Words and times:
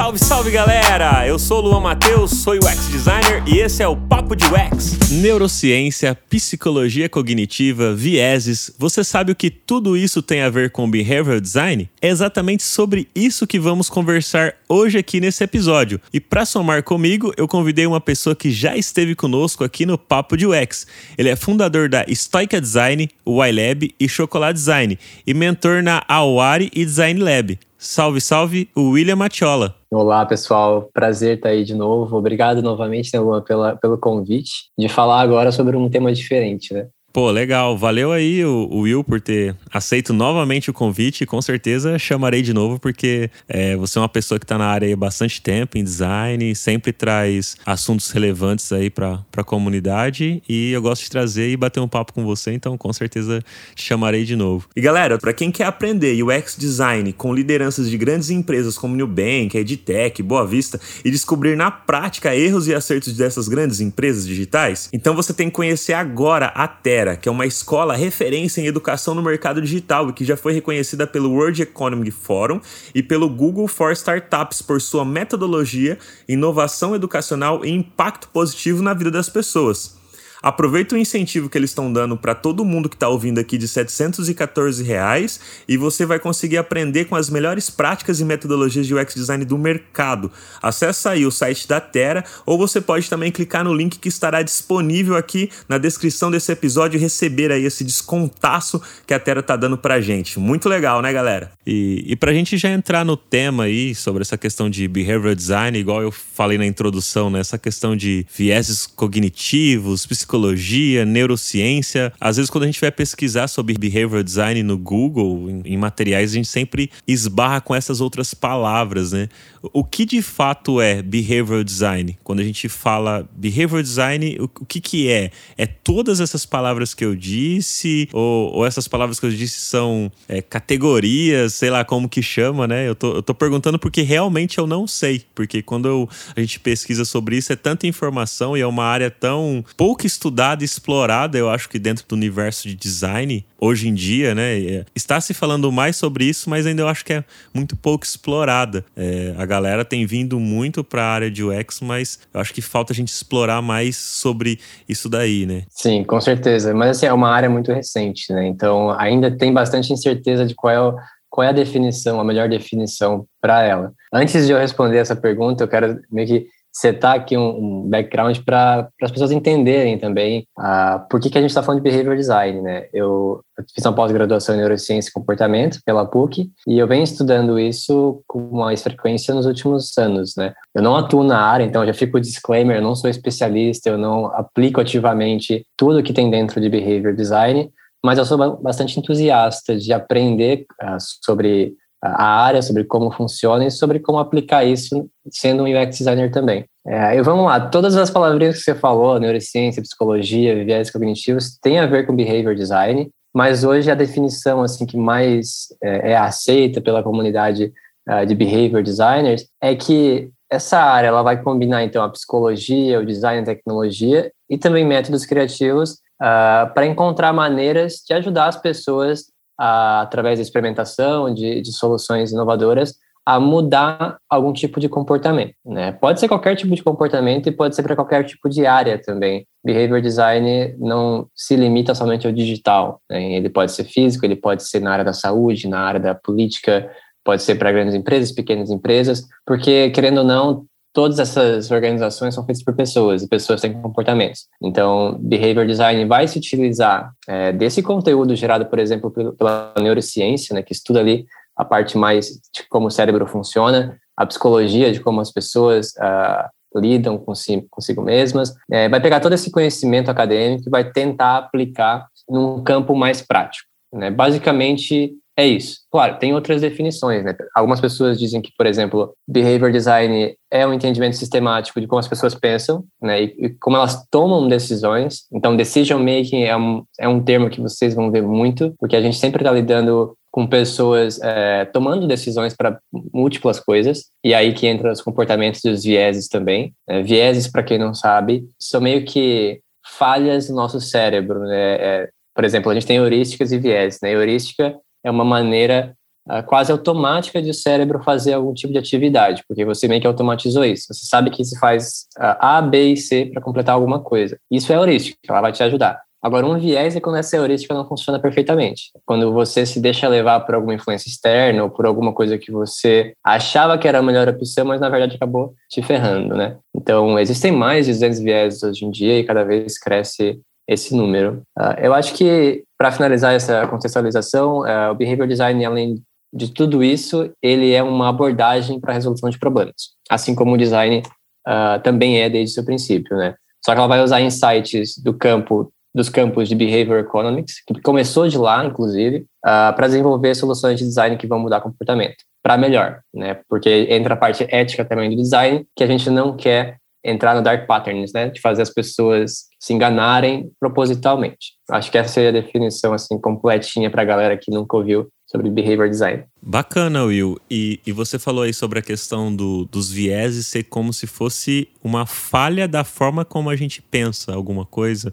Salve, 0.00 0.18
salve 0.18 0.50
galera! 0.50 1.28
Eu 1.28 1.38
sou 1.38 1.58
o 1.58 1.60
Luan 1.60 1.80
Matheus, 1.80 2.30
sou 2.30 2.54
UX 2.54 2.88
designer 2.88 3.42
e 3.46 3.58
esse 3.58 3.82
é 3.82 3.86
o 3.86 3.94
Papo 3.94 4.34
de 4.34 4.46
UX. 4.46 5.10
Neurociência, 5.10 6.14
psicologia 6.30 7.06
cognitiva, 7.06 7.94
vieses, 7.94 8.74
você 8.78 9.04
sabe 9.04 9.30
o 9.30 9.36
que 9.36 9.50
tudo 9.50 9.98
isso 9.98 10.22
tem 10.22 10.40
a 10.40 10.48
ver 10.48 10.70
com 10.70 10.90
behavioral 10.90 11.38
design? 11.38 11.90
É 12.00 12.08
exatamente 12.08 12.62
sobre 12.62 13.08
isso 13.14 13.46
que 13.46 13.60
vamos 13.60 13.90
conversar 13.90 14.54
hoje 14.66 14.96
aqui 14.96 15.20
nesse 15.20 15.44
episódio. 15.44 16.00
E 16.14 16.18
para 16.18 16.46
somar 16.46 16.82
comigo, 16.82 17.34
eu 17.36 17.46
convidei 17.46 17.86
uma 17.86 18.00
pessoa 18.00 18.34
que 18.34 18.50
já 18.50 18.78
esteve 18.78 19.14
conosco 19.14 19.64
aqui 19.64 19.84
no 19.84 19.98
Papo 19.98 20.34
de 20.34 20.46
UX. 20.46 20.86
Ele 21.18 21.28
é 21.28 21.36
fundador 21.36 21.90
da 21.90 22.06
Stoica 22.08 22.58
Design, 22.58 23.06
o 23.22 23.44
iLab 23.44 23.94
e 24.00 24.08
Chocolate 24.08 24.54
Design 24.54 24.98
e 25.26 25.34
mentor 25.34 25.82
na 25.82 26.02
Awari 26.08 26.70
e 26.74 26.86
Design 26.86 27.20
Lab. 27.20 27.58
Salve, 27.76 28.20
salve, 28.22 28.66
o 28.74 28.90
William 28.92 29.16
Matiola. 29.16 29.79
Olá, 29.92 30.24
pessoal. 30.24 30.88
Prazer 30.92 31.36
estar 31.38 31.48
aí 31.48 31.64
de 31.64 31.74
novo. 31.74 32.16
Obrigado 32.16 32.62
novamente, 32.62 33.10
né, 33.12 33.18
Luan, 33.18 33.42
pela, 33.42 33.76
pelo 33.76 33.98
convite 33.98 34.70
de 34.78 34.88
falar 34.88 35.20
agora 35.20 35.50
sobre 35.50 35.76
um 35.76 35.90
tema 35.90 36.12
diferente, 36.12 36.72
né? 36.72 36.88
Pô, 37.12 37.28
legal. 37.32 37.76
Valeu 37.76 38.12
aí 38.12 38.44
o, 38.44 38.68
o, 38.70 38.80
Will 38.82 39.02
por 39.02 39.20
ter 39.20 39.56
aceito 39.72 40.12
novamente 40.12 40.70
o 40.70 40.72
convite. 40.72 41.26
Com 41.26 41.42
certeza 41.42 41.98
chamarei 41.98 42.40
de 42.40 42.54
novo, 42.54 42.78
porque 42.78 43.28
é, 43.48 43.74
você 43.74 43.98
é 43.98 44.02
uma 44.02 44.08
pessoa 44.08 44.38
que 44.38 44.44
está 44.44 44.56
na 44.56 44.66
área 44.66 44.92
há 44.92 44.96
bastante 44.96 45.42
tempo, 45.42 45.76
em 45.76 45.82
design, 45.82 46.54
sempre 46.54 46.92
traz 46.92 47.56
assuntos 47.66 48.12
relevantes 48.12 48.70
aí 48.70 48.88
para 48.88 49.24
a 49.36 49.42
comunidade. 49.42 50.40
E 50.48 50.70
eu 50.70 50.80
gosto 50.80 51.02
de 51.02 51.10
trazer 51.10 51.50
e 51.50 51.56
bater 51.56 51.80
um 51.80 51.88
papo 51.88 52.12
com 52.12 52.24
você, 52.24 52.52
então 52.52 52.78
com 52.78 52.92
certeza 52.92 53.42
te 53.74 53.82
chamarei 53.82 54.24
de 54.24 54.36
novo. 54.36 54.68
E 54.76 54.80
galera, 54.80 55.18
para 55.18 55.32
quem 55.32 55.50
quer 55.50 55.64
aprender 55.64 56.22
UX 56.22 56.56
design 56.56 57.12
com 57.12 57.34
lideranças 57.34 57.90
de 57.90 57.98
grandes 57.98 58.30
empresas 58.30 58.78
como 58.78 58.94
Nubank, 58.94 59.56
EdTech, 59.56 60.22
Boa 60.22 60.46
Vista 60.46 60.80
e 61.04 61.10
descobrir 61.10 61.56
na 61.56 61.72
prática 61.72 62.36
erros 62.36 62.68
e 62.68 62.74
acertos 62.74 63.14
dessas 63.14 63.48
grandes 63.48 63.80
empresas 63.80 64.24
digitais, 64.24 64.88
então 64.92 65.16
você 65.16 65.34
tem 65.34 65.48
que 65.48 65.56
conhecer 65.56 65.94
agora 65.94 66.46
a 66.46 66.68
Terra 66.68 66.99
que 67.16 67.28
é 67.28 67.32
uma 67.32 67.46
escola 67.46 67.96
referência 67.96 68.60
em 68.60 68.66
educação 68.66 69.14
no 69.14 69.22
mercado 69.22 69.62
digital 69.62 70.08
e 70.08 70.12
que 70.12 70.24
já 70.24 70.36
foi 70.36 70.52
reconhecida 70.52 71.06
pelo 71.06 71.30
World 71.30 71.62
Economic 71.62 72.10
Forum 72.10 72.60
e 72.94 73.02
pelo 73.02 73.28
Google 73.28 73.68
for 73.68 73.92
Startups 73.92 74.60
por 74.60 74.80
sua 74.80 75.04
metodologia, 75.04 75.98
inovação 76.28 76.94
educacional 76.94 77.64
e 77.64 77.70
impacto 77.70 78.28
positivo 78.28 78.82
na 78.82 78.92
vida 78.92 79.10
das 79.10 79.28
pessoas. 79.28 79.99
Aproveita 80.42 80.94
o 80.94 80.98
incentivo 80.98 81.50
que 81.50 81.58
eles 81.58 81.70
estão 81.70 81.92
dando 81.92 82.16
para 82.16 82.34
todo 82.34 82.64
mundo 82.64 82.88
que 82.88 82.96
está 82.96 83.08
ouvindo 83.08 83.38
aqui 83.38 83.58
de 83.58 83.68
714 83.68 84.82
reais 84.82 85.38
e 85.68 85.76
você 85.76 86.06
vai 86.06 86.18
conseguir 86.18 86.56
aprender 86.56 87.04
com 87.04 87.14
as 87.14 87.28
melhores 87.28 87.68
práticas 87.68 88.20
e 88.20 88.24
metodologias 88.24 88.86
de 88.86 88.94
UX 88.94 89.14
design 89.14 89.44
do 89.44 89.58
mercado. 89.58 90.32
Acesse 90.62 91.06
aí 91.08 91.26
o 91.26 91.30
site 91.30 91.68
da 91.68 91.78
Terra 91.78 92.24
ou 92.46 92.56
você 92.56 92.80
pode 92.80 93.08
também 93.10 93.30
clicar 93.30 93.64
no 93.64 93.74
link 93.74 93.98
que 93.98 94.08
estará 94.08 94.40
disponível 94.40 95.14
aqui 95.14 95.50
na 95.68 95.76
descrição 95.76 96.30
desse 96.30 96.50
episódio 96.50 96.96
e 96.96 97.00
receber 97.00 97.52
aí 97.52 97.64
esse 97.64 97.84
descontaço 97.84 98.80
que 99.06 99.12
a 99.12 99.20
Terra 99.20 99.40
está 99.40 99.56
dando 99.56 99.76
para 99.76 100.00
gente. 100.00 100.38
Muito 100.40 100.70
legal, 100.70 101.02
né, 101.02 101.12
galera? 101.12 101.52
E, 101.66 102.02
e 102.06 102.16
para 102.16 102.30
a 102.30 102.34
gente 102.34 102.56
já 102.56 102.70
entrar 102.70 103.04
no 103.04 103.16
tema 103.16 103.64
aí 103.64 103.94
sobre 103.94 104.22
essa 104.22 104.38
questão 104.38 104.70
de 104.70 104.88
behavioral 104.88 105.34
design, 105.34 105.78
igual 105.78 106.00
eu 106.00 106.10
falei 106.10 106.56
na 106.56 106.64
introdução, 106.64 107.28
né, 107.28 107.40
essa 107.40 107.58
questão 107.58 107.94
de 107.94 108.26
vieses 108.34 108.86
cognitivos, 108.86 110.06
psicológicos 110.06 110.29
psicologia, 110.30 111.04
neurociência. 111.04 112.12
Às 112.20 112.36
vezes, 112.36 112.48
quando 112.48 112.64
a 112.64 112.66
gente 112.66 112.80
vai 112.80 112.92
pesquisar 112.92 113.48
sobre 113.48 113.74
behavioral 113.76 114.22
design 114.22 114.62
no 114.62 114.78
Google, 114.78 115.62
em, 115.64 115.76
materiais, 115.76 116.30
a 116.30 116.34
gente 116.34 116.46
sempre 116.46 116.90
esbarra 117.06 117.60
com 117.60 117.74
essas 117.74 118.00
outras 118.00 118.32
palavras, 118.32 119.10
né? 119.10 119.28
O 119.72 119.82
que 119.82 120.06
de 120.06 120.22
fato 120.22 120.80
é 120.80 121.02
behavioral 121.02 121.64
design? 121.64 122.16
Quando 122.22 122.40
a 122.40 122.44
gente 122.44 122.68
fala 122.68 123.28
behavioral 123.36 123.82
design, 123.82 124.36
o, 124.38 124.44
o 124.44 124.64
que, 124.64 124.80
que 124.80 125.10
é? 125.10 125.32
É 125.58 125.66
todas 125.66 126.20
essas 126.20 126.46
palavras 126.46 126.94
que 126.94 127.04
eu 127.04 127.16
disse? 127.16 128.08
Ou, 128.12 128.52
ou 128.54 128.66
essas 128.66 128.86
palavras 128.86 129.18
que 129.18 129.26
eu 129.26 129.30
disse 129.30 129.60
são 129.60 130.12
é, 130.28 130.40
categorias, 130.40 131.54
sei 131.54 131.70
lá 131.70 131.84
como 131.84 132.08
que 132.08 132.22
chama, 132.22 132.68
né? 132.68 132.88
Eu 132.88 132.94
tô, 132.94 133.16
eu 133.16 133.22
tô 133.22 133.34
perguntando 133.34 133.78
porque 133.78 134.02
realmente 134.02 134.58
eu 134.58 134.66
não 134.66 134.86
sei. 134.86 135.24
Porque 135.34 135.60
quando 135.60 135.88
eu, 135.88 136.08
a 136.36 136.40
gente 136.40 136.60
pesquisa 136.60 137.04
sobre 137.04 137.36
isso, 137.36 137.52
é 137.52 137.56
tanta 137.56 137.86
informação 137.86 138.56
e 138.56 138.60
é 138.60 138.66
uma 138.66 138.84
área 138.84 139.10
tão 139.10 139.64
pouco 139.76 140.06
estudada 140.06 140.19
e 140.60 140.64
explorada, 140.64 141.38
eu 141.38 141.48
acho 141.48 141.68
que 141.68 141.78
dentro 141.78 142.04
do 142.06 142.14
universo 142.14 142.68
de 142.68 142.74
design, 142.74 143.44
hoje 143.58 143.88
em 143.88 143.94
dia, 143.94 144.34
né? 144.34 144.60
É, 144.60 144.84
está 144.94 145.20
se 145.20 145.32
falando 145.32 145.70
mais 145.70 145.96
sobre 145.96 146.24
isso, 146.24 146.50
mas 146.50 146.66
ainda 146.66 146.82
eu 146.82 146.88
acho 146.88 147.04
que 147.04 147.12
é 147.12 147.24
muito 147.54 147.76
pouco 147.76 148.04
explorada. 148.04 148.84
É, 148.96 149.34
a 149.38 149.46
galera 149.46 149.84
tem 149.84 150.04
vindo 150.04 150.38
muito 150.38 150.82
para 150.82 151.02
a 151.02 151.12
área 151.12 151.30
de 151.30 151.42
UX, 151.44 151.80
mas 151.80 152.18
eu 152.32 152.40
acho 152.40 152.52
que 152.52 152.60
falta 152.60 152.92
a 152.92 152.96
gente 152.96 153.08
explorar 153.08 153.62
mais 153.62 153.96
sobre 153.96 154.58
isso 154.88 155.08
daí, 155.08 155.46
né? 155.46 155.62
Sim, 155.70 156.04
com 156.04 156.20
certeza. 156.20 156.74
Mas 156.74 156.96
assim, 156.96 157.06
é 157.06 157.12
uma 157.12 157.30
área 157.30 157.48
muito 157.48 157.72
recente, 157.72 158.32
né? 158.32 158.46
Então 158.46 158.90
ainda 158.98 159.30
tem 159.30 159.52
bastante 159.52 159.92
incerteza 159.92 160.44
de 160.46 160.54
qual 160.54 160.72
é 160.72 160.80
o 160.80 160.96
qual 161.30 161.46
é 161.46 161.50
a 161.50 161.52
definição, 161.52 162.20
a 162.20 162.24
melhor 162.24 162.48
definição 162.48 163.24
para 163.40 163.62
ela. 163.62 163.92
Antes 164.12 164.46
de 164.46 164.52
eu 164.52 164.58
responder 164.58 164.98
essa 164.98 165.14
pergunta, 165.14 165.62
eu 165.62 165.68
quero 165.68 166.00
meio 166.10 166.26
que 166.26 166.46
setar 166.72 167.14
aqui 167.14 167.36
um, 167.36 167.82
um 167.82 167.88
background 167.88 168.38
para 168.44 168.88
as 169.02 169.10
pessoas 169.10 169.32
entenderem 169.32 169.98
também 169.98 170.46
uh, 170.58 171.06
por 171.08 171.20
que, 171.20 171.28
que 171.28 171.36
a 171.36 171.40
gente 171.40 171.50
está 171.50 171.62
falando 171.62 171.82
de 171.82 171.90
behavior 171.90 172.16
design, 172.16 172.60
né? 172.60 172.86
Eu, 172.92 173.42
eu 173.58 173.64
fiz 173.74 173.84
uma 173.84 173.94
pós-graduação 173.94 174.54
em 174.54 174.58
neurociência 174.58 175.10
e 175.10 175.12
comportamento 175.12 175.80
pela 175.84 176.06
PUC 176.06 176.50
e 176.66 176.78
eu 176.78 176.86
venho 176.86 177.02
estudando 177.02 177.58
isso 177.58 178.22
com 178.26 178.40
mais 178.56 178.82
frequência 178.82 179.34
nos 179.34 179.46
últimos 179.46 179.96
anos, 179.98 180.36
né? 180.36 180.54
Eu 180.74 180.82
não 180.82 180.96
atuo 180.96 181.24
na 181.24 181.40
área, 181.40 181.64
então 181.64 181.84
já 181.84 181.92
fico 181.92 182.18
o 182.18 182.20
disclaimer, 182.20 182.76
eu 182.76 182.82
não 182.82 182.94
sou 182.94 183.10
especialista, 183.10 183.90
eu 183.90 183.98
não 183.98 184.26
aplico 184.26 184.80
ativamente 184.80 185.66
tudo 185.76 186.02
que 186.02 186.12
tem 186.12 186.30
dentro 186.30 186.60
de 186.60 186.68
behavior 186.68 187.14
design, 187.14 187.70
mas 188.02 188.18
eu 188.18 188.24
sou 188.24 188.56
bastante 188.56 188.98
entusiasta 188.98 189.76
de 189.76 189.92
aprender 189.92 190.66
uh, 190.82 190.96
sobre 191.22 191.74
a 192.02 192.44
área, 192.44 192.62
sobre 192.62 192.84
como 192.84 193.10
funciona 193.10 193.66
e 193.66 193.70
sobre 193.70 193.98
como 194.00 194.18
aplicar 194.18 194.64
isso 194.64 195.08
sendo 195.30 195.64
um 195.64 195.66
UX 195.66 195.98
designer 195.98 196.30
também. 196.30 196.64
É, 196.86 197.16
e 197.16 197.22
vamos 197.22 197.44
lá, 197.44 197.60
todas 197.60 197.94
as 197.96 198.10
palavrinhas 198.10 198.58
que 198.58 198.62
você 198.62 198.74
falou, 198.74 199.20
neurociência, 199.20 199.82
psicologia, 199.82 200.64
viés 200.64 200.90
cognitivos, 200.90 201.58
tem 201.60 201.78
a 201.78 201.86
ver 201.86 202.06
com 202.06 202.16
behavior 202.16 202.54
design, 202.54 203.10
mas 203.34 203.64
hoje 203.64 203.90
a 203.90 203.94
definição 203.94 204.62
assim 204.62 204.86
que 204.86 204.96
mais 204.96 205.66
é, 205.82 206.12
é 206.12 206.16
aceita 206.16 206.80
pela 206.80 207.02
comunidade 207.02 207.72
uh, 208.08 208.26
de 208.26 208.34
behavior 208.34 208.82
designers 208.82 209.46
é 209.60 209.74
que 209.76 210.30
essa 210.50 210.78
área 210.78 211.08
ela 211.08 211.22
vai 211.22 211.40
combinar 211.40 211.84
então 211.84 212.02
a 212.02 212.08
psicologia, 212.08 212.98
o 212.98 213.06
design, 213.06 213.42
a 213.42 213.44
tecnologia 213.44 214.32
e 214.48 214.58
também 214.58 214.84
métodos 214.84 215.24
criativos 215.24 215.92
uh, 216.20 216.72
para 216.74 216.86
encontrar 216.86 217.32
maneiras 217.32 218.02
de 218.06 218.14
ajudar 218.14 218.46
as 218.46 218.56
pessoas 218.56 219.26
a, 219.60 220.00
através 220.00 220.38
da 220.38 220.42
experimentação 220.42 221.32
de, 221.34 221.60
de 221.60 221.70
soluções 221.70 222.32
inovadoras, 222.32 222.94
a 223.26 223.38
mudar 223.38 224.16
algum 224.28 224.54
tipo 224.54 224.80
de 224.80 224.88
comportamento. 224.88 225.54
Né? 225.64 225.92
Pode 225.92 226.18
ser 226.18 226.26
qualquer 226.26 226.56
tipo 226.56 226.74
de 226.74 226.82
comportamento 226.82 227.46
e 227.48 227.52
pode 227.52 227.76
ser 227.76 227.82
para 227.82 227.94
qualquer 227.94 228.24
tipo 228.24 228.48
de 228.48 228.64
área 228.64 228.98
também. 228.98 229.46
Behavior 229.62 230.00
design 230.00 230.74
não 230.78 231.28
se 231.36 231.54
limita 231.54 231.94
somente 231.94 232.26
ao 232.26 232.32
digital. 232.32 233.02
Né? 233.10 233.34
Ele 233.34 233.50
pode 233.50 233.72
ser 233.72 233.84
físico, 233.84 234.24
ele 234.24 234.36
pode 234.36 234.62
ser 234.62 234.80
na 234.80 234.92
área 234.92 235.04
da 235.04 235.12
saúde, 235.12 235.68
na 235.68 235.80
área 235.80 236.00
da 236.00 236.14
política, 236.14 236.90
pode 237.22 237.42
ser 237.42 237.56
para 237.56 237.70
grandes 237.70 237.94
empresas, 237.94 238.32
pequenas 238.32 238.70
empresas, 238.70 239.22
porque, 239.44 239.90
querendo 239.90 240.18
ou 240.18 240.24
não, 240.24 240.64
todas 240.92 241.18
essas 241.18 241.70
organizações 241.70 242.34
são 242.34 242.44
feitas 242.44 242.62
por 242.62 242.74
pessoas 242.74 243.22
e 243.22 243.28
pessoas 243.28 243.60
têm 243.60 243.72
comportamentos. 243.80 244.46
Então, 244.62 245.18
behavior 245.20 245.66
design 245.66 246.04
vai 246.04 246.26
se 246.26 246.38
utilizar 246.38 247.12
é, 247.28 247.52
desse 247.52 247.82
conteúdo 247.82 248.34
gerado, 248.34 248.66
por 248.66 248.78
exemplo, 248.78 249.10
pela 249.10 249.74
neurociência, 249.80 250.54
né, 250.54 250.62
que 250.62 250.72
estuda 250.72 251.00
ali 251.00 251.26
a 251.56 251.64
parte 251.64 251.96
mais 251.96 252.26
de 252.26 252.66
como 252.68 252.86
o 252.86 252.90
cérebro 252.90 253.26
funciona, 253.26 253.98
a 254.16 254.26
psicologia 254.26 254.92
de 254.92 255.00
como 255.00 255.20
as 255.20 255.30
pessoas 255.30 255.92
uh, 255.98 256.80
lidam 256.80 257.18
consigo, 257.18 257.66
consigo 257.70 258.02
mesmas, 258.02 258.54
é, 258.70 258.88
vai 258.88 259.00
pegar 259.00 259.20
todo 259.20 259.34
esse 259.34 259.50
conhecimento 259.50 260.10
acadêmico 260.10 260.68
e 260.68 260.70
vai 260.70 260.90
tentar 260.90 261.36
aplicar 261.36 262.06
num 262.28 262.62
campo 262.62 262.94
mais 262.94 263.20
prático. 263.20 263.68
Né? 263.92 264.10
Basicamente, 264.10 265.12
é 265.40 265.46
isso. 265.46 265.78
Claro, 265.90 266.18
tem 266.18 266.34
outras 266.34 266.60
definições, 266.60 267.24
né? 267.24 267.34
Algumas 267.54 267.80
pessoas 267.80 268.18
dizem 268.18 268.42
que, 268.42 268.52
por 268.56 268.66
exemplo, 268.66 269.14
behavior 269.26 269.72
design 269.72 270.34
é 270.50 270.66
um 270.66 270.72
entendimento 270.72 271.16
sistemático 271.16 271.80
de 271.80 271.86
como 271.86 271.98
as 271.98 272.08
pessoas 272.08 272.34
pensam, 272.34 272.84
né? 273.00 273.22
E, 273.22 273.24
e 273.38 273.50
como 273.60 273.76
elas 273.76 274.06
tomam 274.10 274.46
decisões. 274.46 275.26
Então, 275.32 275.56
decision 275.56 275.98
making 275.98 276.42
é 276.42 276.56
um, 276.56 276.84
é 276.98 277.08
um 277.08 277.22
termo 277.22 277.48
que 277.48 277.60
vocês 277.60 277.94
vão 277.94 278.10
ver 278.10 278.22
muito, 278.22 278.74
porque 278.78 278.96
a 278.96 279.00
gente 279.00 279.16
sempre 279.16 279.40
está 279.40 279.50
lidando 279.52 280.14
com 280.30 280.46
pessoas 280.46 281.20
é, 281.22 281.64
tomando 281.64 282.06
decisões 282.06 282.54
para 282.54 282.78
múltiplas 283.12 283.58
coisas, 283.58 284.04
e 284.22 284.32
aí 284.32 284.52
que 284.52 284.66
entra 284.66 284.92
os 284.92 285.00
comportamentos 285.00 285.64
e 285.64 285.70
os 285.70 285.82
vieses 285.82 286.28
também. 286.28 286.72
É, 286.88 287.02
vieses, 287.02 287.48
para 287.48 287.64
quem 287.64 287.78
não 287.78 287.94
sabe, 287.94 288.44
são 288.58 288.80
meio 288.80 289.04
que 289.04 289.60
falhas 289.84 290.48
no 290.48 290.56
nosso 290.56 290.80
cérebro, 290.80 291.40
né? 291.40 291.74
É, 291.74 292.08
por 292.34 292.44
exemplo, 292.44 292.70
a 292.70 292.74
gente 292.74 292.86
tem 292.86 292.98
heurísticas 292.98 293.50
e 293.50 293.58
vieses, 293.58 293.98
né? 294.02 294.12
Heurística 294.12 294.76
é 295.04 295.10
uma 295.10 295.24
maneira 295.24 295.94
uh, 296.28 296.42
quase 296.44 296.72
automática 296.72 297.40
de 297.40 297.50
o 297.50 297.54
cérebro 297.54 298.02
fazer 298.02 298.34
algum 298.34 298.54
tipo 298.54 298.72
de 298.72 298.78
atividade, 298.78 299.44
porque 299.46 299.64
você 299.64 299.88
meio 299.88 300.00
que 300.00 300.06
automatizou 300.06 300.64
isso. 300.64 300.92
Você 300.92 301.06
sabe 301.06 301.30
que 301.30 301.44
se 301.44 301.58
faz 301.58 302.06
uh, 302.18 302.36
A, 302.38 302.62
B 302.62 302.92
e 302.92 302.96
C 302.96 303.26
para 303.26 303.42
completar 303.42 303.74
alguma 303.74 304.00
coisa. 304.00 304.38
Isso 304.50 304.72
é 304.72 304.76
heurística, 304.76 305.18
ela 305.28 305.40
vai 305.40 305.52
te 305.52 305.62
ajudar. 305.62 306.00
Agora, 306.22 306.44
um 306.44 306.58
viés 306.58 306.94
é 306.94 307.00
quando 307.00 307.16
essa 307.16 307.36
heurística 307.36 307.72
não 307.72 307.88
funciona 307.88 308.18
perfeitamente. 308.18 308.90
Quando 309.06 309.32
você 309.32 309.64
se 309.64 309.80
deixa 309.80 310.06
levar 310.06 310.40
por 310.40 310.54
alguma 310.54 310.74
influência 310.74 311.08
externa 311.08 311.62
ou 311.62 311.70
por 311.70 311.86
alguma 311.86 312.12
coisa 312.12 312.36
que 312.36 312.52
você 312.52 313.14
achava 313.24 313.78
que 313.78 313.88
era 313.88 314.00
a 314.00 314.02
melhor 314.02 314.28
opção, 314.28 314.66
mas 314.66 314.80
na 314.80 314.90
verdade 314.90 315.16
acabou 315.16 315.54
te 315.70 315.82
ferrando, 315.82 316.36
né? 316.36 316.58
Então, 316.76 317.18
existem 317.18 317.50
mais 317.50 317.86
de 317.86 317.92
200 317.92 318.20
viés 318.20 318.62
hoje 318.62 318.84
em 318.84 318.90
dia 318.90 319.18
e 319.18 319.24
cada 319.24 319.44
vez 319.44 319.78
cresce 319.78 320.38
esse 320.70 320.94
número. 320.94 321.42
Uh, 321.58 321.74
eu 321.82 321.92
acho 321.92 322.14
que, 322.14 322.62
para 322.78 322.92
finalizar 322.92 323.34
essa 323.34 323.66
contextualização, 323.66 324.60
uh, 324.60 324.92
o 324.92 324.94
behavior 324.94 325.26
design, 325.26 325.64
além 325.64 326.00
de 326.32 326.52
tudo 326.52 326.82
isso, 326.82 327.28
ele 327.42 327.72
é 327.72 327.82
uma 327.82 328.08
abordagem 328.08 328.78
para 328.78 328.92
a 328.92 328.94
resolução 328.94 329.28
de 329.28 329.38
problemas, 329.38 329.90
assim 330.08 330.32
como 330.32 330.54
o 330.54 330.56
design 330.56 331.02
uh, 331.46 331.82
também 331.82 332.20
é 332.20 332.30
desde 332.30 332.54
seu 332.54 332.64
princípio, 332.64 333.16
né? 333.16 333.34
Só 333.64 333.72
que 333.72 333.78
ela 333.78 333.88
vai 333.88 334.02
usar 334.02 334.20
insights 334.20 334.96
do 335.02 335.12
campo 335.12 335.72
dos 335.92 336.08
campos 336.08 336.48
de 336.48 336.54
Behavior 336.54 337.00
Economics, 337.00 337.64
que 337.66 337.80
começou 337.82 338.28
de 338.28 338.38
lá, 338.38 338.64
inclusive, 338.64 339.26
uh, 339.44 339.74
para 339.74 339.88
desenvolver 339.88 340.36
soluções 340.36 340.78
de 340.78 340.84
design 340.84 341.16
que 341.16 341.26
vão 341.26 341.40
mudar 341.40 341.60
comportamento 341.60 342.24
para 342.42 342.56
melhor, 342.56 343.00
né? 343.12 343.40
Porque 343.48 343.88
entra 343.90 344.14
a 344.14 344.16
parte 344.16 344.46
ética 344.48 344.84
também 344.84 345.10
do 345.10 345.16
design, 345.16 345.66
que 345.74 345.82
a 345.82 345.86
gente 345.88 346.08
não 346.08 346.36
quer 346.36 346.79
entrar 347.04 347.34
no 347.34 347.42
dark 347.42 347.66
patterns, 347.66 348.12
né? 348.12 348.28
De 348.28 348.40
fazer 348.40 348.62
as 348.62 348.70
pessoas 348.70 349.46
se 349.58 349.72
enganarem 349.72 350.50
propositalmente. 350.58 351.54
Acho 351.70 351.90
que 351.90 351.98
essa 351.98 352.12
seria 352.12 352.30
a 352.30 352.42
definição 352.42 352.92
assim 352.92 353.18
completinha 353.20 353.90
para 353.90 354.02
a 354.02 354.04
galera 354.04 354.36
que 354.36 354.50
nunca 354.50 354.76
ouviu 354.76 355.08
sobre 355.26 355.50
behavior 355.50 355.88
design. 355.88 356.24
Bacana, 356.42 357.04
Will. 357.04 357.38
E, 357.50 357.80
e 357.86 357.92
você 357.92 358.18
falou 358.18 358.44
aí 358.44 358.54
sobre 358.54 358.78
a 358.78 358.82
questão 358.82 359.34
do, 359.34 359.66
dos 359.66 359.90
vieses 359.90 360.46
ser 360.46 360.64
como 360.64 360.92
se 360.92 361.06
fosse 361.06 361.68
uma 361.82 362.06
falha 362.06 362.66
da 362.66 362.82
forma 362.84 363.24
como 363.24 363.50
a 363.50 363.56
gente 363.56 363.82
pensa 363.82 364.32
alguma 364.32 364.64
coisa. 364.64 365.12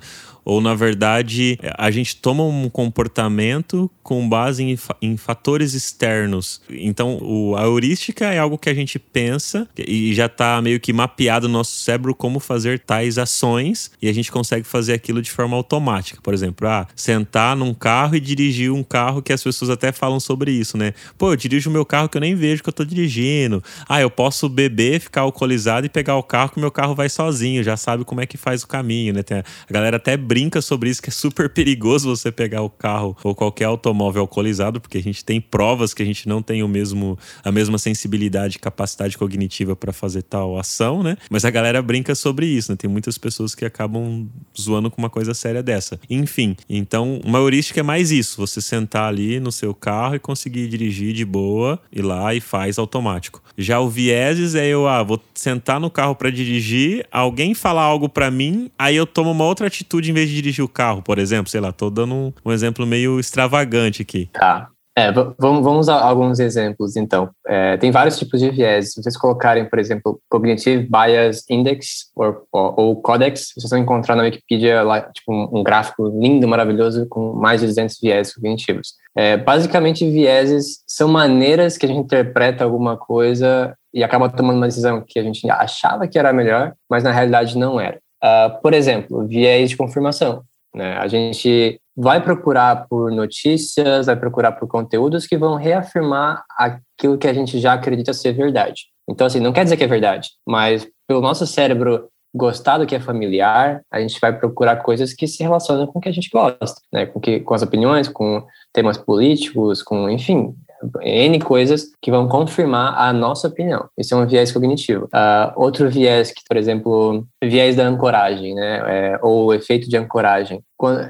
Ou, 0.50 0.62
na 0.62 0.74
verdade, 0.74 1.60
a 1.78 1.92
gente 1.92 2.16
toma 2.16 2.42
um 2.42 2.70
comportamento 2.70 3.92
com 4.02 4.30
base 4.30 4.64
em, 4.64 4.80
em 5.02 5.18
fatores 5.18 5.74
externos. 5.74 6.62
Então, 6.70 7.18
o, 7.22 7.54
a 7.58 7.64
heurística 7.64 8.34
é 8.34 8.40
algo 8.40 8.58
que 8.58 8.70
a 8.70 8.74
gente 8.74 8.98
pensa 8.98 9.68
e 9.78 10.14
já 10.16 10.28
está 10.28 10.62
meio 10.62 10.80
que 10.80 10.94
mapeado 10.94 11.50
no 11.50 11.58
nosso 11.58 11.72
cérebro 11.72 12.16
como 12.16 12.40
fazer 12.40 12.80
tais 12.80 13.18
ações 13.18 13.92
e 14.02 14.08
a 14.08 14.14
gente 14.14 14.32
consegue 14.32 14.66
fazer 14.66 14.94
aquilo 14.94 15.22
de 15.22 15.30
forma 15.30 15.58
automática. 15.58 16.22
Por 16.24 16.34
exemplo, 16.34 16.66
ah, 16.66 16.88
sentar 16.96 17.54
num 17.54 17.74
carro 17.74 18.16
e 18.16 18.20
dirigir 18.22 18.72
um 18.72 18.84
carro 18.84 19.22
que 19.22 19.34
as 19.34 19.44
pessoas 19.44 19.70
até 19.70 19.92
falam 19.92 20.22
sobre 20.22 20.52
isso, 20.52 20.78
né? 20.78 20.94
Pô, 21.18 21.32
eu 21.32 21.36
dirijo 21.36 21.70
o 21.70 21.74
meu 21.74 21.86
carro 21.86 22.08
que 22.08 22.18
eu 22.18 22.22
nem 22.22 22.36
vejo 22.36 22.62
que 22.62 22.70
eu 22.70 22.74
tô 22.74 22.86
dirigindo. 22.86 23.64
Ah, 23.90 24.00
eu 24.00 24.10
posso 24.10 24.48
beber, 24.48 25.00
ficar 25.00 25.22
alcoolizado 25.22 25.86
e 25.86 25.90
pegar 25.90 26.16
o 26.16 26.24
carro 26.24 26.52
que 26.52 26.58
o 26.58 26.60
meu 26.60 26.70
carro 26.70 26.94
vai 26.94 27.10
sozinho, 27.10 27.64
já 27.64 27.76
sabe 27.76 28.06
como 28.06 28.22
é 28.22 28.26
que 28.26 28.38
faz 28.38 28.62
o 28.62 28.68
caminho, 28.68 29.14
né? 29.14 29.24
Tem, 29.24 29.38
a 29.38 29.44
galera 29.70 29.98
até 29.98 30.16
brinca 30.16 30.62
sobre 30.62 30.90
isso, 30.90 31.02
que 31.02 31.10
é 31.10 31.12
super 31.12 31.50
perigoso 31.54 32.08
você 32.08 32.32
pegar 32.32 32.62
o 32.62 32.70
carro 32.70 33.18
ou 33.24 33.34
qualquer 33.34 33.66
automóvel 33.66 34.22
alcoolizado, 34.22 34.80
porque 34.80 35.00
a 35.00 35.02
gente 35.02 35.26
tem 35.26 35.42
provas 35.42 35.94
que 35.94 36.04
a 36.04 36.06
gente 36.06 36.28
não 36.28 36.42
tem 36.42 36.62
o 36.62 36.68
mesmo, 36.68 37.18
a 37.44 37.52
mesma 37.52 37.80
sensibilidade 37.80 38.58
e 38.58 38.60
capacidade 38.60 39.18
cognitiva 39.18 39.76
para 39.76 39.92
fazer 39.92 40.22
tal 40.22 40.58
ação, 40.60 41.02
né? 41.02 41.18
Mas 41.30 41.46
a 41.46 41.50
galera 41.50 41.82
brinca 41.82 42.14
sobre 42.14 42.46
isso, 42.46 42.72
né? 42.72 42.76
Tem 42.76 42.90
muitas 42.90 43.18
pessoas 43.18 43.56
que 43.56 43.66
acabam 43.66 44.28
zoando 44.60 44.92
com 44.92 45.02
uma 45.02 45.10
coisa 45.10 45.34
séria 45.34 45.64
dessa. 45.64 46.00
Enfim, 46.10 46.56
então 46.70 47.20
uma 47.26 47.40
heurística 47.40 47.80
é 47.80 47.84
mais 47.84 48.12
isso, 48.12 48.38
você 48.38 48.62
sentar 48.62 49.10
ali 49.10 49.40
no 49.40 49.52
seu 49.52 49.74
carro 49.74 50.16
e 50.16 50.20
conseguir 50.20 50.68
dirigir 50.68 51.07
de 51.14 51.26
boa, 51.26 51.80
ir 51.92 52.02
lá 52.02 52.34
e 52.34 52.40
faz 52.40 52.78
automático. 52.78 53.42
Já 53.58 53.80
o 53.80 53.90
vieses 53.90 54.56
é 54.56 54.68
eu, 54.68 54.88
ah, 54.88 55.04
vou 55.04 55.22
sentar 55.34 55.80
no 55.80 55.90
carro 55.90 56.16
para 56.16 56.30
dirigir, 56.30 57.06
alguém 57.12 57.54
falar 57.54 57.84
algo 57.84 58.08
para 58.08 58.30
mim, 58.30 58.70
aí 58.78 58.96
eu 58.96 59.06
tomo 59.06 59.32
uma 59.32 59.46
outra 59.46 59.68
atitude 59.68 60.12
em 60.12 60.14
vez 60.14 60.30
de 60.30 60.36
dirigir 60.36 60.64
o 60.64 60.70
carro, 60.70 61.02
por 61.02 61.18
exemplo, 61.18 61.50
sei 61.50 61.60
lá, 61.60 61.72
tô 61.72 61.90
dando 61.90 62.14
um, 62.14 62.34
um 62.46 62.52
exemplo 62.52 62.86
meio 62.86 63.20
extravagante 63.20 64.02
aqui. 64.02 64.30
Tá. 64.34 64.70
É, 64.98 65.12
vamos, 65.12 65.38
vamos 65.64 65.80
usar 65.82 66.02
alguns 66.02 66.40
exemplos, 66.40 66.96
então. 66.96 67.30
É, 67.46 67.78
tem 67.78 67.92
vários 67.92 68.18
tipos 68.18 68.40
de 68.40 68.50
viés. 68.50 68.94
Se 68.94 69.04
vocês 69.04 69.16
colocarem, 69.16 69.70
por 69.70 69.78
exemplo, 69.78 70.20
Cognitive 70.28 70.90
Bias 70.90 71.46
Index 71.52 72.10
ou, 72.16 72.48
ou, 72.52 72.74
ou 72.76 72.96
Codex, 73.00 73.54
vocês 73.56 73.70
vão 73.70 73.78
encontrar 73.78 74.16
na 74.16 74.24
Wikipedia 74.24 74.82
lá, 74.82 75.02
tipo, 75.02 75.32
um, 75.32 75.60
um, 75.60 75.64
gráfico 75.64 76.08
lindo, 76.20 76.48
maravilhoso, 76.48 77.06
com 77.10 77.34
mais 77.34 77.62
de 77.62 77.68
200 77.68 78.00
viés 78.02 78.34
cognitivos. 78.34 78.94
É, 79.16 79.38
basicamente, 79.38 80.10
vieses 80.10 80.80
são 80.88 81.08
maneiras 81.08 81.78
que 81.78 81.86
a 81.86 81.90
gente 81.90 82.00
interpreta 82.00 82.64
alguma 82.64 82.98
coisa 82.98 83.78
e 83.94 84.04
acaba 84.04 84.30
tomando 84.30 84.58
uma 84.58 84.66
decisão 84.66 85.04
que 85.06 85.20
a 85.20 85.24
gente 85.24 85.48
achava 85.48 86.08
que 86.08 86.18
era 86.18 86.34
melhor, 86.34 86.74
mas 86.90 87.04
na 87.04 87.12
realidade 87.12 87.56
não 87.56 87.80
era. 87.80 88.00
Uh, 88.24 88.60
por 88.64 88.74
exemplo, 88.74 89.28
viés 89.28 89.70
de 89.70 89.78
confirmação. 89.78 90.42
Né? 90.74 90.98
A 90.98 91.08
gente 91.08 91.80
vai 91.98 92.22
procurar 92.22 92.88
por 92.88 93.12
notícias, 93.12 94.06
vai 94.06 94.16
procurar 94.16 94.52
por 94.52 94.68
conteúdos 94.68 95.26
que 95.26 95.36
vão 95.36 95.56
reafirmar 95.56 96.44
aquilo 96.56 97.18
que 97.18 97.28
a 97.28 97.34
gente 97.34 97.60
já 97.60 97.74
acredita 97.74 98.14
ser 98.14 98.34
verdade. 98.34 98.84
Então, 99.10 99.26
assim, 99.26 99.40
não 99.40 99.52
quer 99.52 99.64
dizer 99.64 99.78
que 99.78 99.84
é 99.84 99.88
verdade, 99.88 100.30
mas 100.48 100.88
pelo 101.08 101.22
nosso 101.22 101.48
cérebro 101.48 102.08
gostar 102.36 102.78
do 102.78 102.86
que 102.86 102.94
é 102.94 103.00
familiar, 103.00 103.82
a 103.92 104.00
gente 104.00 104.20
vai 104.20 104.38
procurar 104.38 104.76
coisas 104.78 105.14
que 105.14 105.28
se 105.28 105.42
relacionam 105.42 105.88
com 105.88 105.98
o 105.98 106.02
que 106.02 106.10
a 106.10 106.12
gente 106.14 106.30
gosta, 106.30 106.80
né? 106.94 107.08
Com, 107.08 107.20
que, 107.20 107.40
com 107.40 107.54
as 107.56 107.64
opiniões, 107.64 108.08
com 108.08 108.46
temas 108.72 108.98
políticos, 108.98 109.82
com, 109.82 110.08
enfim, 110.10 110.54
N 111.02 111.40
coisas 111.40 111.88
que 112.02 112.12
vão 112.12 112.28
confirmar 112.28 112.94
a 113.00 113.12
nossa 113.12 113.48
opinião. 113.48 113.90
Isso 113.98 114.14
é 114.14 114.18
um 114.18 114.28
viés 114.28 114.52
cognitivo. 114.52 115.06
Uh, 115.06 115.52
outro 115.56 115.90
viés, 115.90 116.32
que, 116.32 116.42
por 116.48 116.58
exemplo, 116.58 117.26
viés 117.44 117.76
da 117.76 117.88
ancoragem, 117.88 118.54
né? 118.54 118.82
É, 118.86 119.20
ou 119.24 119.54
efeito 119.54 119.90
de 119.90 119.98
ancoragem. 119.98 120.62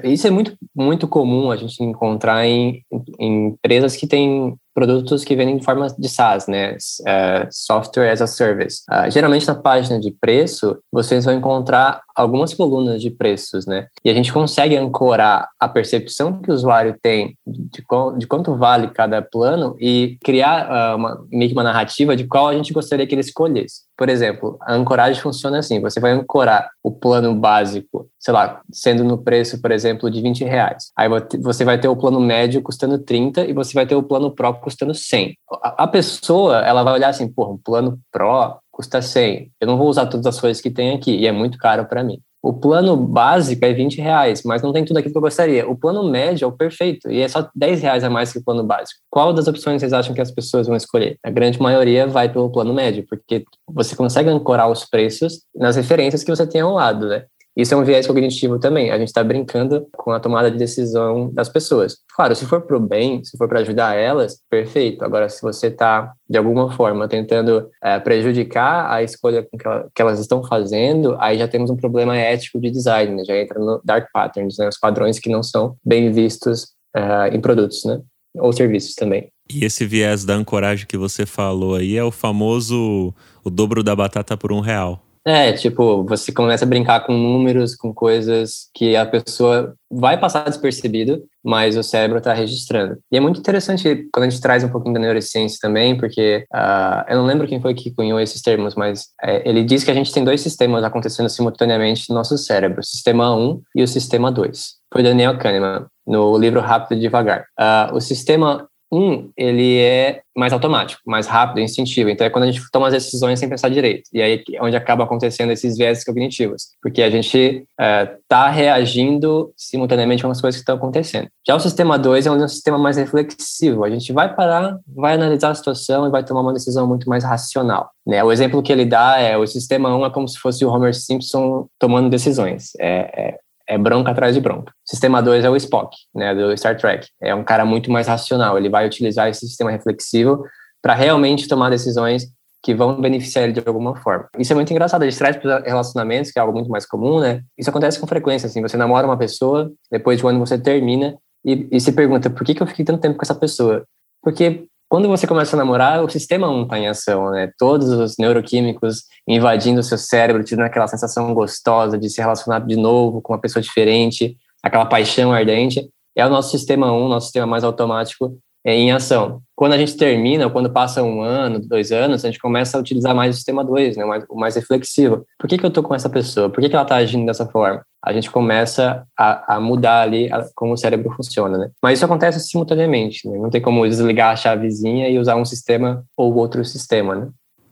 Isso 0.02 0.26
é 0.26 0.30
muito, 0.30 0.56
muito 0.74 1.06
comum 1.06 1.50
a 1.50 1.56
gente 1.56 1.82
encontrar 1.82 2.46
em, 2.46 2.82
em 3.18 3.48
empresas 3.48 3.96
que 3.96 4.06
têm 4.06 4.56
produtos 4.78 5.24
que 5.24 5.34
vendem 5.34 5.56
em 5.56 5.60
forma 5.60 5.88
de 5.98 6.08
SaaS, 6.08 6.46
né? 6.46 6.76
Uh, 7.00 7.48
software 7.50 8.12
as 8.12 8.22
a 8.22 8.28
Service. 8.28 8.82
Uh, 8.88 9.10
geralmente 9.10 9.46
na 9.46 9.56
página 9.56 9.98
de 9.98 10.12
preço, 10.12 10.78
vocês 10.92 11.24
vão 11.24 11.34
encontrar 11.34 12.00
algumas 12.14 12.54
colunas 12.54 13.02
de 13.02 13.10
preços, 13.10 13.66
né? 13.66 13.88
E 14.04 14.08
a 14.08 14.14
gente 14.14 14.32
consegue 14.32 14.76
ancorar 14.76 15.48
a 15.58 15.68
percepção 15.68 16.40
que 16.40 16.50
o 16.50 16.54
usuário 16.54 16.96
tem 17.02 17.36
de, 17.44 17.84
de 18.18 18.26
quanto 18.26 18.54
vale 18.54 18.88
cada 18.88 19.20
plano 19.20 19.76
e 19.80 20.16
criar 20.22 20.68
uh, 20.70 20.96
uma, 20.96 21.26
meio 21.28 21.50
que 21.50 21.56
uma 21.56 21.64
narrativa 21.64 22.14
de 22.14 22.24
qual 22.24 22.46
a 22.46 22.54
gente 22.54 22.72
gostaria 22.72 23.06
que 23.06 23.14
ele 23.14 23.20
escolhesse. 23.20 23.87
Por 23.98 24.08
exemplo, 24.08 24.56
a 24.60 24.74
ancoragem 24.74 25.20
funciona 25.20 25.58
assim: 25.58 25.80
você 25.80 25.98
vai 25.98 26.12
ancorar 26.12 26.70
o 26.84 26.92
plano 26.92 27.34
básico, 27.34 28.08
sei 28.16 28.32
lá, 28.32 28.62
sendo 28.72 29.02
no 29.02 29.18
preço, 29.18 29.60
por 29.60 29.72
exemplo, 29.72 30.08
de 30.08 30.22
20 30.22 30.44
reais. 30.44 30.92
Aí 30.96 31.08
você 31.40 31.64
vai 31.64 31.80
ter 31.80 31.88
o 31.88 31.96
plano 31.96 32.20
médio 32.20 32.62
custando 32.62 32.96
30 33.00 33.44
e 33.44 33.52
você 33.52 33.74
vai 33.74 33.84
ter 33.84 33.96
o 33.96 34.02
plano 34.02 34.30
Pro 34.30 34.54
custando 34.54 34.94
100. 34.94 35.36
A 35.62 35.88
pessoa, 35.88 36.60
ela 36.60 36.84
vai 36.84 36.94
olhar 36.94 37.08
assim, 37.08 37.26
pô, 37.26 37.50
um 37.50 37.58
plano 37.58 37.98
Pro 38.12 38.60
custa 38.70 39.02
100. 39.02 39.50
Eu 39.60 39.66
não 39.66 39.76
vou 39.76 39.88
usar 39.88 40.06
todas 40.06 40.26
as 40.26 40.40
coisas 40.40 40.62
que 40.62 40.70
tem 40.70 40.94
aqui 40.94 41.16
e 41.16 41.26
é 41.26 41.32
muito 41.32 41.58
caro 41.58 41.84
para 41.86 42.04
mim. 42.04 42.20
O 42.42 42.52
plano 42.52 42.96
básico 42.96 43.64
é 43.64 43.72
20 43.72 44.00
reais, 44.00 44.42
mas 44.44 44.62
não 44.62 44.72
tem 44.72 44.84
tudo 44.84 44.96
aquilo 44.98 45.12
que 45.12 45.18
eu 45.18 45.22
gostaria. 45.22 45.68
O 45.68 45.76
plano 45.76 46.08
médio 46.08 46.44
é 46.44 46.48
o 46.48 46.52
perfeito 46.52 47.10
e 47.10 47.20
é 47.20 47.28
só 47.28 47.48
10 47.54 47.82
reais 47.82 48.04
a 48.04 48.10
mais 48.10 48.32
que 48.32 48.38
o 48.38 48.44
plano 48.44 48.62
básico. 48.62 49.00
Qual 49.10 49.32
das 49.32 49.48
opções 49.48 49.80
vocês 49.80 49.92
acham 49.92 50.14
que 50.14 50.20
as 50.20 50.30
pessoas 50.30 50.66
vão 50.66 50.76
escolher? 50.76 51.18
A 51.24 51.30
grande 51.30 51.60
maioria 51.60 52.06
vai 52.06 52.28
pelo 52.32 52.50
plano 52.50 52.72
médio, 52.72 53.04
porque 53.08 53.44
você 53.68 53.96
consegue 53.96 54.28
ancorar 54.28 54.70
os 54.70 54.84
preços 54.84 55.40
nas 55.54 55.76
referências 55.76 56.22
que 56.22 56.30
você 56.30 56.46
tem 56.46 56.60
ao 56.60 56.74
lado, 56.74 57.08
né? 57.08 57.24
Isso 57.58 57.74
é 57.74 57.76
um 57.76 57.82
viés 57.82 58.06
cognitivo 58.06 58.56
também. 58.56 58.92
A 58.92 58.98
gente 58.98 59.08
está 59.08 59.24
brincando 59.24 59.84
com 59.96 60.12
a 60.12 60.20
tomada 60.20 60.48
de 60.48 60.56
decisão 60.56 61.28
das 61.34 61.48
pessoas. 61.48 61.96
Claro, 62.14 62.36
se 62.36 62.46
for 62.46 62.60
para 62.60 62.76
o 62.76 62.80
bem, 62.80 63.24
se 63.24 63.36
for 63.36 63.48
para 63.48 63.58
ajudar 63.58 63.96
elas, 63.96 64.40
perfeito. 64.48 65.04
Agora, 65.04 65.28
se 65.28 65.42
você 65.42 65.66
está, 65.66 66.12
de 66.30 66.38
alguma 66.38 66.70
forma, 66.70 67.08
tentando 67.08 67.68
é, 67.82 67.98
prejudicar 67.98 68.88
a 68.88 69.02
escolha 69.02 69.44
que 69.92 70.00
elas 70.00 70.20
estão 70.20 70.44
fazendo, 70.44 71.16
aí 71.18 71.36
já 71.36 71.48
temos 71.48 71.68
um 71.68 71.74
problema 71.74 72.16
ético 72.16 72.60
de 72.60 72.70
design, 72.70 73.16
né? 73.16 73.24
já 73.24 73.36
entra 73.36 73.58
no 73.58 73.80
dark 73.84 74.06
patterns, 74.12 74.56
né? 74.56 74.68
os 74.68 74.78
padrões 74.78 75.18
que 75.18 75.28
não 75.28 75.42
são 75.42 75.74
bem 75.84 76.12
vistos 76.12 76.68
é, 76.94 77.34
em 77.34 77.40
produtos 77.40 77.84
né? 77.84 78.00
ou 78.36 78.52
serviços 78.52 78.94
também. 78.94 79.32
E 79.52 79.64
esse 79.64 79.84
viés 79.84 80.24
da 80.24 80.34
ancoragem 80.34 80.86
que 80.86 80.96
você 80.96 81.26
falou 81.26 81.74
aí 81.74 81.96
é 81.96 82.04
o 82.04 82.12
famoso 82.12 83.12
o 83.42 83.50
dobro 83.50 83.82
da 83.82 83.96
batata 83.96 84.36
por 84.36 84.52
um 84.52 84.60
real. 84.60 85.07
É, 85.30 85.52
tipo, 85.52 86.04
você 86.04 86.32
começa 86.32 86.64
a 86.64 86.68
brincar 86.68 87.04
com 87.04 87.12
números, 87.12 87.76
com 87.76 87.92
coisas 87.92 88.70
que 88.74 88.96
a 88.96 89.04
pessoa 89.04 89.74
vai 89.90 90.18
passar 90.18 90.44
despercebido, 90.44 91.22
mas 91.44 91.76
o 91.76 91.82
cérebro 91.82 92.16
está 92.16 92.32
registrando. 92.32 92.96
E 93.12 93.16
é 93.18 93.20
muito 93.20 93.38
interessante 93.38 94.08
quando 94.10 94.24
a 94.24 94.30
gente 94.30 94.40
traz 94.40 94.64
um 94.64 94.70
pouquinho 94.70 94.94
da 94.94 95.00
neurociência 95.00 95.58
também, 95.60 95.98
porque 95.98 96.46
uh, 96.50 97.04
eu 97.10 97.18
não 97.18 97.26
lembro 97.26 97.46
quem 97.46 97.60
foi 97.60 97.74
que 97.74 97.94
cunhou 97.94 98.18
esses 98.18 98.40
termos, 98.40 98.74
mas 98.74 99.08
é, 99.22 99.46
ele 99.46 99.62
diz 99.62 99.84
que 99.84 99.90
a 99.90 99.94
gente 99.94 100.14
tem 100.14 100.24
dois 100.24 100.40
sistemas 100.40 100.82
acontecendo 100.82 101.28
simultaneamente 101.28 102.08
no 102.08 102.14
nosso 102.14 102.38
cérebro, 102.38 102.80
o 102.80 102.84
sistema 102.84 103.36
1 103.36 103.60
e 103.76 103.82
o 103.82 103.88
sistema 103.88 104.32
2. 104.32 104.76
Foi 104.90 105.02
Daniel 105.02 105.36
Kahneman, 105.36 105.84
no 106.06 106.38
livro 106.38 106.60
Rápido 106.60 106.96
e 106.96 107.02
Devagar. 107.02 107.44
Uh, 107.60 107.94
o 107.94 108.00
sistema 108.00 108.66
Um, 108.90 109.30
ele 109.36 109.78
é 109.78 110.22
mais 110.36 110.52
automático, 110.52 111.02
mais 111.06 111.26
rápido, 111.26 111.60
instintivo. 111.60 112.08
Então 112.08 112.26
é 112.26 112.30
quando 112.30 112.44
a 112.44 112.50
gente 112.50 112.62
toma 112.70 112.86
as 112.86 112.92
decisões 112.92 113.38
sem 113.38 113.48
pensar 113.48 113.68
direito. 113.68 114.08
E 114.12 114.22
aí 114.22 114.42
é 114.52 114.62
onde 114.62 114.76
acaba 114.76 115.04
acontecendo 115.04 115.50
esses 115.50 115.76
viés 115.76 116.04
cognitivos, 116.04 116.68
porque 116.80 117.02
a 117.02 117.10
gente 117.10 117.66
está 117.78 118.48
é, 118.48 118.50
reagindo 118.50 119.52
simultaneamente 119.56 120.22
com 120.22 120.30
as 120.30 120.40
coisas 120.40 120.58
que 120.58 120.62
estão 120.62 120.76
acontecendo. 120.76 121.28
Já 121.46 121.56
o 121.56 121.60
sistema 121.60 121.98
2 121.98 122.26
é 122.26 122.30
um 122.30 122.48
sistema 122.48 122.78
mais 122.78 122.96
reflexivo. 122.96 123.84
A 123.84 123.90
gente 123.90 124.12
vai 124.12 124.34
parar, 124.34 124.78
vai 124.86 125.14
analisar 125.14 125.50
a 125.50 125.54
situação 125.54 126.06
e 126.06 126.10
vai 126.10 126.24
tomar 126.24 126.40
uma 126.40 126.52
decisão 126.52 126.86
muito 126.86 127.08
mais 127.08 127.24
racional. 127.24 127.90
Né? 128.06 128.22
O 128.24 128.32
exemplo 128.32 128.62
que 128.62 128.72
ele 128.72 128.86
dá 128.86 129.18
é 129.18 129.36
o 129.36 129.46
sistema 129.46 129.94
1 129.94 130.00
um 130.00 130.06
é 130.06 130.10
como 130.10 130.28
se 130.28 130.38
fosse 130.38 130.64
o 130.64 130.70
Homer 130.70 130.94
Simpson 130.94 131.66
tomando 131.78 132.08
decisões. 132.08 132.72
É, 132.80 133.32
é 133.32 133.38
é 133.68 133.76
bronca 133.76 134.10
atrás 134.10 134.34
de 134.34 134.40
bronca. 134.40 134.72
Sistema 134.84 135.20
2 135.22 135.44
é 135.44 135.50
o 135.50 135.56
Spock, 135.56 135.94
né, 136.14 136.34
do 136.34 136.56
Star 136.56 136.76
Trek. 136.76 137.06
É 137.20 137.34
um 137.34 137.44
cara 137.44 137.64
muito 137.64 137.90
mais 137.90 138.06
racional, 138.06 138.56
ele 138.56 138.70
vai 138.70 138.86
utilizar 138.86 139.28
esse 139.28 139.46
sistema 139.46 139.70
reflexivo 139.70 140.42
para 140.82 140.94
realmente 140.94 141.46
tomar 141.46 141.70
decisões 141.70 142.26
que 142.62 142.74
vão 142.74 143.00
beneficiar 143.00 143.44
ele 143.44 143.52
de 143.52 143.62
alguma 143.64 143.94
forma. 143.96 144.28
Isso 144.38 144.52
é 144.52 144.56
muito 144.56 144.72
engraçado, 144.72 145.02
a 145.02 145.04
gente 145.04 145.18
traz 145.18 145.36
para 145.36 145.60
relacionamentos, 145.60 146.30
que 146.30 146.38
é 146.38 146.42
algo 146.42 146.52
muito 146.52 146.70
mais 146.70 146.86
comum, 146.86 147.20
né? 147.20 147.42
Isso 147.56 147.70
acontece 147.70 148.00
com 148.00 148.06
frequência, 148.06 148.46
assim, 148.46 148.62
você 148.62 148.76
namora 148.76 149.06
uma 149.06 149.16
pessoa, 149.16 149.70
depois 149.90 150.18
de 150.18 150.24
um 150.24 150.28
ano 150.28 150.40
você 150.40 150.58
termina 150.58 151.16
e, 151.44 151.68
e 151.70 151.80
se 151.80 151.92
pergunta, 151.92 152.28
por 152.30 152.44
que, 152.44 152.54
que 152.54 152.62
eu 152.62 152.66
fiquei 152.66 152.84
tanto 152.84 153.00
tempo 153.00 153.16
com 153.16 153.22
essa 153.22 153.34
pessoa? 153.34 153.84
Porque 154.22 154.66
quando 154.88 155.06
você 155.06 155.26
começa 155.26 155.54
a 155.54 155.58
namorar, 155.58 156.02
o 156.02 156.08
sistema 156.08 156.50
1 156.50 156.62
está 156.62 156.78
em 156.78 156.88
ação, 156.88 157.30
né? 157.30 157.50
Todos 157.58 157.88
os 157.90 158.16
neuroquímicos 158.18 159.02
invadindo 159.26 159.80
o 159.80 159.82
seu 159.82 159.98
cérebro, 159.98 160.42
te 160.42 160.56
dando 160.56 160.66
aquela 160.66 160.88
sensação 160.88 161.34
gostosa 161.34 161.98
de 161.98 162.08
se 162.08 162.20
relacionar 162.20 162.60
de 162.60 162.74
novo 162.74 163.20
com 163.20 163.34
uma 163.34 163.40
pessoa 163.40 163.62
diferente, 163.62 164.36
aquela 164.62 164.86
paixão 164.86 165.32
ardente. 165.32 165.88
É 166.16 166.26
o 166.26 166.30
nosso 166.30 166.50
sistema 166.50 166.90
1, 166.90 167.08
nosso 167.08 167.26
sistema 167.26 167.46
mais 167.46 167.64
automático, 167.64 168.38
em 168.64 168.92
ação. 168.92 169.40
Quando 169.54 169.72
a 169.72 169.78
gente 169.78 169.96
termina, 169.96 170.48
quando 170.48 170.70
passa 170.70 171.02
um 171.02 171.20
ano, 171.20 171.58
dois 171.58 171.90
anos, 171.90 172.24
a 172.24 172.28
gente 172.28 172.38
começa 172.38 172.76
a 172.76 172.80
utilizar 172.80 173.14
mais 173.14 173.34
o 173.34 173.36
sistema 173.36 173.64
2, 173.64 173.96
né, 173.96 174.04
o, 174.04 174.08
mais, 174.08 174.24
o 174.28 174.38
mais 174.38 174.54
reflexivo. 174.54 175.26
Por 175.38 175.48
que, 175.48 175.58
que 175.58 175.64
eu 175.64 175.68
estou 175.68 175.82
com 175.82 175.94
essa 175.94 176.08
pessoa? 176.08 176.48
Por 176.48 176.60
que, 176.60 176.68
que 176.68 176.76
ela 176.76 176.84
está 176.84 176.96
agindo 176.96 177.26
dessa 177.26 177.46
forma? 177.46 177.82
A 178.04 178.12
gente 178.12 178.30
começa 178.30 179.04
a, 179.18 179.56
a 179.56 179.60
mudar 179.60 180.02
ali 180.02 180.32
a, 180.32 180.46
como 180.54 180.74
o 180.74 180.76
cérebro 180.76 181.12
funciona, 181.16 181.58
né? 181.58 181.70
Mas 181.82 181.98
isso 181.98 182.04
acontece 182.04 182.38
simultaneamente, 182.40 183.28
né? 183.28 183.36
Não 183.36 183.50
tem 183.50 183.60
como 183.60 183.86
desligar 183.88 184.32
a 184.32 184.36
chavezinha 184.36 185.08
e 185.08 185.18
usar 185.18 185.34
um 185.34 185.44
sistema 185.44 186.04
ou 186.16 186.32
outro 186.36 186.64
sistema, 186.64 187.16
né? 187.16 187.28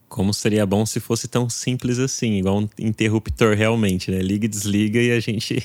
Como 0.08 0.34
seria 0.34 0.66
bom 0.66 0.84
se 0.86 0.98
fosse 0.98 1.28
tão 1.28 1.48
simples 1.48 1.98
assim, 1.98 2.38
igual 2.38 2.58
um 2.58 2.68
interruptor 2.80 3.54
realmente, 3.54 4.10
né? 4.10 4.18
Liga 4.18 4.46
e 4.46 4.48
desliga 4.48 5.00
e 5.00 5.12
a 5.12 5.20
gente 5.20 5.62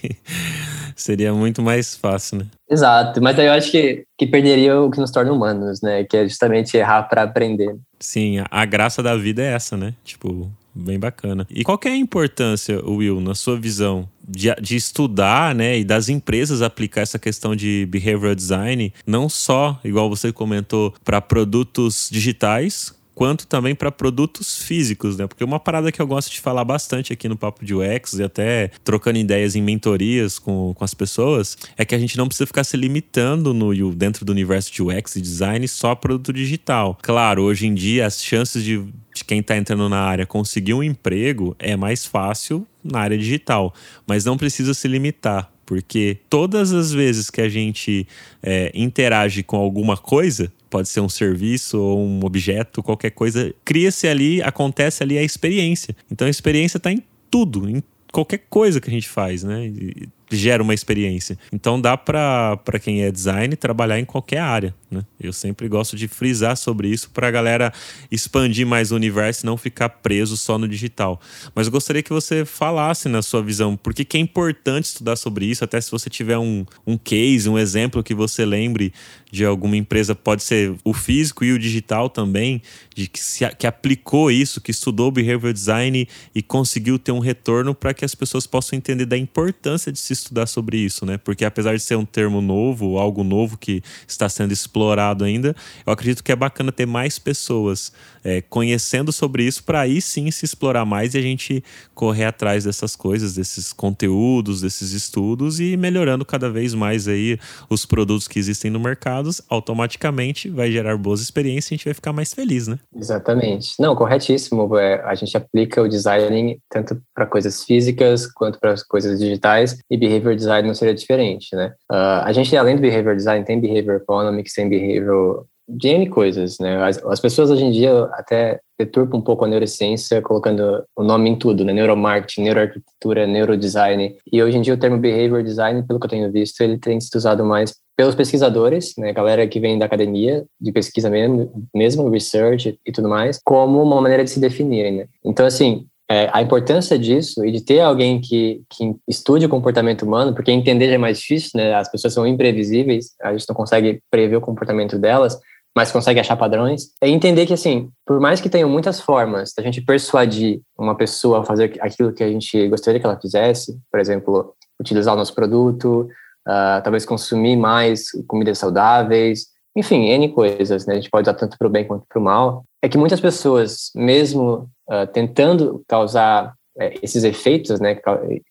seria 0.95 1.33
muito 1.33 1.61
mais 1.61 1.95
fácil, 1.95 2.39
né? 2.39 2.45
Exato, 2.69 3.21
mas 3.21 3.37
aí 3.37 3.47
eu 3.47 3.53
acho 3.53 3.71
que, 3.71 4.03
que 4.17 4.27
perderia 4.27 4.79
o 4.79 4.89
que 4.89 4.99
nos 4.99 5.11
torna 5.11 5.31
humanos, 5.31 5.81
né? 5.81 6.03
Que 6.03 6.17
é 6.17 6.27
justamente 6.27 6.77
errar 6.77 7.03
para 7.03 7.23
aprender. 7.23 7.75
Sim, 7.99 8.39
a, 8.39 8.47
a 8.49 8.65
graça 8.65 9.03
da 9.03 9.15
vida 9.15 9.41
é 9.41 9.53
essa, 9.53 9.75
né? 9.75 9.93
Tipo, 10.03 10.49
bem 10.73 10.99
bacana. 10.99 11.45
E 11.49 11.63
qual 11.63 11.79
é 11.85 11.89
a 11.89 11.95
importância, 11.95 12.83
Will, 12.85 13.19
na 13.19 13.35
sua 13.35 13.59
visão, 13.59 14.07
de, 14.27 14.53
de, 14.61 14.75
estudar, 14.75 15.53
né, 15.53 15.79
e 15.79 15.83
das 15.83 16.09
empresas 16.09 16.61
aplicar 16.61 17.01
essa 17.01 17.19
questão 17.19 17.55
de 17.55 17.85
behavioral 17.89 18.35
design, 18.35 18.93
não 19.05 19.27
só, 19.27 19.79
igual 19.83 20.09
você 20.09 20.31
comentou, 20.31 20.93
para 21.03 21.19
produtos 21.21 22.07
digitais, 22.11 22.93
quanto 23.13 23.45
também 23.45 23.75
para 23.75 23.91
produtos 23.91 24.61
físicos, 24.63 25.17
né? 25.17 25.27
Porque 25.27 25.43
uma 25.43 25.59
parada 25.59 25.91
que 25.91 26.01
eu 26.01 26.07
gosto 26.07 26.31
de 26.31 26.39
falar 26.39 26.63
bastante 26.63 27.11
aqui 27.13 27.27
no 27.27 27.37
Papo 27.37 27.63
de 27.65 27.73
UX 27.73 28.13
e 28.13 28.23
até 28.23 28.71
trocando 28.83 29.19
ideias 29.19 29.55
em 29.55 29.61
mentorias 29.61 30.39
com, 30.39 30.73
com 30.73 30.83
as 30.83 30.93
pessoas 30.93 31.57
é 31.77 31.85
que 31.85 31.93
a 31.93 31.99
gente 31.99 32.17
não 32.17 32.27
precisa 32.27 32.47
ficar 32.47 32.63
se 32.63 32.77
limitando 32.77 33.53
no 33.53 33.71
dentro 33.93 34.25
do 34.25 34.31
universo 34.31 34.71
de 34.71 34.81
UX 34.81 35.15
e 35.15 35.21
design 35.21 35.67
só 35.67 35.95
produto 35.95 36.33
digital. 36.33 36.97
Claro, 37.01 37.43
hoje 37.43 37.67
em 37.67 37.73
dia 37.73 38.05
as 38.05 38.23
chances 38.23 38.63
de, 38.63 38.77
de 39.13 39.23
quem 39.25 39.39
está 39.39 39.57
entrando 39.57 39.87
na 39.89 39.99
área 39.99 40.25
conseguir 40.25 40.73
um 40.73 40.83
emprego 40.83 41.55
é 41.59 41.75
mais 41.75 42.05
fácil 42.05 42.65
na 42.83 42.99
área 42.99 43.17
digital, 43.17 43.73
mas 44.07 44.25
não 44.25 44.37
precisa 44.37 44.73
se 44.73 44.87
limitar 44.87 45.51
porque 45.71 46.17
todas 46.29 46.73
as 46.73 46.91
vezes 46.91 47.29
que 47.29 47.39
a 47.39 47.47
gente 47.47 48.05
é, 48.43 48.73
interage 48.75 49.41
com 49.41 49.55
alguma 49.55 49.95
coisa, 49.95 50.51
pode 50.71 50.87
ser 50.89 51.01
um 51.01 51.09
serviço 51.09 51.77
ou 51.77 51.99
um 51.99 52.23
objeto, 52.23 52.81
qualquer 52.81 53.11
coisa, 53.11 53.53
cria-se 53.63 54.07
ali, 54.07 54.41
acontece 54.41 55.03
ali 55.03 55.17
a 55.17 55.23
experiência. 55.23 55.95
Então 56.09 56.25
a 56.25 56.31
experiência 56.31 56.77
está 56.77 56.91
em 56.91 57.03
tudo, 57.29 57.69
em 57.69 57.83
qualquer 58.11 58.39
coisa 58.49 58.79
que 58.79 58.89
a 58.89 58.93
gente 58.93 59.07
faz, 59.07 59.43
né? 59.43 59.67
E 59.67 60.09
gera 60.31 60.63
uma 60.63 60.73
experiência. 60.73 61.37
Então 61.51 61.79
dá 61.79 61.97
para 61.97 62.79
quem 62.81 63.03
é 63.03 63.11
design 63.11 63.55
trabalhar 63.55 63.99
em 63.99 64.05
qualquer 64.05 64.39
área, 64.39 64.75
né? 64.89 65.03
Eu 65.19 65.33
sempre 65.33 65.67
gosto 65.67 65.95
de 65.95 66.07
frisar 66.07 66.57
sobre 66.57 66.87
isso 66.87 67.09
para 67.11 67.27
a 67.27 67.31
galera 67.31 67.73
expandir 68.11 68.65
mais 68.65 68.91
o 68.91 68.95
universo 68.95 69.43
e 69.43 69.45
não 69.45 69.57
ficar 69.57 69.89
preso 69.89 70.35
só 70.35 70.57
no 70.57 70.67
digital. 70.67 71.19
Mas 71.53 71.67
eu 71.67 71.71
gostaria 71.71 72.01
que 72.01 72.11
você 72.11 72.43
falasse 72.45 73.07
na 73.07 73.21
sua 73.21 73.41
visão, 73.41 73.77
por 73.77 73.93
que 73.93 74.17
é 74.17 74.19
importante 74.19 74.85
estudar 74.85 75.15
sobre 75.15 75.45
isso, 75.45 75.63
até 75.63 75.79
se 75.79 75.91
você 75.91 76.09
tiver 76.09 76.37
um, 76.37 76.65
um 76.85 76.97
case, 76.97 77.47
um 77.47 77.57
exemplo 77.57 78.03
que 78.03 78.13
você 78.13 78.45
lembre 78.45 78.93
de 79.31 79.45
alguma 79.45 79.77
empresa, 79.77 80.13
pode 80.13 80.43
ser 80.43 80.75
o 80.83 80.93
físico 80.93 81.45
e 81.45 81.53
o 81.53 81.59
digital 81.59 82.09
também, 82.09 82.61
de 82.93 83.07
que, 83.07 83.19
se, 83.19 83.47
que 83.55 83.65
aplicou 83.65 84.29
isso, 84.29 84.59
que 84.59 84.71
estudou 84.71 85.09
behavioral 85.09 85.53
design 85.53 86.07
e 86.35 86.41
conseguiu 86.41 86.99
ter 86.99 87.13
um 87.13 87.19
retorno 87.19 87.73
para 87.73 87.93
que 87.93 88.03
as 88.03 88.13
pessoas 88.13 88.45
possam 88.45 88.77
entender 88.77 89.05
da 89.05 89.17
importância 89.17 89.91
de 89.91 89.99
se 89.99 90.11
estudar 90.21 90.47
sobre 90.47 90.77
isso, 90.77 91.05
né? 91.05 91.17
Porque 91.17 91.45
apesar 91.45 91.73
de 91.75 91.79
ser 91.81 91.95
um 91.95 92.05
termo 92.05 92.41
novo, 92.41 92.97
algo 92.97 93.23
novo 93.23 93.57
que 93.57 93.83
está 94.07 94.27
sendo 94.29 94.51
explorado 94.51 95.23
ainda, 95.23 95.55
eu 95.85 95.93
acredito 95.93 96.23
que 96.23 96.31
é 96.31 96.35
bacana 96.35 96.71
ter 96.71 96.85
mais 96.85 97.19
pessoas 97.19 97.91
é, 98.23 98.41
conhecendo 98.41 99.11
sobre 99.11 99.43
isso 99.43 99.63
para 99.63 99.81
aí 99.81 100.01
sim 100.01 100.29
se 100.31 100.45
explorar 100.45 100.85
mais 100.85 101.13
e 101.13 101.17
a 101.17 101.21
gente 101.21 101.63
correr 101.93 102.25
atrás 102.25 102.63
dessas 102.63 102.95
coisas, 102.95 103.33
desses 103.33 103.73
conteúdos, 103.73 104.61
desses 104.61 104.91
estudos 104.91 105.59
e 105.59 105.75
melhorando 105.75 106.25
cada 106.25 106.49
vez 106.49 106.73
mais 106.73 107.07
aí 107.07 107.39
os 107.69 107.85
produtos 107.85 108.27
que 108.27 108.39
existem 108.39 108.69
no 108.71 108.79
mercado, 108.79 109.29
automaticamente 109.49 110.49
vai 110.49 110.71
gerar 110.71 110.97
boas 110.97 111.21
experiências 111.21 111.71
e 111.71 111.73
a 111.73 111.77
gente 111.77 111.85
vai 111.85 111.93
ficar 111.93 112.13
mais 112.13 112.33
feliz, 112.33 112.67
né? 112.67 112.79
Exatamente. 112.95 113.73
Não, 113.79 113.95
corretíssimo. 113.95 114.77
É, 114.77 115.01
a 115.03 115.15
gente 115.15 115.35
aplica 115.35 115.81
o 115.81 115.87
design 115.87 116.59
tanto 116.69 117.01
para 117.13 117.25
coisas 117.25 117.63
físicas 117.63 118.27
quanto 118.27 118.59
para 118.59 118.75
coisas 118.87 119.19
digitais 119.19 119.77
e 119.89 119.97
behavior 120.11 120.35
design 120.35 120.67
não 120.67 120.75
seria 120.75 120.93
diferente, 120.93 121.55
né? 121.55 121.73
Uh, 121.91 122.23
a 122.23 122.31
gente, 122.33 122.55
além 122.55 122.75
do 122.75 122.81
behavior 122.81 123.15
design, 123.15 123.45
tem 123.45 123.59
behavior 123.59 123.97
economics, 123.97 124.53
tem 124.53 124.67
behavior 124.67 125.45
de 125.67 125.87
N 125.89 126.09
coisas, 126.09 126.57
né? 126.59 126.83
As, 126.83 126.97
as, 127.05 127.19
pessoas 127.19 127.49
hoje 127.49 127.63
em 127.63 127.71
dia 127.71 128.03
até 128.13 128.59
deturpam 128.77 129.19
um 129.19 129.21
pouco 129.21 129.45
a 129.45 129.47
neurociência 129.47 130.21
colocando 130.21 130.83
o 130.95 131.03
nome 131.03 131.29
em 131.29 131.35
tudo, 131.35 131.63
né? 131.63 131.71
Neuromarketing, 131.71 132.43
neuroarquitetura, 132.43 133.25
neurodesign. 133.25 134.17
E 134.31 134.43
hoje 134.43 134.57
em 134.57 134.61
dia 134.61 134.73
o 134.73 134.77
termo 134.77 134.97
behavior 134.97 135.43
design, 135.43 135.83
pelo 135.83 135.99
que 135.99 136.05
eu 136.05 136.09
tenho 136.09 136.31
visto, 136.31 136.61
ele 136.61 136.77
tem 136.77 136.99
sido 136.99 137.15
usado 137.15 137.45
mais 137.45 137.73
pelos 137.95 138.15
pesquisadores, 138.15 138.93
né? 138.97 139.13
Galera 139.13 139.47
que 139.47 139.59
vem 139.59 139.77
da 139.77 139.85
academia, 139.85 140.43
de 140.59 140.71
pesquisa 140.71 141.09
mesmo, 141.09 141.51
mesmo 141.73 142.09
research 142.09 142.77
e 142.85 142.91
tudo 142.91 143.07
mais, 143.07 143.39
como 143.43 143.81
uma 143.81 144.01
maneira 144.01 144.23
de 144.23 144.29
se 144.29 144.39
definirem, 144.39 144.97
né? 144.97 145.05
Então, 145.23 145.45
assim, 145.45 145.85
é, 146.11 146.29
a 146.33 146.41
importância 146.41 146.99
disso 146.99 147.45
e 147.45 147.51
de 147.51 147.61
ter 147.61 147.79
alguém 147.79 148.19
que, 148.19 148.61
que 148.69 148.93
estude 149.07 149.45
o 149.45 149.49
comportamento 149.49 150.01
humano, 150.01 150.35
porque 150.35 150.51
entender 150.51 150.89
já 150.89 150.95
é 150.95 150.97
mais 150.97 151.19
difícil, 151.19 151.51
né? 151.55 151.73
As 151.73 151.89
pessoas 151.89 152.13
são 152.13 152.27
imprevisíveis, 152.27 153.11
a 153.21 153.31
gente 153.31 153.47
não 153.47 153.55
consegue 153.55 154.03
prever 154.11 154.35
o 154.35 154.41
comportamento 154.41 154.99
delas, 154.99 155.39
mas 155.73 155.89
consegue 155.89 156.19
achar 156.19 156.35
padrões. 156.35 156.89
É 157.01 157.07
entender 157.07 157.45
que, 157.45 157.53
assim, 157.53 157.89
por 158.05 158.19
mais 158.19 158.41
que 158.41 158.49
tenham 158.49 158.67
muitas 158.67 158.99
formas 158.99 159.53
da 159.55 159.63
gente 159.63 159.81
persuadir 159.81 160.59
uma 160.77 160.95
pessoa 160.95 161.39
a 161.39 161.45
fazer 161.45 161.79
aquilo 161.79 162.11
que 162.11 162.25
a 162.25 162.29
gente 162.29 162.67
gostaria 162.67 162.99
que 162.99 163.05
ela 163.05 163.17
fizesse, 163.17 163.79
por 163.89 164.01
exemplo, 164.01 164.53
utilizar 164.81 165.13
o 165.13 165.17
nosso 165.17 165.33
produto, 165.33 166.09
uh, 166.45 166.83
talvez 166.83 167.05
consumir 167.05 167.55
mais 167.55 168.07
comidas 168.27 168.57
saudáveis, 168.57 169.45
enfim, 169.77 170.09
N 170.09 170.27
coisas, 170.33 170.85
né? 170.85 170.95
A 170.95 170.97
gente 170.97 171.09
pode 171.09 171.29
usar 171.29 171.37
tanto 171.37 171.57
para 171.57 171.67
o 171.67 171.71
bem 171.71 171.85
quanto 171.85 172.05
para 172.09 172.19
o 172.19 172.21
mal. 172.21 172.65
É 172.83 172.89
que 172.89 172.97
muitas 172.97 173.21
pessoas, 173.21 173.91
mesmo 173.95 174.67
uh, 174.91 175.07
tentando 175.07 175.81
causar 175.87 176.53
é, 176.77 176.93
esses 177.01 177.23
efeitos, 177.23 177.79
né, 177.79 177.97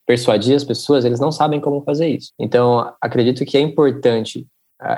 persuadir 0.06 0.56
as 0.56 0.64
pessoas, 0.64 1.04
eles 1.04 1.20
não 1.20 1.30
sabem 1.30 1.60
como 1.60 1.82
fazer 1.82 2.08
isso. 2.08 2.32
Então, 2.38 2.92
acredito 3.00 3.44
que 3.44 3.56
é 3.56 3.60
importante 3.60 4.46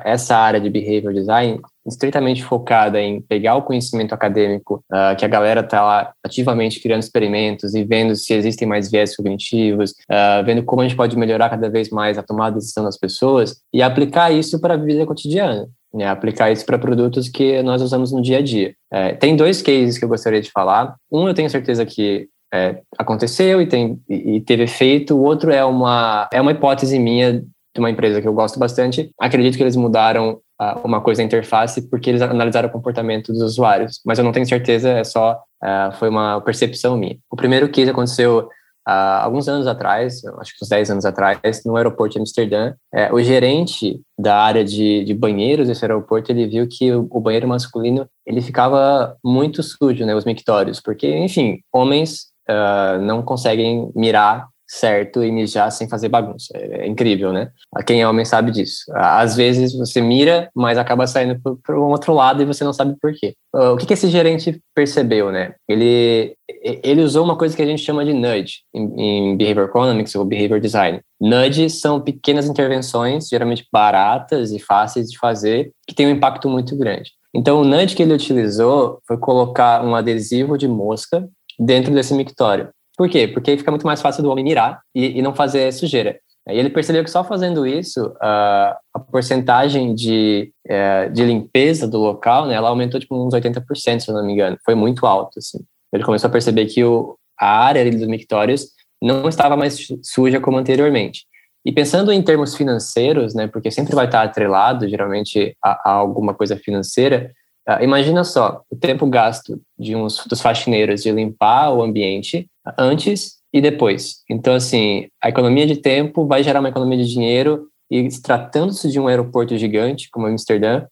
essa 0.05 0.37
área 0.37 0.61
de 0.61 0.71
behavior 0.71 1.13
design 1.13 1.61
estritamente 1.85 2.45
focada 2.45 3.01
em 3.01 3.21
pegar 3.21 3.57
o 3.57 3.63
conhecimento 3.63 4.15
acadêmico, 4.15 4.85
uh, 4.93 5.17
que 5.17 5.25
a 5.25 5.29
galera 5.29 5.61
está 5.61 5.83
lá 5.83 6.13
ativamente 6.25 6.81
criando 6.81 7.03
experimentos 7.03 7.75
e 7.75 7.83
vendo 7.83 8.15
se 8.15 8.33
existem 8.33 8.69
mais 8.69 8.89
viés 8.89 9.17
cognitivos, 9.17 9.91
uh, 9.91 10.45
vendo 10.45 10.63
como 10.63 10.83
a 10.83 10.85
gente 10.85 10.97
pode 10.97 11.17
melhorar 11.17 11.51
cada 11.51 11.69
vez 11.69 11.91
mais 11.91 12.17
a 12.17 12.23
tomada 12.23 12.53
de 12.53 12.61
decisão 12.61 12.85
das 12.85 12.97
pessoas 12.97 13.61
e 13.73 13.83
aplicar 13.83 14.31
isso 14.31 14.61
para 14.61 14.75
a 14.75 14.77
vida 14.77 15.05
cotidiana. 15.05 15.69
Né, 15.95 16.07
aplicar 16.07 16.51
isso 16.51 16.65
para 16.65 16.79
produtos 16.79 17.29
que 17.29 17.63
nós 17.63 17.83
usamos 17.83 18.13
no 18.13 18.23
dia 18.23 18.39
a 18.39 18.43
dia. 18.43 18.75
É, 18.91 19.13
tem 19.13 19.37
dois 19.37 19.61
cases 19.61 19.99
que 19.99 20.05
eu 20.05 20.09
gostaria 20.09 20.41
de 20.41 20.51
falar. 20.51 20.97
Um, 21.13 21.29
eu 21.29 21.35
tenho 21.35 21.51
certeza 21.51 21.85
que 21.85 22.29
é, 22.51 22.81
aconteceu 22.99 23.61
e, 23.61 23.67
tem, 23.67 24.01
e 24.09 24.41
teve 24.41 24.63
efeito. 24.63 25.15
O 25.15 25.23
outro 25.23 25.51
é 25.51 25.63
uma, 25.63 26.31
é 26.33 26.41
uma 26.41 26.53
hipótese 26.53 26.99
minha 26.99 27.43
de 27.75 27.79
uma 27.79 27.91
empresa 27.91 28.23
que 28.23 28.29
eu 28.29 28.33
gosto 28.33 28.59
bastante. 28.59 29.11
Acredito 29.21 29.57
que 29.59 29.63
eles 29.63 29.77
mudaram 29.77 30.41
uma 30.85 31.01
coisa 31.01 31.23
na 31.23 31.27
interface 31.27 31.89
porque 31.89 32.11
eles 32.11 32.23
analisaram 32.23 32.69
o 32.69 32.73
comportamento 32.73 33.33
dos 33.33 33.43
usuários, 33.43 34.01
mas 34.05 34.19
eu 34.19 34.25
não 34.25 34.33
tenho 34.33 34.47
certeza, 34.47 34.91
é 34.91 35.05
só 35.05 35.41
uh, 35.63 35.93
foi 35.99 36.09
uma 36.09 36.41
percepção 36.41 36.97
minha. 36.97 37.17
O 37.31 37.37
primeiro 37.37 37.69
case 37.69 37.91
aconteceu 37.91 38.49
há 38.87 39.23
alguns 39.25 39.49
anos 39.49 39.67
atrás, 39.67 40.25
acho 40.39 40.53
que 40.53 40.65
uns 40.65 40.69
10 40.69 40.91
anos 40.91 41.05
atrás, 41.05 41.63
no 41.65 41.77
aeroporto 41.77 42.15
de 42.15 42.21
Amsterdã, 42.21 42.75
é, 42.93 43.13
o 43.13 43.21
gerente 43.23 44.01
da 44.19 44.37
área 44.39 44.65
de, 44.65 45.05
de, 45.05 45.15
banheiros 45.15 45.69
desse 45.69 45.85
aeroporto, 45.85 46.31
ele 46.31 46.47
viu 46.47 46.67
que 46.69 46.93
o, 46.93 47.07
o, 47.11 47.21
banheiro 47.21 47.49
masculino, 47.49 48.07
ele 48.27 48.41
ficava 48.41 49.17
muito 49.25 49.63
sujo, 49.63 50.05
né, 50.05 50.15
os 50.15 50.25
mictórios, 50.25 50.81
porque, 50.81 51.17
enfim, 51.17 51.61
homens 51.73 52.33
uh, 52.49 53.01
não 53.01 53.23
conseguem 53.23 53.91
mirar 53.95 54.49
certo 54.73 55.23
e 55.23 55.31
mijar 55.31 55.71
sem 55.71 55.87
fazer 55.87 56.09
bagunça. 56.09 56.49
É, 56.57 56.85
é 56.85 56.87
incrível, 56.87 57.31
né? 57.31 57.51
Quem 57.87 58.01
é 58.01 58.09
homem 58.09 58.25
sabe 58.25 58.51
disso. 58.51 58.85
Às 58.95 59.37
vezes 59.37 59.75
você 59.75 60.01
mira, 60.01 60.49
mas 60.55 60.79
acaba 60.79 61.07
saindo 61.07 61.39
para 61.63 61.79
um 61.79 61.91
outro 61.91 62.15
lado 62.15 62.41
e 62.41 62.47
você 62.47 62.65
não 62.65 62.73
sabe 62.73 62.97
por 63.01 63.13
quê. 63.13 63.35
O 63.53 63.77
que, 63.77 63.85
que 63.85 63.93
esse 63.93 64.09
gerente 64.09 64.63
percebeu, 64.75 65.31
né? 65.31 65.55
Ele, 65.69 66.35
ele 66.83 67.03
usou 67.03 67.23
uma 67.23 67.37
coisa 67.37 67.55
que 67.55 67.61
a 67.61 67.67
gente 67.67 67.83
chama 67.83 68.03
de 68.03 68.15
nudge 68.15 68.61
em, 68.75 69.33
em 69.33 69.37
Behavior 69.37 69.69
Economics 69.69 70.15
ou 70.15 70.25
Behavior 70.25 70.59
Design. 70.59 71.01
Nudge 71.21 71.69
são 71.69 72.01
pequenas 72.01 72.47
intervenções, 72.47 73.29
geralmente 73.29 73.67
baratas 73.71 74.53
e 74.53 74.59
fáceis 74.59 75.11
de 75.11 75.19
fazer, 75.19 75.71
que 75.87 75.95
têm 75.95 76.07
um 76.07 76.13
impacto 76.13 76.49
muito 76.49 76.75
grande. 76.77 77.11
Então, 77.35 77.61
o 77.61 77.65
nudge 77.65 77.95
que 77.95 78.03
ele 78.03 78.15
utilizou 78.15 79.01
foi 79.07 79.19
colocar 79.19 79.85
um 79.85 79.95
adesivo 79.95 80.57
de 80.57 80.67
mosca 80.67 81.29
dentro 81.59 81.93
desse 81.93 82.15
mictório. 82.15 82.71
Por 82.97 83.09
quê? 83.09 83.27
Porque 83.27 83.57
fica 83.57 83.71
muito 83.71 83.87
mais 83.87 84.03
fácil 84.03 84.23
do 84.23 84.31
homem 84.31 84.45
mirar 84.45 84.81
e, 84.95 85.19
e 85.19 85.23
não 85.23 85.35
fazer 85.35 85.73
sujeira. 85.73 86.19
E 86.49 86.59
ele 86.59 86.71
percebeu 86.71 87.05
que 87.05 87.11
só 87.11 87.23
fazendo 87.23 87.67
isso, 87.67 88.09
uh, 88.09 88.75
a 88.93 88.99
porcentagem 89.11 89.95
de, 89.95 90.53
uh, 90.67 91.13
de 91.13 91.25
limpeza 91.25 91.87
do 91.87 91.99
local, 91.99 92.47
né, 92.47 92.55
ela 92.55 92.69
aumentou 92.69 92.99
tipo 92.99 93.15
uns 93.15 93.33
80%, 93.33 94.01
se 94.01 94.11
eu 94.11 94.15
não 94.15 94.27
me 94.27 94.33
engano. 94.33 94.59
Foi 94.65 94.75
muito 94.75 95.07
alto, 95.07 95.39
assim. 95.39 95.59
Ele 95.93 96.03
começou 96.03 96.29
a 96.29 96.33
perceber 96.33 96.67
que 96.67 96.83
o, 96.83 97.17
a 97.39 97.65
área 97.65 97.89
dos 97.91 98.09
mictórios 98.09 98.71
não 99.01 99.29
estava 99.29 99.57
mais 99.57 99.87
suja 100.03 100.41
como 100.41 100.59
anteriormente. 100.59 101.27
E 101.65 101.71
pensando 101.71 102.13
em 102.13 102.21
termos 102.21 102.57
financeiros, 102.57 103.35
né, 103.35 103.47
porque 103.47 103.71
sempre 103.71 103.95
vai 103.95 104.07
estar 104.07 104.23
atrelado, 104.23 104.89
geralmente, 104.89 105.57
a, 105.65 105.91
a 105.91 105.93
alguma 105.93 106.35
coisa 106.35 106.57
financeira, 106.57 107.31
uh, 107.69 107.85
imagina 107.85 108.25
só, 108.25 108.63
o 108.69 108.75
tempo 108.75 109.07
gasto 109.07 109.61
de 109.79 109.95
uns 109.95 110.25
dos 110.27 110.41
faxineiros 110.41 111.05
de 111.05 111.13
limpar 111.13 111.71
o 111.73 111.83
ambiente 111.83 112.49
antes 112.79 113.37
e 113.53 113.61
depois. 113.61 114.23
Então, 114.31 114.55
assim, 114.55 115.09
a 115.23 115.29
economia 115.29 115.67
de 115.67 115.77
tempo 115.77 116.27
vai 116.27 116.43
gerar 116.43 116.61
uma 116.61 116.69
economia 116.69 116.99
de 116.99 117.09
dinheiro 117.09 117.69
e 117.91 118.09
tratando-se 118.23 118.91
de 118.91 118.99
um 118.99 119.07
aeroporto 119.07 119.57
gigante 119.59 120.09
como 120.11 120.27
Amsterdã, 120.27 120.85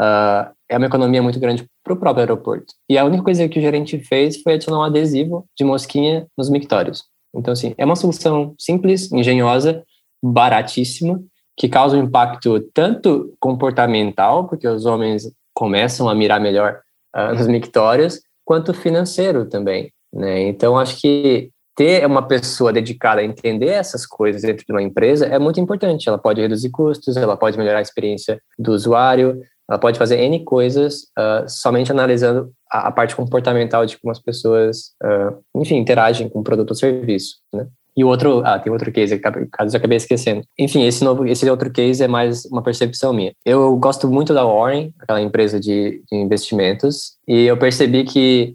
uh, 0.00 0.50
é 0.68 0.76
uma 0.76 0.86
economia 0.86 1.22
muito 1.22 1.38
grande 1.38 1.64
para 1.84 1.94
o 1.94 1.96
próprio 1.96 2.22
aeroporto. 2.22 2.74
E 2.88 2.98
a 2.98 3.04
única 3.04 3.22
coisa 3.22 3.48
que 3.48 3.58
o 3.58 3.62
gerente 3.62 3.98
fez 4.00 4.42
foi 4.42 4.54
adicionar 4.54 4.80
um 4.80 4.82
adesivo 4.82 5.46
de 5.56 5.64
mosquinha 5.64 6.26
nos 6.36 6.50
mictórios. 6.50 7.04
Então, 7.34 7.52
assim, 7.52 7.74
é 7.78 7.84
uma 7.84 7.94
solução 7.94 8.54
simples, 8.58 9.12
engenhosa, 9.12 9.84
baratíssima, 10.22 11.22
que 11.56 11.68
causa 11.68 11.96
um 11.96 12.04
impacto 12.04 12.60
tanto 12.74 13.34
comportamental, 13.38 14.48
porque 14.48 14.66
os 14.66 14.84
homens 14.84 15.30
começam 15.54 16.08
a 16.08 16.14
mirar 16.14 16.40
melhor 16.40 16.80
uh, 17.16 17.34
nos 17.34 17.46
mictórios, 17.46 18.20
quanto 18.44 18.74
financeiro 18.74 19.48
também. 19.48 19.92
Né? 20.12 20.42
Então, 20.48 20.78
acho 20.78 21.00
que 21.00 21.50
ter 21.76 22.04
uma 22.04 22.26
pessoa 22.26 22.72
dedicada 22.72 23.20
a 23.20 23.24
entender 23.24 23.68
essas 23.68 24.04
coisas 24.04 24.42
dentro 24.42 24.66
de 24.66 24.72
uma 24.72 24.82
empresa 24.82 25.26
é 25.26 25.38
muito 25.38 25.60
importante. 25.60 26.08
Ela 26.08 26.18
pode 26.18 26.40
reduzir 26.40 26.70
custos, 26.70 27.16
ela 27.16 27.36
pode 27.36 27.56
melhorar 27.56 27.78
a 27.78 27.82
experiência 27.82 28.40
do 28.58 28.72
usuário, 28.72 29.40
ela 29.70 29.78
pode 29.78 29.98
fazer 29.98 30.18
N 30.18 30.42
coisas 30.44 31.02
uh, 31.16 31.46
somente 31.46 31.92
analisando 31.92 32.50
a, 32.70 32.88
a, 32.88 32.90
parte 32.90 33.14
comportamental 33.14 33.86
de 33.86 33.98
como 33.98 34.10
as 34.10 34.18
pessoas, 34.18 34.92
uh, 35.04 35.60
enfim, 35.60 35.76
interagem 35.76 36.28
com 36.28 36.40
o 36.40 36.42
produto 36.42 36.70
ou 36.70 36.76
serviço, 36.76 37.36
né? 37.52 37.66
E 37.96 38.04
outro, 38.04 38.42
ah, 38.44 38.56
tem 38.60 38.72
outro 38.72 38.92
case, 38.92 39.18
caso 39.18 39.74
eu 39.74 39.76
acabei 39.76 39.96
esquecendo. 39.96 40.42
Enfim, 40.56 40.86
esse 40.86 41.02
novo, 41.02 41.26
esse 41.26 41.50
outro 41.50 41.68
case 41.68 42.00
é 42.00 42.06
mais 42.06 42.44
uma 42.44 42.62
percepção 42.62 43.12
minha. 43.12 43.32
Eu 43.44 43.76
gosto 43.76 44.06
muito 44.06 44.32
da 44.32 44.44
Warren, 44.44 44.94
aquela 45.00 45.20
empresa 45.20 45.58
de, 45.58 46.00
de 46.08 46.16
investimentos, 46.16 47.16
e 47.26 47.42
eu 47.44 47.56
percebi 47.56 48.04
que 48.04 48.54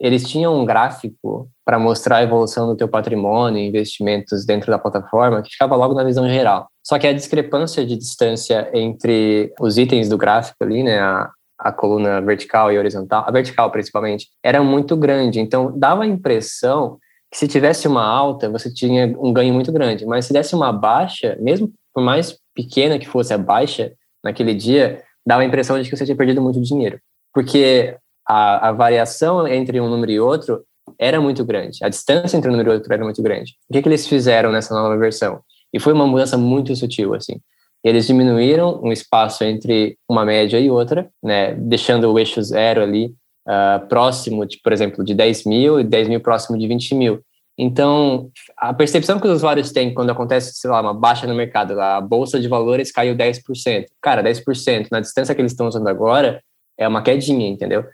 eles 0.00 0.24
tinham 0.28 0.58
um 0.58 0.64
gráfico 0.64 1.48
para 1.64 1.78
mostrar 1.78 2.18
a 2.18 2.22
evolução 2.22 2.66
do 2.66 2.76
teu 2.76 2.88
patrimônio, 2.88 3.62
investimentos 3.62 4.44
dentro 4.44 4.70
da 4.70 4.78
plataforma, 4.78 5.42
que 5.42 5.50
ficava 5.50 5.76
logo 5.76 5.94
na 5.94 6.04
visão 6.04 6.28
geral. 6.28 6.68
Só 6.86 6.98
que 6.98 7.06
a 7.06 7.12
discrepância 7.12 7.86
de 7.86 7.96
distância 7.96 8.68
entre 8.74 9.52
os 9.58 9.78
itens 9.78 10.08
do 10.08 10.18
gráfico 10.18 10.62
ali, 10.62 10.82
né, 10.82 10.98
a, 11.00 11.30
a 11.58 11.72
coluna 11.72 12.20
vertical 12.20 12.70
e 12.70 12.78
horizontal, 12.78 13.24
a 13.26 13.30
vertical 13.30 13.70
principalmente, 13.70 14.28
era 14.42 14.62
muito 14.62 14.96
grande. 14.96 15.40
Então, 15.40 15.72
dava 15.76 16.02
a 16.02 16.06
impressão 16.06 16.98
que 17.30 17.38
se 17.38 17.48
tivesse 17.48 17.88
uma 17.88 18.04
alta, 18.04 18.50
você 18.50 18.72
tinha 18.72 19.14
um 19.18 19.32
ganho 19.32 19.54
muito 19.54 19.72
grande. 19.72 20.04
Mas 20.04 20.26
se 20.26 20.32
desse 20.32 20.54
uma 20.54 20.72
baixa, 20.72 21.36
mesmo 21.40 21.72
por 21.92 22.02
mais 22.02 22.36
pequena 22.54 22.98
que 22.98 23.08
fosse 23.08 23.32
a 23.32 23.38
baixa 23.38 23.92
naquele 24.22 24.54
dia, 24.54 25.02
dava 25.26 25.42
a 25.42 25.44
impressão 25.44 25.80
de 25.80 25.88
que 25.88 25.96
você 25.96 26.04
tinha 26.04 26.16
perdido 26.16 26.42
muito 26.42 26.60
dinheiro. 26.60 27.00
Porque 27.32 27.96
a, 28.26 28.68
a 28.68 28.72
variação 28.72 29.46
entre 29.46 29.80
um 29.80 29.88
número 29.88 30.12
e 30.12 30.20
outro 30.20 30.64
era 30.98 31.20
muito 31.20 31.44
grande. 31.44 31.78
A 31.82 31.88
distância 31.88 32.36
entre 32.36 32.48
um 32.48 32.52
número 32.52 32.70
e 32.70 32.74
outro 32.74 32.92
era 32.92 33.02
muito 33.02 33.22
grande. 33.22 33.54
O 33.68 33.72
que, 33.72 33.82
que 33.82 33.88
eles 33.88 34.06
fizeram 34.06 34.52
nessa 34.52 34.74
nova 34.74 34.96
versão? 34.96 35.40
E 35.72 35.80
foi 35.80 35.92
uma 35.92 36.06
mudança 36.06 36.36
muito 36.36 36.74
sutil, 36.76 37.14
assim. 37.14 37.40
Eles 37.82 38.06
diminuíram 38.06 38.80
um 38.82 38.92
espaço 38.92 39.44
entre 39.44 39.98
uma 40.08 40.24
média 40.24 40.58
e 40.58 40.70
outra, 40.70 41.08
né, 41.22 41.54
deixando 41.54 42.10
o 42.10 42.18
eixo 42.18 42.42
zero 42.42 42.82
ali 42.82 43.12
uh, 43.46 43.86
próximo, 43.88 44.46
de, 44.46 44.58
por 44.62 44.72
exemplo, 44.72 45.04
de 45.04 45.14
10 45.14 45.44
mil 45.44 45.80
e 45.80 45.84
10 45.84 46.08
mil 46.08 46.20
próximo 46.20 46.58
de 46.58 46.66
20 46.66 46.94
mil. 46.94 47.20
Então, 47.58 48.30
a 48.56 48.74
percepção 48.74 49.20
que 49.20 49.28
os 49.28 49.34
usuários 49.34 49.70
têm 49.70 49.94
quando 49.94 50.10
acontece, 50.10 50.54
sei 50.54 50.70
lá, 50.70 50.80
uma 50.80 50.94
baixa 50.94 51.26
no 51.26 51.34
mercado, 51.34 51.78
a 51.80 52.00
bolsa 52.00 52.40
de 52.40 52.48
valores 52.48 52.90
caiu 52.90 53.14
10%. 53.14 53.84
Cara, 54.02 54.22
10% 54.24 54.88
na 54.90 55.00
distância 55.00 55.34
que 55.34 55.40
eles 55.40 55.52
estão 55.52 55.68
usando 55.68 55.86
agora 55.86 56.42
é 56.76 56.88
uma 56.88 57.02
quedinha, 57.02 57.46
entendeu? 57.46 57.84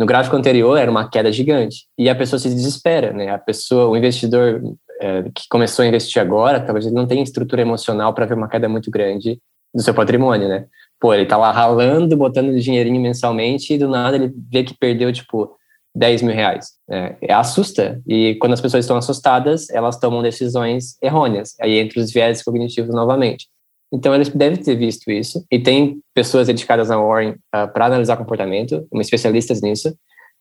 No 0.00 0.06
gráfico 0.06 0.34
anterior 0.34 0.78
era 0.78 0.90
uma 0.90 1.10
queda 1.10 1.30
gigante 1.30 1.84
e 1.98 2.08
a 2.08 2.14
pessoa 2.14 2.40
se 2.40 2.48
desespera, 2.48 3.12
né? 3.12 3.28
A 3.28 3.38
pessoa, 3.38 3.86
o 3.86 3.94
investidor 3.94 4.62
é, 4.98 5.24
que 5.24 5.42
começou 5.50 5.82
a 5.82 5.88
investir 5.88 6.22
agora, 6.22 6.58
talvez 6.58 6.86
ele 6.86 6.94
não 6.94 7.06
tenha 7.06 7.22
estrutura 7.22 7.60
emocional 7.60 8.14
para 8.14 8.24
ver 8.24 8.32
uma 8.32 8.48
queda 8.48 8.66
muito 8.66 8.90
grande 8.90 9.38
do 9.74 9.82
seu 9.82 9.92
patrimônio, 9.92 10.48
né? 10.48 10.64
Pô, 10.98 11.12
ele 11.12 11.26
tá 11.26 11.36
lá 11.36 11.52
ralando, 11.52 12.16
botando 12.16 12.58
dinheirinho 12.58 12.98
mensalmente 12.98 13.74
e 13.74 13.78
do 13.78 13.88
nada 13.88 14.16
ele 14.16 14.32
vê 14.50 14.64
que 14.64 14.72
perdeu, 14.72 15.12
tipo, 15.12 15.54
10 15.94 16.22
mil 16.22 16.34
reais. 16.34 16.70
Né? 16.88 17.18
É, 17.20 17.34
assusta. 17.34 18.00
E 18.08 18.36
quando 18.36 18.54
as 18.54 18.60
pessoas 18.62 18.86
estão 18.86 18.96
assustadas, 18.96 19.68
elas 19.68 19.98
tomam 19.98 20.22
decisões 20.22 20.96
errôneas. 21.02 21.54
Aí 21.60 21.78
entra 21.78 22.00
os 22.00 22.10
viés 22.10 22.42
cognitivos 22.42 22.94
novamente. 22.94 23.48
Então, 23.92 24.14
eles 24.14 24.28
devem 24.28 24.62
ter 24.62 24.76
visto 24.76 25.10
isso. 25.10 25.44
E 25.50 25.58
tem 25.58 26.00
pessoas 26.14 26.46
dedicadas 26.46 26.88
na 26.88 26.98
Warren 26.98 27.30
uh, 27.32 27.72
para 27.72 27.86
analisar 27.86 28.16
comportamento, 28.16 28.86
especialistas 28.94 29.60
nisso. 29.60 29.88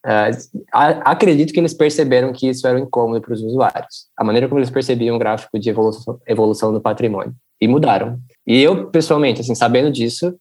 Uh, 0.05 0.31
acredito 0.71 1.51
que 1.51 1.59
eles 1.59 1.73
perceberam 1.73 2.31
que 2.31 2.47
isso 2.47 2.65
era 2.67 2.77
um 2.77 2.83
incômodo 2.83 3.21
para 3.21 3.33
os 3.33 3.41
usuários. 3.41 4.07
A 4.15 4.23
maneira 4.23 4.47
como 4.47 4.59
eles 4.59 4.69
percebiam 4.69 5.15
o 5.15 5.19
gráfico 5.19 5.59
de 5.59 5.69
evolução, 5.69 6.19
evolução 6.27 6.71
do 6.71 6.79
patrimônio. 6.79 7.33
E 7.59 7.67
mudaram. 7.67 8.17
E 8.47 8.61
eu, 8.61 8.87
pessoalmente, 8.87 9.41
assim, 9.41 9.55
sabendo 9.55 9.91
disso, 9.91 10.33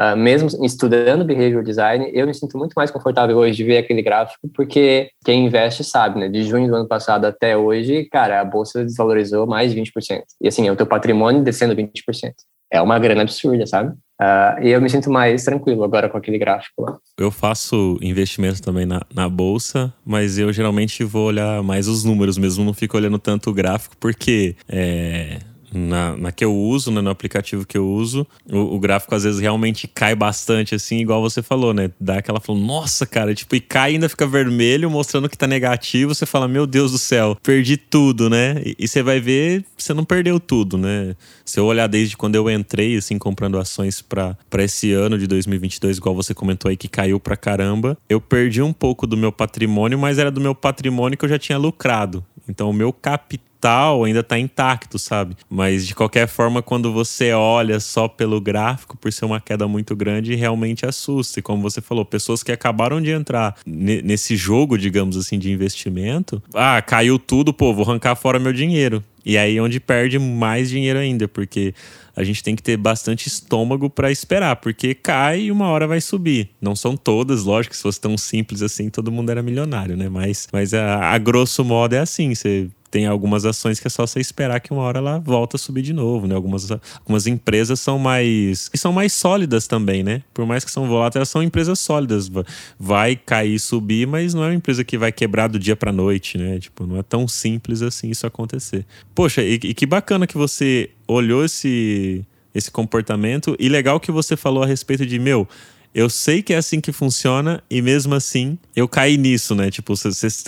uh, 0.00 0.16
mesmo 0.16 0.48
estudando 0.64 1.24
behavior 1.24 1.62
design, 1.62 2.10
eu 2.12 2.26
me 2.26 2.34
sinto 2.34 2.56
muito 2.56 2.72
mais 2.74 2.90
confortável 2.90 3.36
hoje 3.36 3.56
de 3.56 3.64
ver 3.64 3.78
aquele 3.78 4.02
gráfico, 4.02 4.48
porque 4.54 5.10
quem 5.24 5.46
investe 5.46 5.84
sabe, 5.84 6.18
né? 6.18 6.28
De 6.28 6.42
junho 6.44 6.68
do 6.68 6.76
ano 6.76 6.88
passado 6.88 7.24
até 7.26 7.56
hoje, 7.56 8.04
cara, 8.04 8.40
a 8.40 8.44
bolsa 8.44 8.84
desvalorizou 8.84 9.46
mais 9.46 9.72
de 9.72 9.80
20%. 9.80 10.22
E 10.40 10.48
assim, 10.48 10.66
é 10.66 10.72
o 10.72 10.76
teu 10.76 10.86
patrimônio 10.86 11.42
descendo 11.42 11.74
20% 11.74 12.32
é 12.70 12.80
uma 12.80 12.98
grana 12.98 13.22
absurda, 13.22 13.66
sabe? 13.66 13.90
Uh, 14.20 14.62
e 14.62 14.68
eu 14.68 14.80
me 14.80 14.88
sinto 14.88 15.10
mais 15.10 15.44
tranquilo 15.44 15.82
agora 15.82 16.08
com 16.08 16.16
aquele 16.16 16.38
gráfico 16.38 16.82
lá. 16.82 16.98
Eu 17.18 17.30
faço 17.30 17.98
investimentos 18.02 18.60
também 18.60 18.86
na, 18.86 19.00
na 19.14 19.28
bolsa, 19.28 19.92
mas 20.04 20.38
eu 20.38 20.52
geralmente 20.52 21.02
vou 21.02 21.26
olhar 21.26 21.62
mais 21.62 21.88
os 21.88 22.04
números 22.04 22.38
mesmo, 22.38 22.64
não 22.64 22.74
fico 22.74 22.96
olhando 22.96 23.18
tanto 23.18 23.50
o 23.50 23.54
gráfico, 23.54 23.96
porque 23.98 24.54
é, 24.68 25.38
na, 25.72 26.16
na 26.16 26.32
que 26.32 26.44
eu 26.44 26.54
uso, 26.54 26.90
né, 26.90 27.00
no 27.00 27.10
aplicativo 27.10 27.66
que 27.66 27.78
eu 27.78 27.88
uso, 27.88 28.26
o, 28.50 28.76
o, 28.76 28.78
gráfico 28.78 29.14
às 29.14 29.24
vezes 29.24 29.40
realmente 29.40 29.86
cai 29.86 30.14
bastante, 30.14 30.74
assim, 30.74 30.98
igual 30.98 31.20
você 31.20 31.42
falou, 31.42 31.72
né? 31.72 31.90
Dá 32.00 32.18
aquela 32.18 32.40
falou, 32.40 32.60
nossa, 32.60 33.06
cara, 33.06 33.34
tipo, 33.34 33.54
e 33.54 33.60
cai 33.60 33.92
ainda 33.92 34.08
fica 34.08 34.26
vermelho, 34.26 34.90
mostrando 34.90 35.28
que 35.28 35.38
tá 35.38 35.46
negativo. 35.46 36.14
Você 36.14 36.26
fala, 36.26 36.48
meu 36.48 36.66
Deus 36.66 36.92
do 36.92 36.98
céu, 36.98 37.36
perdi 37.42 37.76
tudo, 37.76 38.28
né? 38.28 38.60
E, 38.64 38.76
e 38.78 38.88
você 38.88 39.02
vai 39.02 39.20
ver, 39.20 39.64
você 39.76 39.94
não 39.94 40.04
perdeu 40.04 40.40
tudo, 40.40 40.76
né? 40.76 41.14
Se 41.44 41.58
eu 41.58 41.64
olhar 41.64 41.86
desde 41.86 42.16
quando 42.16 42.34
eu 42.34 42.50
entrei, 42.50 42.96
assim, 42.96 43.18
comprando 43.18 43.58
ações 43.58 44.02
para 44.02 44.36
esse 44.58 44.92
ano 44.92 45.18
de 45.18 45.26
2022, 45.26 45.98
igual 45.98 46.14
você 46.14 46.34
comentou 46.34 46.68
aí 46.68 46.76
que 46.76 46.88
caiu 46.88 47.18
pra 47.18 47.36
caramba, 47.36 47.96
eu 48.08 48.20
perdi 48.20 48.62
um 48.62 48.72
pouco 48.72 49.06
do 49.06 49.16
meu 49.16 49.32
patrimônio, 49.32 49.98
mas 49.98 50.18
era 50.18 50.30
do 50.30 50.40
meu 50.40 50.54
patrimônio 50.54 51.18
que 51.18 51.24
eu 51.24 51.28
já 51.28 51.38
tinha 51.38 51.58
lucrado. 51.58 52.24
Então, 52.48 52.70
o 52.70 52.72
meu 52.72 52.92
capital 52.92 53.49
total 53.60 54.04
ainda 54.04 54.22
tá 54.22 54.38
intacto, 54.38 54.98
sabe? 54.98 55.36
Mas 55.48 55.86
de 55.86 55.94
qualquer 55.94 56.26
forma, 56.26 56.62
quando 56.62 56.92
você 56.92 57.32
olha 57.32 57.78
só 57.78 58.08
pelo 58.08 58.40
gráfico, 58.40 58.96
por 58.96 59.12
ser 59.12 59.26
uma 59.26 59.40
queda 59.40 59.68
muito 59.68 59.94
grande, 59.94 60.34
realmente 60.34 60.86
assusta. 60.86 61.38
E 61.38 61.42
como 61.42 61.62
você 61.62 61.80
falou, 61.80 62.04
pessoas 62.04 62.42
que 62.42 62.50
acabaram 62.50 63.00
de 63.00 63.10
entrar 63.10 63.56
nesse 63.66 64.34
jogo, 64.34 64.78
digamos 64.78 65.16
assim, 65.16 65.38
de 65.38 65.52
investimento, 65.52 66.42
ah, 66.54 66.80
caiu 66.80 67.18
tudo, 67.18 67.52
pô, 67.52 67.74
vou 67.74 67.84
arrancar 67.84 68.16
fora 68.16 68.38
meu 68.38 68.52
dinheiro. 68.52 69.04
E 69.24 69.36
aí 69.36 69.58
é 69.58 69.62
onde 69.62 69.78
perde 69.78 70.18
mais 70.18 70.70
dinheiro 70.70 70.98
ainda, 70.98 71.28
porque 71.28 71.74
a 72.16 72.24
gente 72.24 72.42
tem 72.42 72.56
que 72.56 72.62
ter 72.62 72.78
bastante 72.78 73.28
estômago 73.28 73.90
para 73.90 74.10
esperar, 74.10 74.56
porque 74.56 74.94
cai 74.94 75.42
e 75.42 75.52
uma 75.52 75.68
hora 75.68 75.86
vai 75.86 76.00
subir. 76.00 76.48
Não 76.58 76.74
são 76.74 76.96
todas, 76.96 77.44
lógico, 77.44 77.76
se 77.76 77.82
fosse 77.82 78.00
tão 78.00 78.16
simples 78.16 78.62
assim, 78.62 78.88
todo 78.88 79.12
mundo 79.12 79.30
era 79.30 79.42
milionário, 79.42 79.94
né? 79.94 80.08
Mas, 80.08 80.48
mas 80.50 80.72
a, 80.72 81.10
a 81.10 81.18
grosso 81.18 81.62
modo 81.62 81.94
é 81.94 81.98
assim, 81.98 82.34
você 82.34 82.70
tem 82.90 83.06
algumas 83.06 83.44
ações 83.44 83.78
que 83.78 83.86
é 83.86 83.90
só 83.90 84.06
você 84.06 84.18
esperar 84.20 84.60
que 84.60 84.72
uma 84.72 84.82
hora 84.82 84.98
ela 84.98 85.18
volta 85.18 85.56
a 85.56 85.58
subir 85.58 85.82
de 85.82 85.92
novo, 85.92 86.26
né? 86.26 86.34
Algumas, 86.34 86.68
algumas 86.70 87.26
empresas 87.26 87.78
são 87.78 87.98
mais 87.98 88.68
e 88.74 88.78
são 88.78 88.92
mais 88.92 89.12
sólidas 89.12 89.66
também, 89.66 90.02
né? 90.02 90.22
Por 90.34 90.44
mais 90.44 90.64
que 90.64 90.70
são 90.70 90.88
voláteis, 90.88 91.16
elas 91.16 91.28
são 91.28 91.42
empresas 91.42 91.78
sólidas. 91.78 92.30
Vai 92.78 93.14
cair 93.14 93.58
subir, 93.60 94.06
mas 94.06 94.34
não 94.34 94.42
é 94.42 94.48
uma 94.48 94.54
empresa 94.54 94.82
que 94.82 94.98
vai 94.98 95.12
quebrar 95.12 95.48
do 95.48 95.58
dia 95.58 95.76
para 95.76 95.92
noite, 95.92 96.36
né? 96.36 96.58
Tipo, 96.58 96.86
não 96.86 96.98
é 96.98 97.02
tão 97.02 97.28
simples 97.28 97.80
assim 97.80 98.10
isso 98.10 98.26
acontecer. 98.26 98.84
Poxa, 99.14 99.42
e, 99.42 99.54
e 99.54 99.74
que 99.74 99.86
bacana 99.86 100.26
que 100.26 100.36
você 100.36 100.90
olhou 101.06 101.44
esse 101.44 102.24
esse 102.52 102.68
comportamento 102.68 103.56
e 103.60 103.68
legal 103.68 104.00
que 104.00 104.10
você 104.10 104.36
falou 104.36 104.64
a 104.64 104.66
respeito 104.66 105.06
de 105.06 105.20
meu, 105.20 105.46
eu 105.94 106.08
sei 106.08 106.42
que 106.42 106.52
é 106.52 106.56
assim 106.56 106.80
que 106.80 106.92
funciona 106.92 107.62
e 107.68 107.82
mesmo 107.82 108.14
assim 108.14 108.58
eu 108.74 108.88
caí 108.88 109.16
nisso, 109.16 109.54
né? 109.54 109.70
Tipo, 109.70 109.94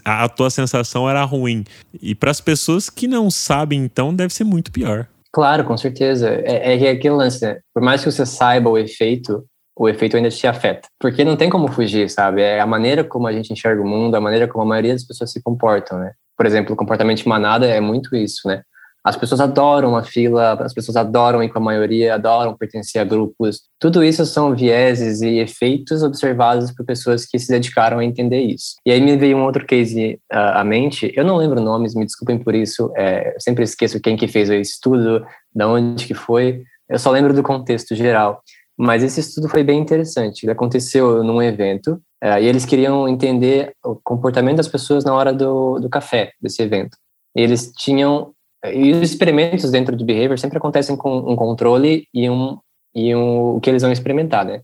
a 0.05 0.29
tua 0.29 0.51
sensação 0.51 1.09
era 1.09 1.23
ruim. 1.25 1.65
E 2.01 2.15
para 2.15 2.31
as 2.31 2.41
pessoas 2.41 2.89
que 2.89 3.09
não 3.09 3.31
sabem, 3.31 3.81
então, 3.81 4.15
deve 4.15 4.33
ser 4.33 4.45
muito 4.45 4.71
pior. 4.71 5.07
Claro, 5.33 5.65
com 5.65 5.77
certeza. 5.77 6.29
É, 6.29 6.75
é, 6.75 6.85
é 6.85 6.91
aquele 6.91 7.15
lance, 7.15 7.45
né? 7.45 7.59
Por 7.75 7.83
mais 7.83 8.05
que 8.05 8.11
você 8.11 8.27
saiba 8.27 8.69
o 8.69 8.79
efeito, 8.79 9.45
o 9.77 9.89
efeito 9.89 10.17
ainda 10.17 10.31
te 10.31 10.47
afeta. 10.47 10.89
Porque 11.01 11.25
não 11.25 11.37
tem 11.37 11.49
como 11.49 11.69
fugir, 11.73 12.09
sabe? 12.11 12.43
É 12.43 12.61
a 12.61 12.67
maneira 12.67 13.03
como 13.03 13.27
a 13.27 13.33
gente 13.33 13.53
enxerga 13.53 13.81
o 13.83 13.89
mundo, 13.89 14.15
a 14.15 14.21
maneira 14.21 14.47
como 14.47 14.63
a 14.63 14.67
maioria 14.67 14.93
das 14.93 15.05
pessoas 15.05 15.33
se 15.33 15.43
comportam, 15.43 15.99
né? 15.99 16.13
Por 16.37 16.47
exemplo, 16.47 16.75
o 16.75 16.77
comportamento 16.77 17.19
de 17.19 17.29
manada 17.29 17.67
é 17.67 17.81
muito 17.81 18.15
isso, 18.15 18.47
né? 18.47 18.63
As 19.05 19.17
pessoas 19.17 19.41
adoram 19.41 19.97
a 19.97 20.05
fila, 20.05 20.53
as 20.53 20.73
pessoas 20.73 20.97
adoram 20.97 21.43
ir 21.43 21.49
com 21.49 21.59
a 21.59 21.63
maioria, 21.63 22.15
adoram 22.15 22.57
pertencer 22.57 23.01
a 23.01 23.05
grupos. 23.05 23.63
Tudo 23.81 24.05
isso 24.05 24.25
são 24.25 24.55
vieses 24.55 25.21
e 25.23 25.39
efeitos 25.39 26.05
observados 26.05 26.71
por 26.71 26.87
pessoas 26.87 27.27
que 27.27 27.39
se 27.39 27.49
dedicaram 27.49 27.99
a 27.99 28.05
entender 28.05 28.41
isso. 28.41 28.77
E 28.87 28.93
aí 28.93 29.01
me 29.01 29.17
veio 29.17 29.37
um 29.37 29.45
outro 29.45 29.67
case 29.67 30.21
uh, 30.33 30.55
à 30.55 30.65
mente. 30.65 31.13
Eu 31.17 31.25
não 31.25 31.37
lembro 31.37 31.61
nomes, 31.61 31.97
me 31.97 32.05
desculpem 32.05 32.39
por 32.39 32.55
isso. 32.55 32.93
É, 32.97 33.35
eu 33.35 33.41
sempre 33.41 33.65
esqueço 33.65 34.01
quem 34.01 34.17
que 34.17 34.29
fez 34.29 34.49
o 34.49 34.55
estudo, 34.55 35.27
de 35.53 35.65
onde 35.65 36.07
que 36.07 36.15
foi. 36.15 36.63
Eu 36.89 36.99
só 36.99 37.11
lembro 37.11 37.35
do 37.35 37.43
contexto 37.43 37.97
geral. 37.97 38.41
Mas 38.79 39.03
esse 39.03 39.21
estudo 39.21 39.49
foi 39.49 39.65
bem 39.65 39.81
interessante. 39.81 40.45
Ele 40.45 40.53
aconteceu 40.53 41.25
num 41.25 41.43
evento 41.43 42.01
uh, 42.23 42.39
e 42.41 42.47
eles 42.47 42.65
queriam 42.65 43.09
entender 43.09 43.75
o 43.85 43.97
comportamento 43.97 44.59
das 44.59 44.69
pessoas 44.69 45.05
na 45.05 45.13
hora 45.13 45.33
do, 45.33 45.81
do 45.81 45.89
café 45.89 46.31
desse 46.41 46.63
evento. 46.63 46.97
Eles 47.35 47.73
tinham 47.77 48.33
e 48.65 48.93
os 48.93 49.11
experimentos 49.11 49.71
dentro 49.71 49.97
de 49.97 50.05
behavior 50.05 50.39
sempre 50.39 50.59
acontecem 50.59 50.97
com 50.97 51.19
um 51.19 51.37
controle 51.37 52.07
e 52.15 52.29
um 52.29 52.59
e 52.95 53.15
um, 53.15 53.57
o 53.57 53.61
que 53.61 53.71
eles 53.71 53.83
vão 53.83 53.91
experimentar, 53.91 54.45
né? 54.45 54.61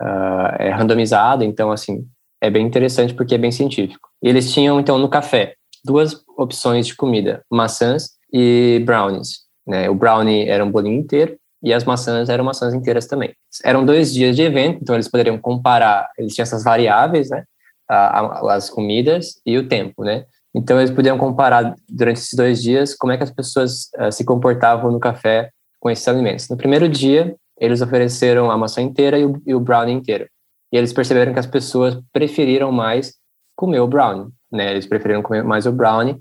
Uh, 0.00 0.56
é 0.58 0.70
randomizado, 0.70 1.44
então 1.44 1.70
assim 1.70 2.06
é 2.40 2.50
bem 2.50 2.66
interessante 2.66 3.14
porque 3.14 3.34
é 3.34 3.38
bem 3.38 3.52
científico. 3.52 4.08
E 4.22 4.28
eles 4.28 4.52
tinham 4.52 4.80
então 4.80 4.98
no 4.98 5.08
café 5.08 5.54
duas 5.84 6.22
opções 6.36 6.86
de 6.86 6.96
comida: 6.96 7.44
maçãs 7.50 8.10
e 8.32 8.82
brownies. 8.86 9.40
Né? 9.66 9.88
O 9.90 9.94
brownie 9.94 10.48
era 10.48 10.64
um 10.64 10.70
bolinho 10.70 11.00
inteiro 11.00 11.36
e 11.62 11.72
as 11.72 11.84
maçãs 11.84 12.28
eram 12.28 12.44
maçãs 12.44 12.74
inteiras 12.74 13.06
também. 13.06 13.32
Eram 13.64 13.84
dois 13.84 14.12
dias 14.12 14.34
de 14.34 14.42
evento, 14.42 14.80
então 14.82 14.96
eles 14.96 15.08
poderiam 15.08 15.38
comparar. 15.38 16.10
Eles 16.18 16.34
tinham 16.34 16.44
essas 16.44 16.64
variáveis, 16.64 17.30
né? 17.30 17.44
as 17.88 18.70
comidas 18.70 19.34
e 19.44 19.58
o 19.58 19.68
tempo, 19.68 20.02
né? 20.02 20.24
Então, 20.54 20.78
eles 20.78 20.90
podiam 20.90 21.16
comparar 21.16 21.74
durante 21.88 22.18
esses 22.18 22.34
dois 22.34 22.62
dias 22.62 22.94
como 22.94 23.12
é 23.12 23.16
que 23.16 23.22
as 23.22 23.30
pessoas 23.30 23.88
uh, 23.98 24.12
se 24.12 24.24
comportavam 24.24 24.90
no 24.90 25.00
café 25.00 25.50
com 25.80 25.90
esses 25.90 26.06
alimentos. 26.06 26.48
No 26.48 26.56
primeiro 26.56 26.88
dia, 26.88 27.34
eles 27.58 27.80
ofereceram 27.80 28.50
a 28.50 28.58
maçã 28.58 28.82
inteira 28.82 29.18
e 29.18 29.24
o, 29.24 29.42
e 29.46 29.54
o 29.54 29.60
brownie 29.60 29.94
inteiro. 29.94 30.28
E 30.72 30.76
eles 30.76 30.92
perceberam 30.92 31.32
que 31.32 31.38
as 31.38 31.46
pessoas 31.46 31.98
preferiram 32.12 32.70
mais 32.72 33.14
comer 33.56 33.80
o 33.80 33.86
brownie, 33.86 34.28
né? 34.50 34.70
Eles 34.70 34.86
preferiram 34.86 35.22
comer 35.22 35.42
mais 35.42 35.66
o 35.66 35.72
brownie, 35.72 36.14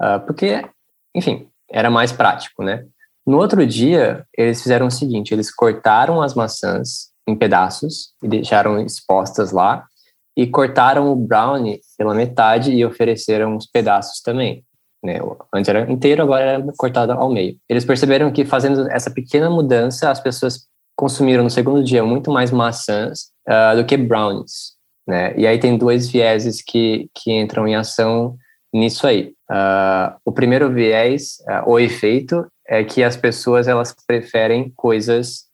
uh, 0.00 0.24
porque, 0.26 0.64
enfim, 1.14 1.48
era 1.70 1.90
mais 1.90 2.12
prático, 2.12 2.62
né? 2.62 2.84
No 3.26 3.36
outro 3.38 3.66
dia, 3.66 4.26
eles 4.36 4.62
fizeram 4.62 4.86
o 4.86 4.90
seguinte: 4.90 5.34
eles 5.34 5.54
cortaram 5.54 6.22
as 6.22 6.34
maçãs 6.34 7.10
em 7.28 7.36
pedaços 7.36 8.14
e 8.22 8.28
deixaram 8.28 8.80
expostas 8.80 9.52
lá, 9.52 9.84
e 10.38 10.46
cortaram 10.46 11.10
o 11.10 11.16
brownie 11.16 11.80
pela 11.98 12.14
metade 12.14 12.70
e 12.70 12.84
ofereceram 12.84 13.56
uns 13.56 13.66
pedaços 13.66 14.20
também. 14.20 14.62
Né? 15.02 15.18
Antes 15.52 15.68
era 15.68 15.90
inteiro, 15.90 16.22
agora 16.22 16.44
era 16.44 16.64
cortado 16.76 17.10
ao 17.10 17.28
meio. 17.28 17.56
Eles 17.68 17.84
perceberam 17.84 18.30
que 18.30 18.44
fazendo 18.44 18.88
essa 18.88 19.10
pequena 19.10 19.50
mudança, 19.50 20.08
as 20.08 20.20
pessoas 20.20 20.68
consumiram 20.96 21.42
no 21.42 21.50
segundo 21.50 21.82
dia 21.82 22.04
muito 22.04 22.30
mais 22.30 22.52
maçãs 22.52 23.32
uh, 23.48 23.76
do 23.76 23.84
que 23.84 23.96
brownies. 23.96 24.76
Né? 25.08 25.34
E 25.36 25.44
aí 25.44 25.58
tem 25.58 25.76
dois 25.76 26.08
vieses 26.08 26.62
que, 26.62 27.10
que 27.12 27.32
entram 27.32 27.66
em 27.66 27.74
ação 27.74 28.36
nisso 28.72 29.08
aí. 29.08 29.32
Uh, 29.50 30.14
o 30.24 30.30
primeiro 30.30 30.72
viés, 30.72 31.38
uh, 31.48 31.68
o 31.68 31.80
efeito, 31.80 32.46
é 32.64 32.84
que 32.84 33.02
as 33.02 33.16
pessoas 33.16 33.66
elas 33.66 33.92
preferem 34.06 34.70
coisas 34.76 35.48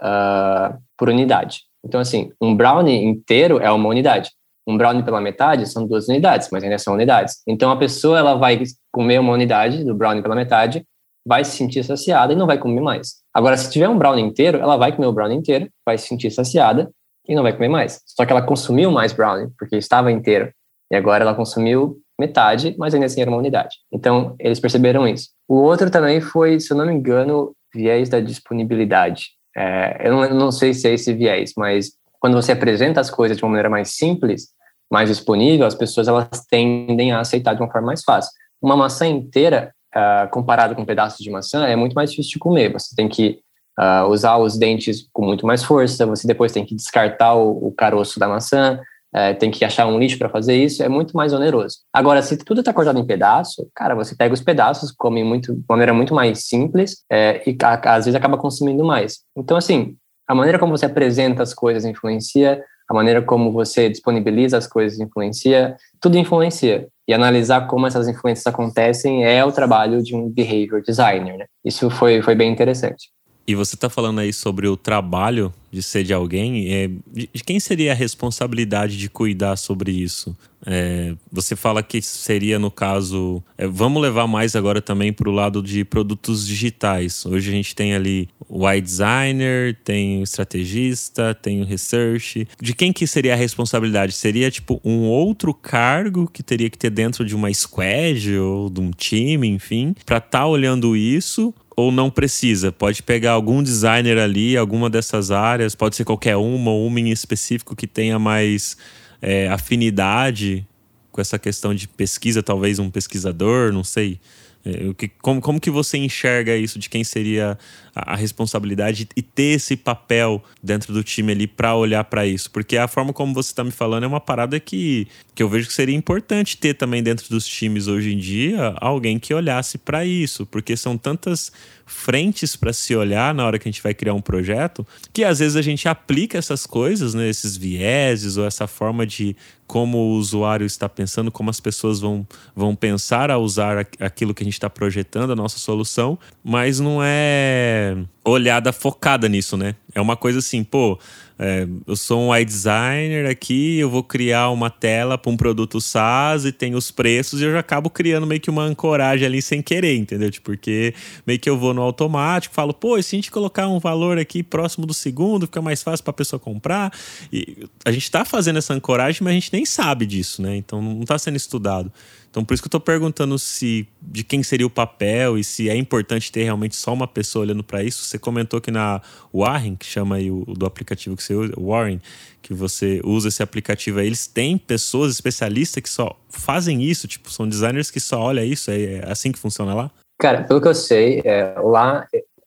por 0.98 1.08
unidade. 1.08 1.60
Então, 1.84 2.00
assim, 2.00 2.32
um 2.40 2.56
brownie 2.56 3.04
inteiro 3.04 3.60
é 3.60 3.70
uma 3.70 3.88
unidade 3.88 4.30
um 4.66 4.76
brownie 4.76 5.02
pela 5.02 5.20
metade 5.20 5.68
são 5.68 5.86
duas 5.86 6.08
unidades, 6.08 6.48
mas 6.50 6.62
ainda 6.62 6.78
são 6.78 6.94
unidades. 6.94 7.42
Então 7.46 7.70
a 7.70 7.76
pessoa 7.76 8.18
ela 8.18 8.34
vai 8.34 8.62
comer 8.92 9.18
uma 9.18 9.32
unidade 9.32 9.84
do 9.84 9.94
brownie 9.94 10.22
pela 10.22 10.34
metade, 10.34 10.84
vai 11.26 11.44
se 11.44 11.56
sentir 11.56 11.84
saciada 11.84 12.32
e 12.32 12.36
não 12.36 12.46
vai 12.46 12.58
comer 12.58 12.80
mais. 12.80 13.16
Agora, 13.32 13.56
se 13.56 13.70
tiver 13.70 13.88
um 13.88 13.98
brownie 13.98 14.24
inteiro, 14.24 14.58
ela 14.58 14.76
vai 14.76 14.92
comer 14.92 15.06
o 15.06 15.12
brownie 15.12 15.36
inteiro, 15.36 15.68
vai 15.84 15.98
se 15.98 16.06
sentir 16.06 16.30
saciada 16.30 16.90
e 17.26 17.34
não 17.34 17.42
vai 17.42 17.52
comer 17.52 17.68
mais. 17.68 18.00
Só 18.06 18.24
que 18.24 18.32
ela 18.32 18.42
consumiu 18.42 18.90
mais 18.90 19.12
brownie 19.12 19.48
porque 19.58 19.76
estava 19.76 20.12
inteiro 20.12 20.52
e 20.90 20.96
agora 20.96 21.24
ela 21.24 21.34
consumiu 21.34 21.98
metade, 22.18 22.74
mas 22.78 22.94
ainda 22.94 23.06
assim 23.06 23.20
era 23.20 23.30
uma 23.30 23.38
unidade. 23.38 23.76
Então 23.92 24.36
eles 24.38 24.60
perceberam 24.60 25.08
isso. 25.08 25.30
O 25.48 25.56
outro 25.56 25.90
também 25.90 26.20
foi, 26.20 26.60
se 26.60 26.72
eu 26.72 26.76
não 26.76 26.86
me 26.86 26.92
engano, 26.92 27.54
viés 27.74 28.08
da 28.08 28.20
disponibilidade. 28.20 29.30
É, 29.56 30.08
eu 30.08 30.12
não, 30.12 30.28
não 30.30 30.52
sei 30.52 30.74
se 30.74 30.88
é 30.88 30.94
esse 30.94 31.12
viés, 31.12 31.52
mas 31.56 31.92
quando 32.24 32.40
você 32.40 32.52
apresenta 32.52 33.02
as 33.02 33.10
coisas 33.10 33.36
de 33.36 33.44
uma 33.44 33.50
maneira 33.50 33.68
mais 33.68 33.96
simples, 33.96 34.48
mais 34.90 35.10
disponível, 35.10 35.66
as 35.66 35.74
pessoas 35.74 36.08
elas 36.08 36.26
tendem 36.48 37.12
a 37.12 37.20
aceitar 37.20 37.52
de 37.52 37.60
uma 37.60 37.70
forma 37.70 37.88
mais 37.88 38.02
fácil. 38.02 38.30
Uma 38.62 38.74
maçã 38.74 39.06
inteira, 39.06 39.74
uh, 39.94 40.30
comparada 40.30 40.74
com 40.74 40.86
pedaços 40.86 41.18
de 41.18 41.30
maçã, 41.30 41.66
é 41.66 41.76
muito 41.76 41.92
mais 41.92 42.08
difícil 42.08 42.32
de 42.32 42.38
comer. 42.38 42.72
Você 42.72 42.96
tem 42.96 43.10
que 43.10 43.40
uh, 43.78 44.08
usar 44.08 44.38
os 44.38 44.56
dentes 44.56 45.06
com 45.12 45.22
muito 45.22 45.46
mais 45.46 45.62
força, 45.62 46.06
você 46.06 46.26
depois 46.26 46.50
tem 46.50 46.64
que 46.64 46.74
descartar 46.74 47.34
o, 47.34 47.66
o 47.66 47.72
caroço 47.72 48.18
da 48.18 48.26
maçã, 48.26 48.80
uh, 49.14 49.38
tem 49.38 49.50
que 49.50 49.62
achar 49.62 49.86
um 49.86 49.98
lixo 49.98 50.16
para 50.16 50.30
fazer 50.30 50.56
isso, 50.56 50.82
é 50.82 50.88
muito 50.88 51.14
mais 51.14 51.34
oneroso. 51.34 51.80
Agora, 51.92 52.22
se 52.22 52.38
tudo 52.38 52.60
está 52.60 52.72
cortado 52.72 52.98
em 52.98 53.04
pedaço, 53.04 53.68
cara, 53.74 53.94
você 53.94 54.16
pega 54.16 54.32
os 54.32 54.40
pedaços, 54.40 54.90
come 54.90 55.22
muito, 55.22 55.54
de 55.54 55.64
maneira 55.68 55.92
muito 55.92 56.14
mais 56.14 56.46
simples 56.46 57.04
é, 57.12 57.42
e 57.46 57.54
às 57.62 58.06
vezes 58.06 58.14
acaba 58.14 58.38
consumindo 58.38 58.82
mais. 58.82 59.18
Então, 59.36 59.58
assim, 59.58 59.94
a 60.26 60.34
maneira 60.34 60.58
como 60.58 60.76
você 60.76 60.86
apresenta 60.86 61.42
as 61.42 61.52
coisas 61.52 61.84
influencia, 61.84 62.62
a 62.88 62.94
maneira 62.94 63.22
como 63.22 63.52
você 63.52 63.88
disponibiliza 63.88 64.58
as 64.58 64.66
coisas 64.66 65.00
influencia, 65.00 65.76
tudo 66.00 66.18
influencia. 66.18 66.88
E 67.06 67.12
analisar 67.12 67.66
como 67.66 67.86
essas 67.86 68.08
influências 68.08 68.46
acontecem 68.46 69.24
é 69.24 69.44
o 69.44 69.52
trabalho 69.52 70.02
de 70.02 70.14
um 70.16 70.28
behavior 70.28 70.82
designer. 70.82 71.36
Né? 71.36 71.44
Isso 71.64 71.90
foi, 71.90 72.22
foi 72.22 72.34
bem 72.34 72.50
interessante. 72.50 73.10
E 73.46 73.54
você 73.54 73.74
está 73.74 73.90
falando 73.90 74.20
aí 74.20 74.32
sobre 74.32 74.66
o 74.66 74.76
trabalho 74.76 75.52
de 75.74 75.82
ser 75.82 76.04
de 76.04 76.14
alguém. 76.14 76.72
É, 76.72 76.90
de, 77.12 77.26
quem 77.44 77.58
seria 77.58 77.92
a 77.92 77.94
responsabilidade 77.94 78.96
de 78.96 79.10
cuidar 79.10 79.56
sobre 79.56 79.90
isso? 79.90 80.36
É, 80.66 81.14
você 81.30 81.54
fala 81.54 81.82
que 81.82 82.00
seria, 82.00 82.58
no 82.58 82.70
caso. 82.70 83.42
É, 83.58 83.66
vamos 83.66 84.00
levar 84.00 84.26
mais 84.26 84.56
agora 84.56 84.80
também 84.80 85.12
para 85.12 85.28
o 85.28 85.32
lado 85.32 85.62
de 85.62 85.84
produtos 85.84 86.46
digitais. 86.46 87.26
Hoje 87.26 87.50
a 87.50 87.52
gente 87.52 87.74
tem 87.74 87.94
ali 87.94 88.28
o 88.48 88.64
designer, 88.80 89.76
tem 89.84 90.20
o 90.20 90.22
estrategista, 90.22 91.34
tem 91.34 91.60
o 91.60 91.64
research. 91.64 92.48
De 92.60 92.72
quem 92.72 92.92
que 92.92 93.06
seria 93.06 93.34
a 93.34 93.36
responsabilidade? 93.36 94.12
Seria 94.12 94.50
tipo 94.50 94.80
um 94.84 95.02
outro 95.02 95.52
cargo 95.52 96.30
que 96.32 96.42
teria 96.42 96.70
que 96.70 96.78
ter 96.78 96.90
dentro 96.90 97.24
de 97.24 97.34
uma 97.34 97.52
squad 97.52 98.38
ou 98.38 98.70
de 98.70 98.80
um 98.80 98.90
time, 98.90 99.48
enfim, 99.48 99.94
para 100.06 100.18
estar 100.18 100.30
tá 100.30 100.46
olhando 100.46 100.96
isso? 100.96 101.52
ou 101.76 101.90
não 101.90 102.10
precisa? 102.10 102.72
Pode 102.72 103.02
pegar 103.02 103.32
algum 103.32 103.62
designer 103.62 104.18
ali, 104.18 104.56
alguma 104.56 104.88
dessas 104.88 105.30
áreas, 105.30 105.63
pode 105.72 105.94
ser 105.94 106.04
qualquer 106.04 106.36
uma 106.36 106.72
ou 106.72 106.84
uma 106.84 106.98
em 106.98 107.10
específico 107.10 107.76
que 107.76 107.86
tenha 107.86 108.18
mais 108.18 108.76
é, 109.22 109.48
afinidade 109.48 110.66
com 111.12 111.20
essa 111.20 111.38
questão 111.38 111.72
de 111.72 111.86
pesquisa, 111.86 112.42
talvez 112.42 112.80
um 112.80 112.90
pesquisador, 112.90 113.72
não 113.72 113.84
sei. 113.84 114.18
É, 114.66 115.10
como, 115.20 115.42
como 115.42 115.60
que 115.60 115.70
você 115.70 115.98
enxerga 115.98 116.56
isso 116.56 116.78
de 116.78 116.88
quem 116.88 117.04
seria 117.04 117.58
a, 117.94 118.14
a 118.14 118.16
responsabilidade 118.16 119.06
e 119.14 119.20
ter 119.20 119.56
esse 119.56 119.76
papel 119.76 120.42
dentro 120.62 120.92
do 120.92 121.04
time 121.04 121.32
ali 121.32 121.46
para 121.46 121.74
olhar 121.74 122.02
para 122.04 122.26
isso? 122.26 122.50
Porque 122.50 122.78
a 122.78 122.88
forma 122.88 123.12
como 123.12 123.34
você 123.34 123.50
está 123.50 123.62
me 123.62 123.70
falando 123.70 124.04
é 124.04 124.06
uma 124.06 124.20
parada 124.20 124.58
que, 124.58 125.06
que 125.34 125.42
eu 125.42 125.48
vejo 125.50 125.68
que 125.68 125.74
seria 125.74 125.94
importante 125.94 126.56
ter 126.56 126.74
também 126.74 127.02
dentro 127.02 127.28
dos 127.28 127.46
times 127.46 127.88
hoje 127.88 128.14
em 128.14 128.18
dia 128.18 128.74
alguém 128.80 129.18
que 129.18 129.34
olhasse 129.34 129.76
para 129.76 130.06
isso, 130.06 130.46
porque 130.46 130.76
são 130.76 130.96
tantas 130.96 131.52
frentes 131.86 132.56
para 132.56 132.72
se 132.72 132.96
olhar 132.96 133.34
na 133.34 133.44
hora 133.44 133.58
que 133.58 133.68
a 133.68 133.70
gente 133.70 133.82
vai 133.82 133.92
criar 133.92 134.14
um 134.14 134.20
projeto, 134.20 134.86
que 135.12 135.22
às 135.22 135.40
vezes 135.40 135.56
a 135.56 135.62
gente 135.62 135.86
aplica 135.86 136.38
essas 136.38 136.66
coisas, 136.66 137.12
né, 137.12 137.28
esses 137.28 137.56
vieses 137.56 138.38
ou 138.38 138.46
essa 138.46 138.66
forma 138.66 139.06
de 139.06 139.36
como 139.66 139.98
o 139.98 140.10
usuário 140.16 140.66
está 140.66 140.88
pensando, 140.88 141.30
como 141.30 141.50
as 141.50 141.60
pessoas 141.60 142.00
vão, 142.00 142.26
vão 142.54 142.74
pensar 142.74 143.30
a 143.30 143.38
usar 143.38 143.86
aquilo 143.98 144.34
que 144.34 144.42
a 144.42 144.46
gente 144.46 144.54
está 144.54 144.68
projetando, 144.68 145.32
a 145.32 145.36
nossa 145.36 145.58
solução, 145.58 146.18
mas 146.42 146.80
não 146.80 147.00
é 147.02 147.96
olhada 148.24 148.72
focada 148.72 149.28
nisso, 149.28 149.56
né? 149.56 149.74
É 149.94 150.00
uma 150.00 150.16
coisa 150.16 150.38
assim, 150.38 150.62
pô, 150.62 150.98
é, 151.38 151.66
eu 151.86 151.96
sou 151.96 152.20
um 152.20 152.28
UI 152.30 152.44
designer 152.44 153.26
aqui, 153.28 153.78
eu 153.78 153.90
vou 153.90 154.04
criar 154.04 154.50
uma 154.50 154.70
tela 154.70 155.18
para 155.18 155.32
um 155.32 155.36
produto 155.36 155.80
SaaS 155.80 156.44
e 156.44 156.52
tem 156.52 156.74
os 156.76 156.92
preços 156.92 157.40
e 157.40 157.44
eu 157.44 157.52
já 157.52 157.58
acabo 157.58 157.90
criando 157.90 158.26
meio 158.26 158.40
que 158.40 158.48
uma 158.48 158.62
ancoragem 158.62 159.26
ali 159.26 159.42
sem 159.42 159.60
querer, 159.60 159.96
entendeu? 159.96 160.30
Tipo, 160.30 160.44
porque 160.44 160.94
meio 161.26 161.38
que 161.38 161.50
eu 161.50 161.58
vou 161.58 161.74
no 161.74 161.82
automático, 161.82 162.54
falo, 162.54 162.72
pô, 162.72 163.00
se 163.02 163.16
a 163.16 163.18
gente 163.18 163.30
colocar 163.30 163.66
um 163.66 163.80
valor 163.80 164.18
aqui 164.18 164.42
próximo 164.42 164.86
do 164.86 164.94
segundo, 164.94 165.46
fica 165.46 165.60
mais 165.60 165.82
fácil 165.82 166.04
para 166.04 166.10
a 166.10 166.14
pessoa 166.14 166.38
comprar. 166.38 166.92
E 167.32 167.66
a 167.84 167.90
gente 167.90 168.04
está 168.04 168.24
fazendo 168.24 168.58
essa 168.58 168.72
ancoragem, 168.72 169.22
mas 169.24 169.32
a 169.32 169.34
gente 169.34 169.52
nem 169.52 169.66
sabe 169.66 170.06
disso, 170.06 170.40
né? 170.40 170.56
Então 170.56 170.80
não 170.80 171.02
está 171.02 171.18
sendo 171.18 171.36
estudado. 171.36 171.90
Então, 172.34 172.44
por 172.44 172.52
isso 172.52 172.60
que 172.64 172.66
eu 172.66 172.68
estou 172.68 172.80
perguntando 172.80 173.38
se 173.38 173.86
de 174.02 174.24
quem 174.24 174.42
seria 174.42 174.66
o 174.66 174.70
papel 174.70 175.38
e 175.38 175.44
se 175.44 175.70
é 175.70 175.76
importante 175.76 176.32
ter 176.32 176.42
realmente 176.42 176.74
só 176.74 176.92
uma 176.92 177.06
pessoa 177.06 177.44
olhando 177.44 177.62
para 177.62 177.80
isso. 177.84 178.02
Você 178.02 178.18
comentou 178.18 178.60
que 178.60 178.72
na 178.72 179.00
Warren, 179.32 179.76
que 179.76 179.86
chama 179.86 180.16
aí 180.16 180.32
o, 180.32 180.44
do 180.44 180.66
aplicativo 180.66 181.16
que 181.16 181.22
você 181.22 181.32
usa, 181.32 181.54
Warren, 181.56 182.00
que 182.42 182.52
você 182.52 183.00
usa 183.04 183.28
esse 183.28 183.40
aplicativo 183.40 184.00
aí, 184.00 184.08
eles 184.08 184.26
têm 184.26 184.58
pessoas 184.58 185.12
especialistas 185.12 185.80
que 185.80 185.88
só 185.88 186.18
fazem 186.28 186.82
isso, 186.82 187.06
tipo, 187.06 187.30
são 187.30 187.48
designers 187.48 187.88
que 187.88 188.00
só 188.00 188.20
olham 188.20 188.44
isso, 188.44 188.68
é, 188.68 188.94
é 188.94 189.04
assim 189.08 189.30
que 189.30 189.38
funciona 189.38 189.72
lá? 189.72 189.88
Cara, 190.18 190.42
pelo 190.42 190.60
que 190.60 190.66
eu 190.66 190.74
sei, 190.74 191.22
é, 191.24 191.54
lá 191.62 192.04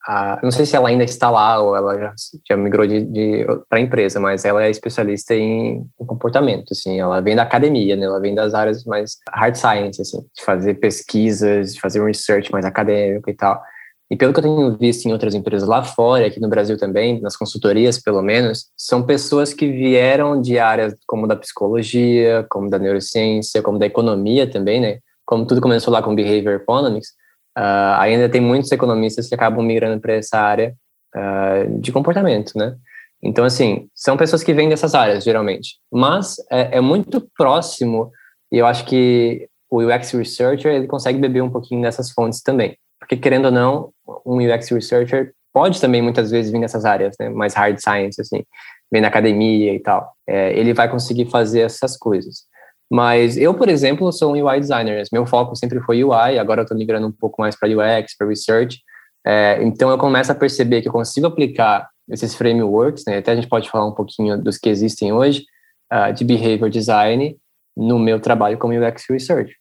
a, 0.08 0.40
não 0.42 0.52
sei 0.52 0.66
se 0.66 0.74
ela 0.74 0.88
ainda 0.88 1.04
está 1.04 1.30
lá 1.30 1.60
ou 1.60 1.76
ela 1.76 2.00
já, 2.00 2.14
já 2.50 2.56
migrou 2.56 2.88
de, 2.88 3.04
de 3.04 3.46
para 3.70 3.78
a 3.78 3.82
empresa, 3.82 4.22
mas 4.22 4.46
ela 4.46 4.64
é 4.64 4.70
especialista 4.70 5.36
em, 5.36 5.86
em, 6.00 6.06
comportamento, 6.06 6.72
assim, 6.72 6.98
ela 6.98 7.20
vem 7.20 7.36
da 7.36 7.44
academia, 7.44 7.94
né, 7.98 8.06
ela 8.06 8.22
vem 8.22 8.34
das 8.34 8.54
áreas 8.54 8.86
mais 8.86 9.18
hard 9.30 9.56
science, 9.56 10.02
assim, 10.02 10.20
de 10.34 10.44
fazer 10.46 10.76
pesquisas, 10.76 11.74
de 11.74 11.82
fazer 11.82 12.02
um 12.02 12.06
research 12.06 12.50
mais 12.54 12.64
acadêmico 12.64 13.30
e 13.30 13.34
tal. 13.34 13.62
E 14.10 14.16
pelo 14.16 14.32
que 14.32 14.40
eu 14.40 14.44
tenho 14.44 14.78
visto 14.78 15.06
em 15.06 15.12
outras 15.12 15.36
empresas 15.36 15.68
lá 15.68 15.84
fora, 15.84 16.26
aqui 16.26 16.40
no 16.40 16.48
Brasil 16.48 16.78
também, 16.78 17.20
nas 17.20 17.36
consultorias 17.36 18.00
pelo 18.00 18.22
menos, 18.22 18.68
são 18.78 19.04
pessoas 19.04 19.54
que 19.54 19.70
vieram 19.70 20.42
de 20.42 20.58
áreas 20.58 20.96
como 21.06 21.28
da 21.28 21.36
psicologia, 21.36 22.46
como 22.50 22.70
da 22.70 22.80
neurociência, 22.80 23.62
como 23.62 23.78
da 23.78 23.86
economia 23.86 24.50
também, 24.50 24.80
né? 24.80 25.00
Como 25.26 25.46
tudo 25.46 25.60
começou 25.60 25.92
lá 25.92 26.02
com 26.02 26.16
behavior 26.16 26.56
economics, 26.56 27.10
Uh, 27.58 27.98
ainda 27.98 28.30
tem 28.30 28.40
muitos 28.40 28.72
economistas 28.72 29.28
que 29.28 29.34
acabam 29.34 29.66
migrando 29.66 30.00
para 30.00 30.14
essa 30.14 30.38
área 30.38 30.76
uh, 31.16 31.80
de 31.80 31.92
comportamento, 31.92 32.52
né? 32.56 32.76
Então, 33.22 33.44
assim, 33.44 33.90
são 33.96 34.16
pessoas 34.16 34.44
que 34.44 34.54
vêm 34.54 34.70
dessas 34.70 34.94
áreas, 34.94 35.24
geralmente. 35.24 35.78
Mas 35.92 36.36
é, 36.52 36.78
é, 36.78 36.82
muito 36.82 37.28
próximo, 37.36 38.12
e 38.52 38.60
eu 38.60 38.68
acho 38.68 38.86
que 38.86 39.50
o 39.72 39.82
UX 39.84 40.12
Researcher, 40.12 40.72
ele 40.72 40.86
consegue 40.86 41.18
beber 41.18 41.42
um 41.42 41.50
pouquinho 41.50 41.82
dessas 41.82 42.12
fontes 42.12 42.44
também. 42.44 42.78
Porque, 43.00 43.18
querendo 43.18 43.46
ou 43.46 43.52
não, 43.52 43.92
um 44.24 44.38
UX 44.38 44.70
Researcher 44.70 45.34
pode 45.52 45.82
também, 45.82 46.02
muitas 46.02 46.30
vezes, 46.30 46.52
vir 46.52 46.62
dessas 46.62 46.86
áreas, 46.86 47.16
né? 47.20 47.28
Mais 47.30 47.56
hard 47.56 47.80
science, 47.80 48.22
assim, 48.22 48.44
vem 48.92 49.02
na 49.02 49.08
academia 49.08 49.74
e 49.74 49.80
tal. 49.80 50.14
É, 50.28 50.58
ele 50.58 50.74
vai 50.74 50.88
conseguir 50.88 51.26
fazer 51.26 51.62
essas 51.62 51.98
coisas. 51.98 52.44
Mas 52.90 53.38
eu, 53.38 53.54
por 53.54 53.68
exemplo, 53.68 54.12
sou 54.12 54.34
um 54.34 54.46
UI 54.46 54.60
designer. 54.60 55.04
Meu 55.12 55.26
foco 55.26 55.56
sempre 55.56 55.80
foi 55.82 56.04
UI, 56.04 56.40
agora 56.40 56.62
eu 56.62 56.64
estou 56.64 56.78
migrando 56.78 57.08
um 57.08 57.12
pouco 57.12 57.42
mais 57.42 57.56
para 57.56 57.68
UX, 57.70 58.16
para 58.18 58.28
research. 58.28 58.80
É, 59.26 59.62
então 59.62 59.90
eu 59.90 59.98
começo 59.98 60.32
a 60.32 60.36
perceber 60.36 60.82
que 60.82 60.88
eu 60.88 60.94
consigo 60.94 61.28
aplicar 61.28 61.90
esses 62.10 62.34
frameworks, 62.34 63.04
né? 63.06 63.18
até 63.18 63.34
a 63.34 63.36
gente 63.36 63.50
pode 63.50 63.70
falar 63.70 63.86
um 63.86 63.94
pouquinho 63.94 64.42
dos 64.42 64.58
que 64.58 64.70
existem 64.70 65.12
hoje, 65.12 65.44
uh, 65.92 66.14
de 66.14 66.24
behavior 66.24 66.70
design 66.70 67.36
no 67.76 68.00
meu 68.00 68.20
trabalho 68.20 68.58
como 68.58 68.74
UX 68.74 69.04
research. 69.10 69.54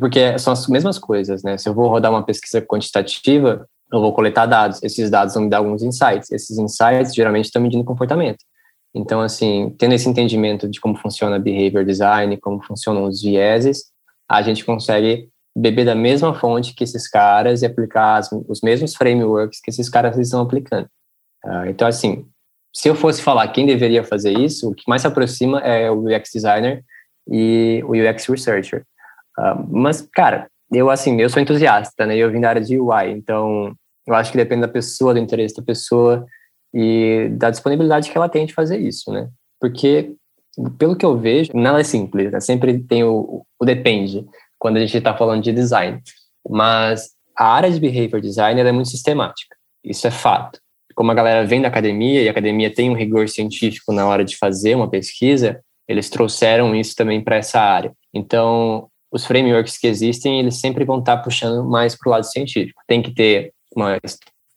Porque 0.00 0.38
são 0.38 0.52
as 0.52 0.66
mesmas 0.66 0.98
coisas, 0.98 1.42
né? 1.44 1.56
Se 1.56 1.68
eu 1.68 1.74
vou 1.74 1.88
rodar 1.88 2.10
uma 2.10 2.24
pesquisa 2.24 2.60
quantitativa, 2.60 3.68
eu 3.92 4.00
vou 4.00 4.12
coletar 4.12 4.46
dados. 4.46 4.82
Esses 4.82 5.08
dados 5.08 5.34
vão 5.34 5.44
me 5.44 5.50
dar 5.50 5.58
alguns 5.58 5.82
insights. 5.82 6.32
Esses 6.32 6.58
insights 6.58 7.14
geralmente 7.14 7.44
estão 7.44 7.62
medindo 7.62 7.84
comportamento. 7.84 8.38
Então, 8.94 9.20
assim, 9.20 9.74
tendo 9.78 9.94
esse 9.94 10.08
entendimento 10.08 10.68
de 10.68 10.80
como 10.80 10.96
funciona 10.96 11.38
behavior 11.38 11.84
design, 11.84 12.36
como 12.36 12.62
funcionam 12.62 13.04
os 13.04 13.20
vieses, 13.20 13.86
a 14.28 14.40
gente 14.40 14.64
consegue 14.64 15.28
beber 15.56 15.84
da 15.84 15.94
mesma 15.94 16.34
fonte 16.34 16.74
que 16.74 16.84
esses 16.84 17.08
caras 17.08 17.62
e 17.62 17.66
aplicar 17.66 18.16
as, 18.16 18.30
os 18.48 18.60
mesmos 18.60 18.94
frameworks 18.94 19.60
que 19.60 19.70
esses 19.70 19.88
caras 19.88 20.16
estão 20.18 20.42
aplicando. 20.42 20.88
Uh, 21.44 21.66
então, 21.68 21.86
assim, 21.86 22.26
se 22.74 22.88
eu 22.88 22.94
fosse 22.94 23.22
falar 23.22 23.48
quem 23.48 23.66
deveria 23.66 24.02
fazer 24.02 24.32
isso, 24.32 24.70
o 24.70 24.74
que 24.74 24.84
mais 24.88 25.02
se 25.02 25.08
aproxima 25.08 25.60
é 25.60 25.90
o 25.90 26.06
UX 26.06 26.30
designer 26.32 26.84
e 27.30 27.82
o 27.84 27.92
UX 27.92 28.26
researcher. 28.26 28.84
Uh, 29.38 29.66
mas, 29.70 30.02
cara, 30.02 30.48
eu 30.72 30.90
assim, 30.90 31.20
eu 31.20 31.28
sou 31.28 31.42
entusiasta, 31.42 32.06
né? 32.06 32.16
Eu 32.16 32.30
vim 32.30 32.40
da 32.40 32.48
área 32.48 32.62
de 32.62 32.78
UI, 32.78 33.10
então 33.10 33.74
eu 34.06 34.14
acho 34.14 34.30
que 34.30 34.36
depende 34.36 34.62
da 34.62 34.68
pessoa, 34.68 35.14
do 35.14 35.20
interesse 35.20 35.56
da 35.56 35.62
pessoa 35.62 36.26
e 36.74 37.28
da 37.30 37.50
disponibilidade 37.50 38.10
que 38.10 38.18
ela 38.18 38.28
tem 38.28 38.44
de 38.44 38.52
fazer 38.52 38.78
isso, 38.78 39.12
né? 39.12 39.28
Porque, 39.60 40.12
pelo 40.76 40.96
que 40.96 41.06
eu 41.06 41.16
vejo, 41.16 41.52
nada 41.54 41.80
é 41.80 41.84
simples, 41.84 42.32
né? 42.32 42.40
Sempre 42.40 42.80
tem 42.80 43.04
o, 43.04 43.46
o 43.60 43.64
depende 43.64 44.26
quando 44.58 44.78
a 44.78 44.80
gente 44.80 44.96
está 44.96 45.16
falando 45.16 45.42
de 45.42 45.52
design. 45.52 46.02
Mas 46.48 47.10
a 47.36 47.46
área 47.46 47.70
de 47.70 47.78
behavior 47.78 48.20
design 48.20 48.60
é 48.60 48.72
muito 48.72 48.88
sistemática, 48.88 49.56
isso 49.84 50.04
é 50.06 50.10
fato. 50.10 50.58
Como 50.96 51.10
a 51.10 51.14
galera 51.14 51.46
vem 51.46 51.62
da 51.62 51.68
academia 51.68 52.22
e 52.22 52.28
a 52.28 52.30
academia 52.32 52.72
tem 52.72 52.90
um 52.90 52.94
rigor 52.94 53.28
científico 53.28 53.92
na 53.92 54.06
hora 54.06 54.24
de 54.24 54.36
fazer 54.36 54.74
uma 54.74 54.90
pesquisa, 54.90 55.60
eles 55.88 56.10
trouxeram 56.10 56.74
isso 56.74 56.94
também 56.96 57.20
para 57.22 57.36
essa 57.36 57.60
área. 57.60 57.92
Então, 58.12 58.88
os 59.12 59.24
frameworks 59.24 59.78
que 59.78 59.86
existem, 59.86 60.40
eles 60.40 60.58
sempre 60.58 60.84
vão 60.84 60.98
estar 60.98 61.18
tá 61.18 61.22
puxando 61.22 61.68
mais 61.68 61.96
para 61.96 62.08
o 62.08 62.12
lado 62.12 62.24
científico. 62.24 62.80
Tem 62.86 63.02
que 63.02 63.12
ter 63.12 63.52
uma 63.74 63.98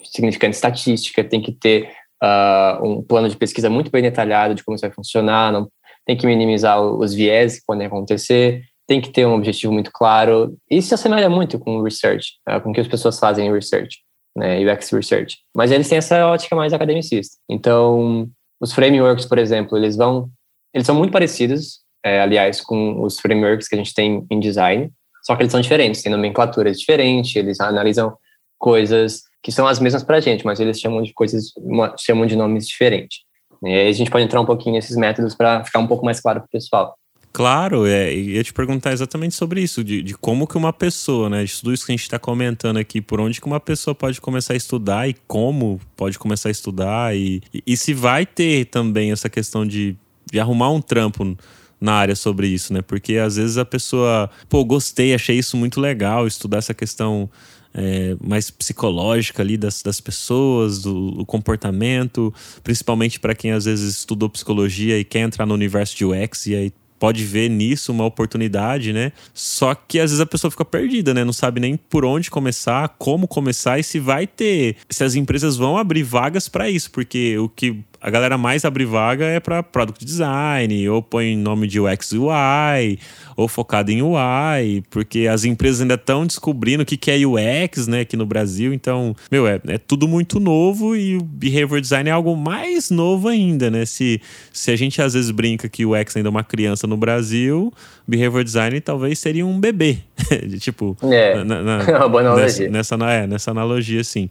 significante 0.03 0.56
estatística, 0.56 1.23
tem 1.23 1.41
que 1.41 1.51
ter 1.51 1.91
uh, 2.23 2.86
um 2.86 3.01
plano 3.01 3.30
de 3.30 3.38
pesquisa 3.38 3.69
muito 3.69 3.91
bem 3.91 4.01
detalhado 4.01 4.56
de 4.56 4.63
como 4.63 4.75
isso 4.75 4.82
vai 4.82 4.91
funcionar, 4.91 5.51
não, 5.51 5.69
tem 6.06 6.17
que 6.17 6.25
minimizar 6.25 6.82
os 6.82 7.13
viés 7.13 7.60
que 7.60 7.65
podem 7.65 7.88
acontecer, 7.88 8.63
tem 8.88 9.01
que 9.01 9.10
ter 9.10 9.25
um 9.25 9.34
objetivo 9.34 9.73
muito 9.73 9.91
claro. 9.91 10.58
Isso 10.69 10.89
se 10.89 10.93
assemelha 10.93 11.30
muito 11.30 11.60
com 11.60 11.77
o 11.77 11.84
research, 11.84 12.34
uh, 12.49 12.62
com 12.62 12.69
o 12.69 12.73
que 12.73 12.82
as 12.82 12.88
pessoas 12.88 13.19
fazem 13.19 13.47
em 13.47 13.53
research, 13.53 13.99
né, 14.36 14.60
UX 14.60 14.89
research. 14.91 15.38
Mas 15.56 15.71
eles 15.71 15.89
têm 15.89 15.97
essa 15.97 16.25
ótica 16.27 16.56
mais 16.56 16.73
academicista. 16.73 17.36
Então, 17.49 18.30
os 18.60 18.73
frameworks, 18.73 19.25
por 19.25 19.38
exemplo, 19.38 19.77
eles 19.77 19.95
vão, 19.95 20.30
eles 20.73 20.88
são 20.88 20.95
muito 20.95 21.12
parecidos, 21.12 21.82
é, 22.03 22.21
aliás, 22.21 22.62
com 22.62 23.03
os 23.03 23.19
frameworks 23.19 23.67
que 23.67 23.75
a 23.75 23.77
gente 23.77 23.93
tem 23.93 24.25
em 24.32 24.39
design, 24.39 24.91
só 25.23 25.36
que 25.36 25.41
eles 25.41 25.51
são 25.51 25.60
diferentes, 25.60 26.01
têm 26.01 26.12
nomenclaturas 26.12 26.80
diferentes, 26.80 27.36
eles 27.36 27.60
analisam 27.60 28.15
coisas 28.58 29.23
que 29.41 29.52
são 29.52 29.67
as 29.67 29.80
mesmas 29.80 30.04
para 30.04 30.17
a 30.17 30.19
gente, 30.19 30.45
mas 30.45 30.60
eles 30.60 30.80
chamam 30.80 31.02
de 31.02 31.13
coisas, 31.13 31.54
chamam 31.97 32.26
de 32.26 32.36
nomes 32.36 32.67
diferentes. 32.67 33.19
E 33.63 33.69
aí 33.69 33.88
a 33.88 33.93
gente 33.93 34.12
pode 34.12 34.26
entrar 34.26 34.41
um 34.41 34.45
pouquinho 34.45 34.76
nesses 34.76 34.95
métodos 34.95 35.36
para 35.36 35.63
ficar 35.63 35.80
um 35.80 35.88
pouco 35.88 36.06
mais 36.06 36.19
claro 36.19 36.41
para 36.41 36.47
o 36.47 36.50
pessoal. 36.50 36.95
Claro, 37.34 37.86
é, 37.86 38.13
ia 38.15 38.43
te 38.43 38.52
perguntar 38.52 38.93
exatamente 38.93 39.36
sobre 39.36 39.62
isso, 39.62 39.84
de, 39.84 40.02
de 40.02 40.15
como 40.15 40.47
que 40.47 40.58
uma 40.58 40.73
pessoa, 40.73 41.30
né, 41.30 41.43
de 41.43 41.56
tudo 41.60 41.71
isso 41.71 41.86
que 41.86 41.91
a 41.91 41.95
gente 41.95 42.02
está 42.02 42.17
comentando 42.17 42.78
aqui, 42.78 43.00
por 43.00 43.19
onde 43.19 43.39
que 43.39 43.45
uma 43.45 43.60
pessoa 43.60 43.93
pode 43.93 44.19
começar 44.19 44.54
a 44.54 44.58
estudar 44.58 45.08
e 45.08 45.15
como 45.28 45.80
pode 45.95 46.17
começar 46.17 46.50
a 46.50 46.52
estudar 46.52 47.15
e, 47.15 47.43
e, 47.54 47.62
e 47.67 47.78
se 47.78 47.93
vai 47.93 48.26
ter 48.26 48.65
também 48.65 49.12
essa 49.12 49.30
questão 49.30 49.67
de, 49.67 49.95
de 50.32 50.39
arrumar 50.39 50.71
um 50.71 50.82
trampo 50.82 51.38
na 51.80 51.93
área 51.93 52.15
sobre 52.15 52.47
isso, 52.47 52.73
né? 52.73 52.82
Porque 52.82 53.17
às 53.17 53.36
vezes 53.36 53.58
a 53.60 53.65
pessoa, 53.65 54.32
pô, 54.50 54.65
gostei, 54.65 55.13
achei 55.13 55.38
isso 55.38 55.56
muito 55.56 55.80
legal, 55.80 56.26
estudar 56.26 56.58
essa 56.58 56.73
questão 56.73 57.30
é, 57.78 58.18
mais 58.20 58.50
psicológica 58.50 59.44
ali 59.44 59.56
das, 59.56 59.84
das 59.84 60.02
pessoas, 60.02 60.82
do, 60.82 61.12
do 61.12 61.26
comportamento, 61.26 62.34
principalmente 62.63 63.20
para 63.20 63.36
quem 63.36 63.52
às 63.52 63.66
vezes 63.66 64.00
estudou 64.00 64.30
psicologia 64.30 65.00
e 65.00 65.04
quer 65.04 65.20
entrar 65.20 65.46
no 65.46 65.54
universo 65.54 65.96
de 65.96 66.04
UX 66.04 66.48
e 66.48 66.56
aí 66.56 66.74
pode 67.00 67.24
ver 67.24 67.50
nisso 67.50 67.92
uma 67.92 68.06
oportunidade, 68.06 68.92
né? 68.92 69.12
Só 69.34 69.76
que 69.76 70.00
às 70.00 70.10
vezes 70.10 70.20
a 70.20 70.26
pessoa 70.26 70.50
fica 70.50 70.66
perdida, 70.66 71.13
né? 71.13 71.24
Não 71.24 71.34
sabe 71.34 71.60
nem 71.60 71.78
por 71.78 72.04
onde 72.04 72.32
começar, 72.32 72.90
como 72.98 73.28
começar 73.28 73.80
e 73.80 73.84
se 73.84 74.00
vai 74.00 74.26
ter, 74.26 74.78
se 74.90 75.04
as 75.04 75.13
empresas 75.13 75.56
vão 75.56 75.78
abrir 75.78 76.04
vagas 76.04 76.50
para 76.50 76.70
isso, 76.70 76.90
porque 76.92 77.38
o 77.38 77.48
que 77.48 77.84
a 78.08 78.10
galera 78.10 78.38
mais 78.38 78.63
abre 78.63 78.86
vaga 78.86 79.26
é 79.26 79.38
para 79.38 79.62
product 79.62 80.06
design, 80.06 80.88
ou 80.88 81.04
põe 81.04 81.36
nome 81.36 81.67
de 81.67 81.78
UX 81.78 82.13
UI, 82.13 82.98
ou 83.36 83.50
focado 83.50 83.91
em 83.91 84.02
UI, 84.02 84.82
porque 84.89 85.28
as 85.28 85.43
empresas 85.43 85.82
ainda 85.82 85.96
estão 85.96 86.26
descobrindo 86.26 86.84
o 86.84 86.86
que, 86.86 86.96
que 86.96 87.12
é 87.12 87.17
UX, 87.17 87.86
né, 87.86 88.00
aqui 88.00 88.15
no 88.15 88.26
Brasil. 88.26 88.74
Então, 88.74 89.13
meu, 89.30 89.46
é, 89.46 89.60
é 89.67 89.78
tudo 89.78 90.08
muito 90.08 90.39
novo 90.39 90.96
e 90.96 91.17
o 91.17 91.22
behavior 91.22 91.82
design 91.82 92.10
é 92.10 92.13
algo 92.13 92.34
mais 92.38 92.89
novo 92.89 93.28
ainda, 93.28 93.70
né? 93.70 93.86
Se, 93.86 94.22
se 94.54 94.72
a 94.72 94.78
gente 94.78 95.02
às 95.02 95.13
vezes 95.13 95.30
brinca 95.30 95.67
que 95.67 95.86
o 95.86 95.91
UX 95.91 96.15
ainda 96.15 96.30
é 96.30 96.32
uma 96.32 96.46
criança 96.46 96.88
no 96.88 96.96
Brasil, 96.96 97.74
behavior 98.08 98.41
design 98.41 98.80
talvez 98.80 99.20
seria 99.20 99.46
um 99.46 99.60
bebê. 99.60 99.98
tipo, 100.62 100.96
é, 101.04 101.43
na, 101.43 101.62
na, 101.62 101.78
uma 102.00 102.08
boa 102.08 102.22
analogia. 102.22 102.70
Nessa, 102.70 102.96
nessa, 102.96 103.12
é, 103.12 103.28
nessa 103.28 103.52
analogia, 103.52 104.00
assim. 104.00 104.30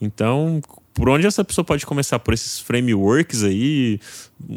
Então, 0.00 0.62
por 0.98 1.08
onde 1.08 1.26
essa 1.26 1.44
pessoa 1.44 1.64
pode 1.64 1.86
começar? 1.86 2.18
Por 2.18 2.34
esses 2.34 2.58
frameworks 2.58 3.44
aí, 3.44 4.00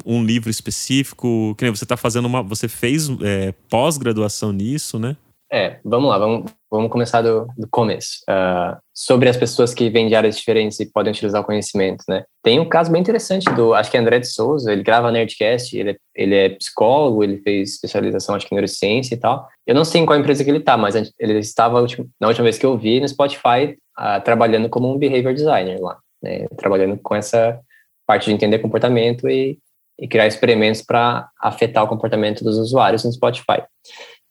um 0.04 0.24
livro 0.24 0.50
específico? 0.50 1.54
Que 1.56 1.66
nem 1.66 1.74
você 1.74 1.86
está 1.86 1.96
fazendo 1.96 2.26
uma. 2.26 2.42
Você 2.42 2.68
fez 2.68 3.08
é, 3.22 3.54
pós-graduação 3.70 4.52
nisso, 4.52 4.98
né? 4.98 5.16
É, 5.54 5.80
vamos 5.84 6.10
lá, 6.10 6.18
vamos, 6.18 6.50
vamos 6.72 6.90
começar 6.90 7.22
do, 7.22 7.46
do 7.58 7.68
começo. 7.70 8.22
Uh, 8.22 8.78
sobre 8.94 9.28
as 9.28 9.36
pessoas 9.36 9.74
que 9.74 9.90
vêm 9.90 10.08
de 10.08 10.16
áreas 10.16 10.38
diferentes 10.38 10.80
e 10.80 10.90
podem 10.90 11.12
utilizar 11.12 11.42
o 11.42 11.44
conhecimento, 11.44 12.06
né? 12.08 12.24
Tem 12.42 12.58
um 12.58 12.68
caso 12.68 12.90
bem 12.90 13.02
interessante 13.02 13.44
do, 13.54 13.74
acho 13.74 13.92
que 13.92 13.98
é 13.98 14.00
André 14.00 14.20
de 14.20 14.28
Souza, 14.28 14.72
ele 14.72 14.82
grava 14.82 15.12
Nerdcast, 15.12 15.78
ele 15.78 15.92
é, 15.92 15.96
ele 16.16 16.36
é 16.36 16.50
psicólogo, 16.50 17.22
ele 17.22 17.38
fez 17.42 17.74
especialização, 17.74 18.34
acho 18.34 18.48
que 18.48 18.56
em 18.56 18.58
neurociência 18.58 19.14
e 19.14 19.18
tal. 19.18 19.46
Eu 19.68 19.76
não 19.76 19.84
sei 19.84 20.00
em 20.00 20.06
qual 20.06 20.18
empresa 20.18 20.42
que 20.42 20.50
ele 20.50 20.60
está, 20.60 20.78
mas 20.78 20.96
ele 20.96 21.40
estava, 21.40 21.86
na 22.20 22.28
última 22.30 22.46
vez 22.46 22.58
que 22.58 22.66
eu 22.66 22.78
vi, 22.78 23.02
no 23.02 23.08
Spotify, 23.10 23.78
uh, 24.00 24.24
trabalhando 24.24 24.70
como 24.70 24.90
um 24.90 24.98
behavior 24.98 25.34
designer 25.34 25.82
lá 25.82 26.00
né, 26.22 26.48
trabalhando 26.58 26.98
com 26.98 27.16
essa 27.16 27.60
parte 28.06 28.26
de 28.26 28.34
entender 28.34 28.60
comportamento 28.60 29.30
e, 29.30 29.58
e 30.00 30.08
criar 30.08 30.28
experimentos 30.28 30.82
para 30.82 31.30
afetar 31.40 31.84
o 31.84 31.88
comportamento 31.88 32.44
dos 32.44 32.58
usuários 32.58 33.04
no 33.04 33.12
Spotify. 33.12 33.64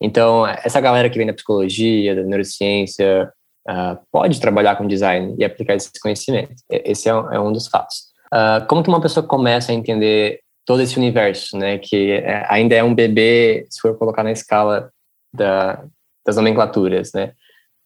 Então, 0.01 0.47
essa 0.47 0.81
galera 0.81 1.11
que 1.11 1.19
vem 1.19 1.27
da 1.27 1.35
psicologia, 1.35 2.15
da 2.15 2.23
neurociência, 2.23 3.31
uh, 3.69 3.99
pode 4.11 4.41
trabalhar 4.41 4.77
com 4.77 4.87
design 4.87 5.35
e 5.39 5.45
aplicar 5.45 5.75
esse 5.75 5.91
conhecimento. 6.01 6.55
Esse 6.71 7.09
é 7.09 7.15
um, 7.15 7.33
é 7.33 7.41
um 7.41 7.53
dos 7.53 7.69
fatos. 7.69 8.11
Uh, 8.33 8.67
como 8.67 8.83
que 8.83 8.89
uma 8.89 9.01
pessoa 9.01 9.27
começa 9.27 9.73
a 9.73 9.75
entender 9.75 10.41
todo 10.65 10.81
esse 10.83 10.97
universo, 10.97 11.57
né, 11.57 11.79
que 11.79 12.13
é, 12.13 12.47
ainda 12.49 12.75
é 12.75 12.85
um 12.85 12.95
bebê, 12.95 13.67
se 13.69 13.81
for 13.81 13.97
colocar 13.99 14.23
na 14.23 14.31
escala 14.31 14.91
da, 15.35 15.85
das 16.25 16.37
nomenclaturas, 16.37 17.13
né? 17.13 17.33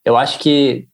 Eu 0.04 0.16
acho 0.16 0.38
que 0.38 0.86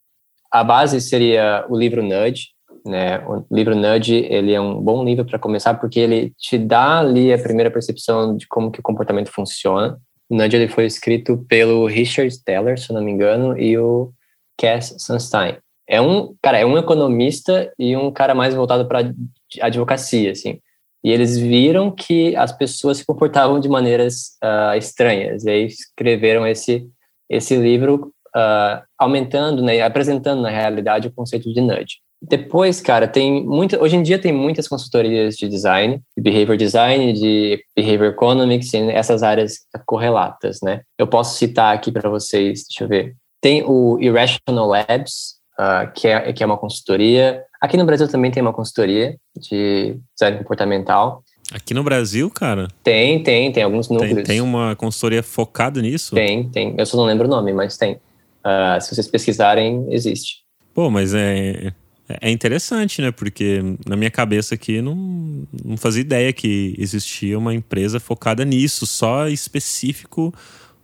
a 0.52 0.62
base 0.62 1.00
seria 1.00 1.64
o 1.68 1.76
livro 1.76 2.02
Nudge, 2.02 2.50
né? 2.90 3.18
O 3.26 3.44
livro 3.50 3.74
Nudge, 3.74 4.26
ele 4.28 4.52
é 4.52 4.60
um 4.60 4.80
bom 4.80 5.04
livro 5.04 5.24
para 5.24 5.38
começar 5.38 5.74
porque 5.74 6.00
ele 6.00 6.32
te 6.36 6.58
dá 6.58 6.98
ali 6.98 7.32
a 7.32 7.38
primeira 7.38 7.70
percepção 7.70 8.36
de 8.36 8.46
como 8.46 8.70
que 8.70 8.80
o 8.80 8.82
comportamento 8.82 9.30
funciona. 9.30 9.98
O 10.28 10.36
Nudge 10.36 10.56
ele 10.56 10.68
foi 10.68 10.84
escrito 10.84 11.38
pelo 11.48 11.86
Richard 11.86 12.36
Teller, 12.44 12.78
se 12.78 12.92
não 12.92 13.02
me 13.02 13.10
engano, 13.10 13.58
e 13.58 13.78
o 13.78 14.12
Cass 14.58 14.94
Sunstein. 14.98 15.56
É 15.88 16.00
um, 16.00 16.34
cara, 16.42 16.58
é 16.58 16.66
um 16.66 16.76
economista 16.76 17.72
e 17.78 17.96
um 17.96 18.10
cara 18.12 18.34
mais 18.34 18.54
voltado 18.54 18.86
para 18.86 19.12
advocacia, 19.60 20.32
assim. 20.32 20.60
E 21.02 21.10
eles 21.10 21.38
viram 21.38 21.90
que 21.90 22.36
as 22.36 22.52
pessoas 22.52 22.98
se 22.98 23.06
comportavam 23.06 23.58
de 23.58 23.68
maneiras 23.68 24.36
uh, 24.44 24.76
estranhas, 24.76 25.44
e 25.44 25.50
aí 25.50 25.66
escreveram 25.66 26.46
esse 26.46 26.86
esse 27.30 27.54
livro 27.56 28.12
uh, 28.36 28.82
aumentando, 28.98 29.62
né, 29.62 29.80
apresentando 29.80 30.42
na 30.42 30.50
realidade 30.50 31.06
o 31.06 31.12
conceito 31.12 31.52
de 31.52 31.60
nudge. 31.60 31.98
Depois, 32.22 32.80
cara, 32.80 33.08
tem 33.08 33.44
muita. 33.44 33.82
Hoje 33.82 33.96
em 33.96 34.02
dia 34.02 34.18
tem 34.18 34.32
muitas 34.32 34.68
consultorias 34.68 35.36
de 35.36 35.48
design, 35.48 36.02
de 36.16 36.22
behavior 36.22 36.56
design, 36.56 37.12
de 37.14 37.64
behavior 37.74 38.12
economics, 38.12 38.74
essas 38.74 39.22
áreas 39.22 39.60
correlatas, 39.86 40.58
né? 40.62 40.82
Eu 40.98 41.06
posso 41.06 41.38
citar 41.38 41.74
aqui 41.74 41.90
para 41.90 42.10
vocês, 42.10 42.64
deixa 42.68 42.84
eu 42.84 42.88
ver. 42.88 43.16
Tem 43.40 43.62
o 43.64 43.98
Irrational 43.98 44.66
Labs, 44.66 45.36
uh, 45.58 45.90
que, 45.94 46.08
é, 46.08 46.32
que 46.32 46.42
é 46.42 46.46
uma 46.46 46.58
consultoria. 46.58 47.42
Aqui 47.58 47.78
no 47.78 47.86
Brasil 47.86 48.06
também 48.06 48.30
tem 48.30 48.42
uma 48.42 48.52
consultoria 48.52 49.16
de 49.34 49.96
design 50.14 50.38
comportamental. 50.38 51.24
Aqui 51.52 51.72
no 51.72 51.82
Brasil, 51.82 52.30
cara? 52.30 52.68
Tem, 52.84 53.22
tem, 53.22 53.50
tem 53.50 53.62
alguns 53.62 53.88
núcleos. 53.88 54.14
Tem, 54.14 54.24
tem 54.24 54.40
uma 54.42 54.76
consultoria 54.76 55.22
focada 55.22 55.80
nisso? 55.80 56.14
Tem, 56.14 56.48
tem. 56.50 56.74
Eu 56.76 56.84
só 56.84 56.98
não 56.98 57.04
lembro 57.04 57.26
o 57.26 57.30
nome, 57.30 57.52
mas 57.54 57.78
tem. 57.78 57.94
Uh, 57.94 58.80
se 58.80 58.94
vocês 58.94 59.08
pesquisarem, 59.08 59.86
existe. 59.90 60.44
Pô, 60.72 60.90
mas 60.90 61.12
é, 61.14 61.72
é 62.20 62.30
interessante, 62.30 63.02
né? 63.02 63.10
Porque 63.10 63.60
na 63.86 63.96
minha 63.96 64.10
cabeça 64.10 64.54
aqui 64.54 64.80
não, 64.80 65.46
não 65.64 65.76
fazia 65.76 66.00
ideia 66.00 66.32
que 66.32 66.74
existia 66.78 67.38
uma 67.38 67.54
empresa 67.54 68.00
focada 68.00 68.44
nisso, 68.44 68.86
só 68.86 69.28
específico 69.28 70.34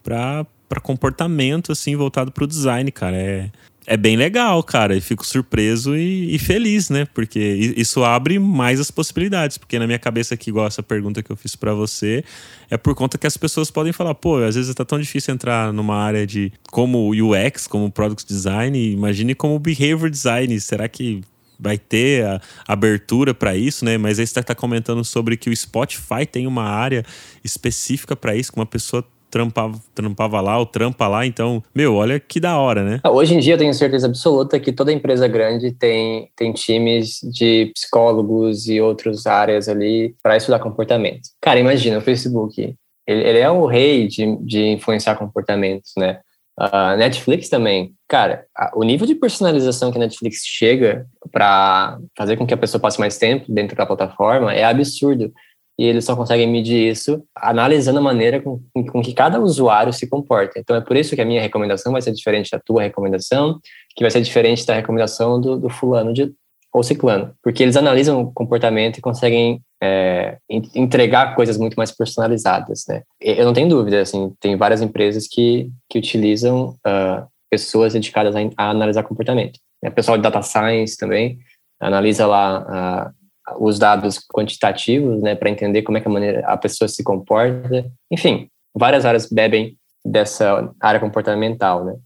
para 0.02 0.46
comportamento, 0.82 1.72
assim, 1.72 1.96
voltado 1.96 2.30
para 2.30 2.44
o 2.44 2.46
design, 2.46 2.90
cara. 2.90 3.16
É, 3.16 3.50
é 3.86 3.96
bem 3.96 4.16
legal, 4.16 4.62
cara. 4.62 4.96
E 4.96 5.00
fico 5.00 5.24
surpreso 5.24 5.96
e, 5.96 6.34
e, 6.34 6.38
feliz, 6.38 6.90
né? 6.90 7.06
Porque 7.14 7.38
isso 7.76 8.02
abre 8.02 8.38
mais 8.38 8.80
as 8.80 8.90
possibilidades. 8.90 9.56
Porque 9.56 9.78
na 9.78 9.86
minha 9.86 9.98
cabeça 9.98 10.34
aqui, 10.34 10.50
igual 10.50 10.66
essa 10.66 10.82
pergunta 10.82 11.22
que 11.22 11.30
eu 11.30 11.36
fiz 11.36 11.54
para 11.54 11.72
você, 11.72 12.24
é 12.68 12.76
por 12.76 12.94
conta 12.94 13.16
que 13.16 13.26
as 13.26 13.36
pessoas 13.36 13.70
podem 13.70 13.92
falar, 13.92 14.14
pô, 14.14 14.38
às 14.38 14.56
vezes 14.56 14.74
tá 14.74 14.84
tão 14.84 14.98
difícil 14.98 15.32
entrar 15.32 15.72
numa 15.72 15.96
área 15.96 16.26
de 16.26 16.52
como 16.70 17.10
UX, 17.10 17.68
como 17.68 17.90
Product 17.90 18.26
Design, 18.26 18.92
imagine 18.92 19.34
como 19.34 19.58
Behavior 19.58 20.10
Design. 20.10 20.58
Será 20.60 20.88
que 20.88 21.22
vai 21.58 21.78
ter 21.78 22.24
a 22.24 22.40
abertura 22.66 23.32
para 23.32 23.56
isso, 23.56 23.84
né? 23.84 23.96
Mas 23.96 24.18
aí 24.18 24.26
você 24.26 24.40
está 24.40 24.54
comentando 24.54 25.04
sobre 25.04 25.36
que 25.36 25.48
o 25.48 25.56
Spotify 25.56 26.26
tem 26.30 26.46
uma 26.46 26.64
área 26.64 27.04
específica 27.44 28.16
para 28.16 28.34
isso, 28.34 28.52
que 28.52 28.58
uma 28.58 28.66
pessoa 28.66 29.06
trampava, 29.36 29.78
trampava 29.94 30.40
lá 30.40 30.58
ou 30.58 30.64
trampa 30.64 31.06
lá. 31.06 31.26
Então, 31.26 31.62
meu, 31.74 31.94
olha 31.94 32.18
que 32.18 32.40
da 32.40 32.58
hora, 32.58 32.82
né? 32.82 33.00
Ah, 33.02 33.10
hoje 33.10 33.34
em 33.34 33.38
dia 33.38 33.54
eu 33.54 33.58
tenho 33.58 33.74
certeza 33.74 34.06
absoluta 34.06 34.58
que 34.58 34.72
toda 34.72 34.92
empresa 34.92 35.28
grande 35.28 35.72
tem, 35.72 36.30
tem 36.34 36.52
times 36.52 37.20
de 37.22 37.70
psicólogos 37.74 38.66
e 38.66 38.80
outras 38.80 39.26
áreas 39.26 39.68
ali 39.68 40.14
para 40.22 40.36
estudar 40.36 40.58
comportamento. 40.58 41.28
Cara, 41.40 41.60
imagina, 41.60 41.98
o 41.98 42.02
Facebook, 42.02 42.74
ele, 43.06 43.22
ele 43.28 43.38
é 43.38 43.50
o 43.50 43.66
rei 43.66 44.08
de, 44.08 44.36
de 44.36 44.68
influenciar 44.68 45.16
comportamentos, 45.16 45.92
né? 45.98 46.20
A 46.58 46.96
Netflix 46.96 47.50
também, 47.50 47.92
cara, 48.08 48.46
o 48.74 48.82
nível 48.82 49.06
de 49.06 49.14
personalização 49.14 49.92
que 49.92 49.98
a 49.98 50.00
Netflix 50.00 50.38
chega 50.42 51.06
para 51.30 51.98
fazer 52.16 52.38
com 52.38 52.46
que 52.46 52.54
a 52.54 52.56
pessoa 52.56 52.80
passe 52.80 52.98
mais 52.98 53.18
tempo 53.18 53.44
dentro 53.52 53.76
da 53.76 53.84
plataforma 53.84 54.54
é 54.54 54.64
absurdo 54.64 55.30
e 55.78 55.84
eles 55.84 56.04
só 56.04 56.16
conseguem 56.16 56.48
medir 56.48 56.90
isso 56.90 57.22
analisando 57.34 57.98
a 57.98 58.02
maneira 58.02 58.40
com, 58.40 58.60
com, 58.90 59.02
que 59.02 59.12
cada 59.12 59.38
usuário 59.40 59.92
se 59.92 60.06
comporta. 60.06 60.58
Então 60.58 60.74
é 60.74 60.80
por 60.80 60.96
isso 60.96 61.14
que 61.14 61.20
a 61.20 61.24
minha 61.24 61.40
recomendação 61.40 61.92
vai 61.92 62.00
ser 62.00 62.12
diferente 62.12 62.50
da 62.50 62.58
tua 62.58 62.82
recomendação, 62.82 63.60
que 63.94 64.02
vai 64.02 64.10
ser 64.10 64.22
diferente 64.22 64.64
da 64.64 64.74
recomendação 64.74 65.40
do, 65.40 65.58
do 65.58 65.68
fulano 65.68 66.12
de, 66.12 66.32
ou 66.72 66.82
ciclano, 66.82 67.34
porque 67.42 67.62
eles 67.62 67.76
analisam 67.76 68.20
o 68.20 68.32
comportamento 68.32 68.98
e 68.98 69.02
conseguem 69.02 69.62
é, 69.82 70.36
entregar 70.74 71.34
coisas 71.34 71.56
muito 71.56 71.74
mais 71.74 71.90
personalizadas, 71.90 72.84
né? 72.88 73.02
Eu 73.20 73.44
não 73.44 73.52
tenho 73.52 73.68
dúvida, 73.68 74.00
assim, 74.00 74.32
tem 74.40 74.56
várias 74.56 74.82
empresas 74.82 75.26
que, 75.26 75.70
que 75.88 75.98
utilizam 75.98 76.76
uh, 76.86 77.26
pessoas 77.50 77.94
dedicadas 77.94 78.34
a, 78.36 78.40
a, 78.56 78.70
analisar 78.70 79.02
comportamento. 79.04 79.58
O 79.82 79.90
pessoal 79.90 80.16
de 80.16 80.22
data 80.22 80.42
science 80.42 80.96
também 80.96 81.38
analisa 81.80 82.26
lá 82.26 83.10
uh, 83.10 83.15
os 83.58 83.78
dados 83.78 84.18
quantitativos, 84.32 85.22
né, 85.22 85.34
para 85.34 85.50
entender 85.50 85.82
como 85.82 85.98
é 85.98 86.00
que 86.00 86.08
a, 86.08 86.10
maneira, 86.10 86.46
a 86.46 86.56
pessoa 86.56 86.88
se 86.88 87.02
comporta. 87.04 87.86
Enfim, 88.10 88.48
várias 88.74 89.04
áreas 89.04 89.28
bebem 89.28 89.76
dessa 90.04 90.72
área 90.80 91.00
comportamental, 91.00 91.84
né. 91.84 91.96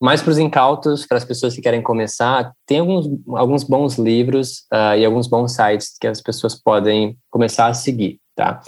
Mas 0.00 0.20
para 0.20 0.30
os 0.30 0.38
incautos, 0.38 1.06
para 1.06 1.16
as 1.16 1.24
pessoas 1.24 1.54
que 1.54 1.62
querem 1.62 1.80
começar, 1.80 2.52
tem 2.66 2.80
alguns, 2.80 3.08
alguns 3.28 3.64
bons 3.64 3.96
livros 3.96 4.66
uh, 4.72 4.96
e 4.96 5.04
alguns 5.04 5.26
bons 5.26 5.52
sites 5.52 5.96
que 5.98 6.06
as 6.06 6.20
pessoas 6.20 6.54
podem 6.54 7.16
começar 7.30 7.66
a 7.66 7.74
seguir, 7.74 8.20
tá? 8.34 8.60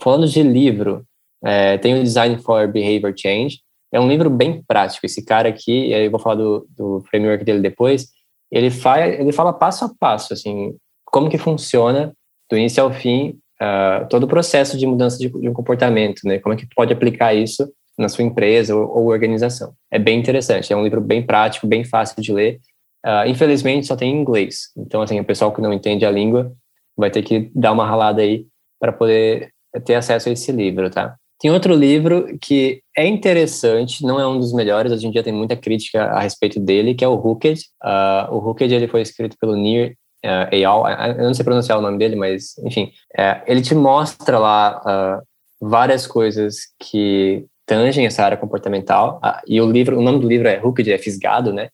Falando 0.00 0.28
de 0.28 0.42
livro, 0.42 1.04
é, 1.44 1.76
tem 1.78 1.98
o 1.98 2.02
Design 2.02 2.38
for 2.38 2.68
Behavior 2.68 3.12
Change. 3.16 3.60
É 3.92 3.98
um 3.98 4.08
livro 4.08 4.30
bem 4.30 4.62
prático. 4.66 5.06
Esse 5.06 5.24
cara 5.24 5.48
aqui, 5.48 5.90
eu 5.90 6.10
vou 6.10 6.20
falar 6.20 6.36
do, 6.36 6.66
do 6.76 7.04
framework 7.10 7.44
dele 7.44 7.60
depois, 7.60 8.08
ele, 8.50 8.70
ele 9.18 9.32
fala 9.32 9.52
passo 9.52 9.84
a 9.84 9.90
passo, 9.98 10.32
assim, 10.32 10.76
como 11.16 11.30
que 11.30 11.38
funciona 11.38 12.12
do 12.50 12.58
início 12.58 12.82
ao 12.82 12.92
fim 12.92 13.38
uh, 13.58 14.06
todo 14.10 14.24
o 14.24 14.28
processo 14.28 14.76
de 14.76 14.86
mudança 14.86 15.16
de, 15.16 15.30
de, 15.30 15.48
um 15.48 15.52
comportamento, 15.54 16.20
né? 16.26 16.38
Como 16.38 16.52
é 16.52 16.58
que 16.58 16.66
pode 16.76 16.92
aplicar 16.92 17.32
isso 17.32 17.66
na 17.96 18.06
sua 18.06 18.22
empresa 18.22 18.76
ou, 18.76 18.98
ou, 18.98 19.06
organização. 19.06 19.72
É 19.90 19.98
bem 19.98 20.18
interessante, 20.18 20.70
é 20.70 20.76
um 20.76 20.84
livro 20.84 21.00
bem 21.00 21.24
prático, 21.24 21.66
bem 21.66 21.84
fácil 21.84 22.20
de 22.20 22.34
ler. 22.34 22.60
Uh, 23.02 23.26
infelizmente 23.28 23.86
só 23.86 23.96
tem 23.96 24.14
em 24.14 24.20
inglês, 24.20 24.72
então 24.76 25.00
assim 25.00 25.18
o 25.18 25.24
pessoal 25.24 25.50
que 25.52 25.62
não 25.62 25.72
entende 25.72 26.04
a 26.04 26.10
língua 26.10 26.52
vai 26.94 27.10
ter 27.10 27.22
que 27.22 27.50
dar 27.54 27.72
uma 27.72 27.86
ralada 27.86 28.20
aí 28.20 28.44
para 28.78 28.92
poder 28.92 29.52
ter 29.86 29.94
acesso 29.94 30.28
a 30.28 30.32
esse 30.32 30.52
livro, 30.52 30.90
tá? 30.90 31.16
Tem 31.40 31.50
outro 31.50 31.74
livro 31.74 32.36
que 32.42 32.82
é 32.94 33.06
interessante, 33.06 34.04
não 34.04 34.20
é 34.20 34.28
um 34.28 34.38
dos 34.38 34.52
melhores, 34.52 34.92
hoje 34.92 35.06
em 35.06 35.10
dia 35.10 35.22
tem 35.22 35.32
muita 35.32 35.56
crítica 35.56 36.04
a 36.08 36.20
respeito 36.20 36.60
dele, 36.60 36.94
que 36.94 37.04
é 37.04 37.08
o 37.08 37.14
Hooked. 37.14 37.58
Uh, 37.82 38.34
o 38.34 38.38
Hooked 38.46 38.74
ele 38.74 38.88
foi 38.88 39.00
escrito 39.00 39.36
pelo 39.40 39.56
Nir 39.56 39.96
uh, 40.24 40.54
Eyal, 40.54 40.88
eu 40.88 41.24
não 41.24 41.34
sei 41.34 41.44
pronunciar 41.44 41.78
o 41.78 41.82
nome 41.82 41.98
dele, 41.98 42.16
mas 42.16 42.56
enfim, 42.58 42.92
é, 43.16 43.42
ele 43.46 43.60
te 43.60 43.74
mostra 43.74 44.38
lá 44.38 44.80
uh, 44.80 45.68
várias 45.68 46.06
coisas 46.06 46.56
que 46.80 47.44
tangem 47.66 48.06
essa 48.06 48.24
área 48.24 48.36
comportamental. 48.36 49.20
Uh, 49.24 49.40
e 49.46 49.60
o 49.60 49.70
livro, 49.70 49.98
o 49.98 50.02
nome 50.02 50.20
do 50.20 50.28
livro 50.28 50.48
é 50.48 50.60
Hooked, 50.62 50.90
é 50.92 50.98
fisgado, 50.98 51.52
né? 51.52 51.68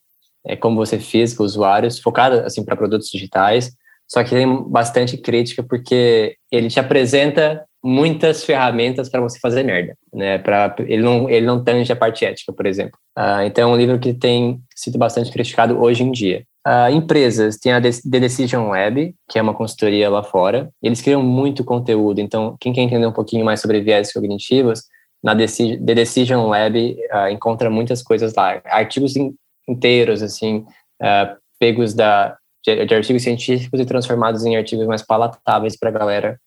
É 0.44 0.56
como 0.56 0.76
você 0.76 0.98
com 1.36 1.44
usuários, 1.44 2.00
focado 2.00 2.40
assim 2.40 2.64
para 2.64 2.76
produtos 2.76 3.08
digitais. 3.08 3.72
Só 4.08 4.22
que 4.24 4.30
tem 4.30 4.68
bastante 4.68 5.16
crítica 5.16 5.62
porque 5.62 6.36
ele 6.50 6.68
te 6.68 6.80
apresenta 6.80 7.64
muitas 7.82 8.44
ferramentas 8.44 9.08
para 9.08 9.20
você 9.20 9.38
fazer 9.40 9.64
merda, 9.64 9.96
né? 10.12 10.38
Para 10.38 10.74
ele 10.80 11.02
não 11.02 11.28
ele 11.28 11.44
não 11.44 11.62
tange 11.62 11.92
a 11.92 11.96
parte 11.96 12.24
ética, 12.24 12.52
por 12.52 12.64
exemplo. 12.64 12.98
Uh, 13.18 13.42
então 13.44 13.70
é 13.70 13.72
um 13.72 13.76
livro 13.76 13.98
que 13.98 14.14
tem 14.14 14.60
sido 14.74 14.98
bastante 14.98 15.32
criticado 15.32 15.80
hoje 15.80 16.04
em 16.04 16.12
dia. 16.12 16.44
Uh, 16.66 16.92
empresas, 16.92 17.58
tem 17.58 17.72
a 17.72 17.80
The 17.80 18.20
Decision 18.20 18.68
Lab, 18.68 19.12
que 19.28 19.36
é 19.36 19.42
uma 19.42 19.52
consultoria 19.52 20.08
lá 20.08 20.22
fora. 20.22 20.70
Eles 20.80 21.00
criam 21.00 21.20
muito 21.20 21.64
conteúdo, 21.64 22.20
então 22.20 22.56
quem 22.60 22.72
quer 22.72 22.82
entender 22.82 23.06
um 23.06 23.12
pouquinho 23.12 23.44
mais 23.44 23.60
sobre 23.60 23.80
viés 23.80 24.12
cognitivos, 24.12 24.84
na 25.22 25.34
The 25.34 25.94
Decision 25.94 26.46
Lab 26.48 26.78
uh, 26.78 27.28
encontra 27.30 27.68
muitas 27.68 28.00
coisas 28.00 28.32
lá, 28.34 28.60
artigos 28.66 29.16
in, 29.16 29.34
inteiros, 29.68 30.22
assim, 30.22 30.64
uh, 31.02 31.36
pegos 31.58 31.94
da, 31.94 32.36
de, 32.64 32.86
de, 32.86 32.94
artigos 32.94 33.22
científicos 33.24 33.80
e 33.80 33.84
transformados 33.84 34.44
em 34.44 34.56
artigos 34.56 34.86
mais 34.86 35.02
palatáveis 35.02 35.76
para 35.76 35.88
a 35.88 35.92
galera 35.92 36.40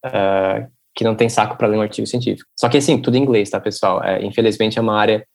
que 0.96 1.04
não 1.04 1.16
tem 1.16 1.30
saco 1.30 1.58
para 1.58 1.68
ler 1.68 1.78
um 1.78 1.82
artigo 1.82 2.08
científico. 2.08 2.50
Só 2.58 2.70
que, 2.70 2.78
assim, 2.78 3.02
tudo 3.02 3.18
em 3.18 3.22
inglês, 3.22 3.50
tá, 3.50 3.60
pessoal? 3.60 4.04
É, 4.04 4.24
infelizmente 4.24 4.80
é 4.80 4.82
uma 4.82 4.98
área 4.98 5.26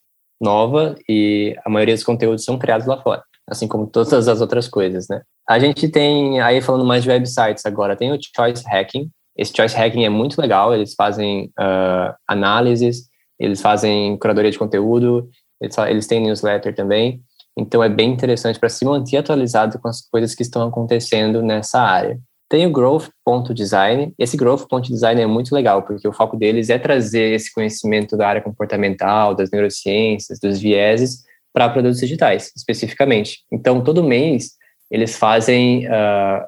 nova 0.40 0.94
e 1.08 1.54
a 1.64 1.68
maioria 1.68 1.94
dos 1.94 2.04
conteúdos 2.04 2.44
são 2.44 2.58
criados 2.58 2.86
lá 2.86 3.00
fora 3.02 3.22
assim 3.50 3.66
como 3.66 3.86
todas 3.86 4.28
as 4.28 4.40
outras 4.40 4.68
coisas, 4.68 5.08
né? 5.08 5.20
A 5.48 5.58
gente 5.58 5.88
tem, 5.88 6.40
aí 6.40 6.62
falando 6.62 6.84
mais 6.84 7.02
de 7.02 7.11
websites 7.11 7.66
agora, 7.66 7.96
tem 7.96 8.12
o 8.12 8.18
Choice 8.36 8.64
Hacking. 8.64 9.11
Esse 9.36 9.52
Choice 9.54 9.76
Hacking 9.76 10.04
é 10.04 10.08
muito 10.08 10.40
legal, 10.40 10.72
eles 10.72 10.94
fazem 10.94 11.46
uh, 11.58 12.14
análises, 12.28 13.08
eles 13.38 13.61
fazem 13.61 14.16
curadoria 14.18 14.50
de 14.50 14.58
conteúdo, 14.58 15.28
eles, 15.61 15.76
eles 15.78 16.06
têm 16.06 16.20
newsletter 16.20 16.74
também, 16.74 17.20
então 17.58 17.82
é 17.82 17.88
bem 17.88 18.12
interessante 18.12 18.61
para 18.61 18.68
se 18.68 18.84
manter 18.84 19.16
atualizado 19.16 19.78
com 19.80 19.88
as 19.88 20.02
coisas 20.08 20.34
que 20.34 20.42
estão 20.42 20.68
acontecendo 20.68 21.42
nessa 21.42 21.80
área. 21.80 22.18
Tem 22.51 22.66
o 22.66 22.70
Growth.design. 22.72 24.12
Esse 24.18 24.36
Growth.design 24.36 25.22
é 25.22 25.26
muito 25.26 25.55
legal, 25.55 25.84
porque 25.84 26.07
o 26.09 26.12
foco 26.12 26.36
deles 26.36 26.68
é 26.68 26.80
trazer 26.80 27.32
esse 27.32 27.55
conhecimento 27.55 28.16
da 28.16 28.26
área 28.26 28.42
comportamental, 28.42 29.36
das 29.36 29.53
neurociências, 29.53 30.40
dos 30.40 30.59
vieses, 30.59 31.22
para 31.53 31.68
produtos 31.68 32.01
digitais, 32.01 32.51
especificamente. 32.57 33.44
Então, 33.53 33.84
todo 33.84 34.03
mês, 34.03 34.57
eles 34.90 35.16
fazem 35.16 35.86
uh, 35.86 36.44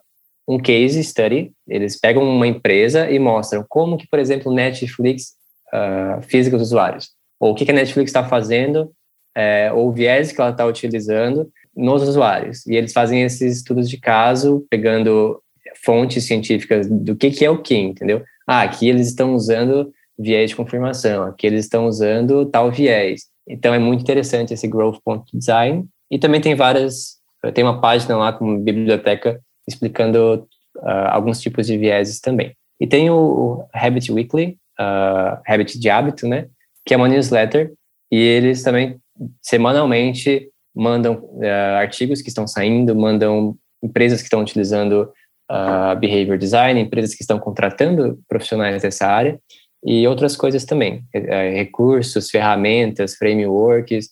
um 0.48 0.58
case 0.58 1.04
study, 1.04 1.52
eles 1.68 1.98
pegam 1.98 2.24
uma 2.24 2.48
empresa 2.48 3.08
e 3.08 3.20
mostram 3.20 3.64
como 3.68 3.96
que, 3.96 4.08
por 4.08 4.18
exemplo, 4.18 4.52
Netflix 4.52 5.34
uh, 5.72 6.20
física 6.22 6.58
dos 6.58 6.66
usuários, 6.68 7.10
ou 7.38 7.52
o 7.52 7.54
que, 7.54 7.64
que 7.64 7.70
a 7.70 7.74
Netflix 7.74 8.08
está 8.08 8.24
fazendo, 8.24 8.92
é, 9.36 9.72
ou 9.72 9.88
o 9.88 9.92
viés 9.92 10.32
que 10.32 10.40
ela 10.40 10.50
está 10.50 10.66
utilizando 10.66 11.48
nos 11.76 12.02
usuários. 12.02 12.66
E 12.66 12.74
eles 12.74 12.92
fazem 12.92 13.22
esses 13.22 13.58
estudos 13.58 13.88
de 13.88 13.98
caso, 13.98 14.66
pegando 14.68 15.40
fontes 15.84 16.26
científicas 16.26 16.88
do 16.88 17.16
que, 17.16 17.30
que 17.30 17.44
é 17.44 17.50
o 17.50 17.60
que, 17.60 17.76
entendeu? 17.76 18.22
Ah, 18.46 18.62
aqui 18.62 18.88
eles 18.88 19.08
estão 19.08 19.34
usando 19.34 19.92
viés 20.18 20.50
de 20.50 20.56
confirmação, 20.56 21.24
aqui 21.24 21.46
eles 21.46 21.64
estão 21.64 21.86
usando 21.86 22.46
tal 22.46 22.70
viés. 22.70 23.22
Então 23.48 23.74
é 23.74 23.78
muito 23.78 24.02
interessante 24.02 24.54
esse 24.54 24.68
growth.design. 24.68 25.86
E 26.10 26.18
também 26.18 26.40
tem 26.40 26.54
várias, 26.54 27.16
tem 27.54 27.64
uma 27.64 27.80
página 27.80 28.16
lá 28.16 28.32
com 28.32 28.60
biblioteca 28.60 29.40
explicando 29.66 30.46
uh, 30.76 31.08
alguns 31.10 31.40
tipos 31.40 31.66
de 31.66 31.76
vieses 31.76 32.20
também. 32.20 32.54
E 32.80 32.86
tem 32.86 33.10
o 33.10 33.64
Habit 33.72 34.12
Weekly, 34.12 34.58
uh, 34.78 35.40
Habit 35.46 35.78
de 35.78 35.88
hábito, 35.88 36.26
né? 36.26 36.48
Que 36.84 36.94
é 36.94 36.96
uma 36.96 37.08
newsletter 37.08 37.72
e 38.10 38.18
eles 38.18 38.62
também 38.62 38.98
semanalmente 39.40 40.48
mandam 40.74 41.14
uh, 41.14 41.76
artigos 41.78 42.20
que 42.20 42.28
estão 42.28 42.46
saindo, 42.46 42.94
mandam 42.94 43.56
empresas 43.82 44.20
que 44.20 44.26
estão 44.26 44.40
utilizando 44.40 45.10
uh, 45.52 45.98
behavior 45.98 46.38
design, 46.38 46.80
empresas 46.80 47.14
que 47.14 47.22
estão 47.22 47.38
contratando 47.38 48.18
profissionais 48.26 48.82
dessa 48.82 49.06
área 49.06 49.38
e 49.84 50.06
outras 50.06 50.36
coisas 50.36 50.64
também, 50.64 51.04
é, 51.12 51.50
recursos, 51.50 52.30
ferramentas, 52.30 53.16
frameworks, 53.16 54.10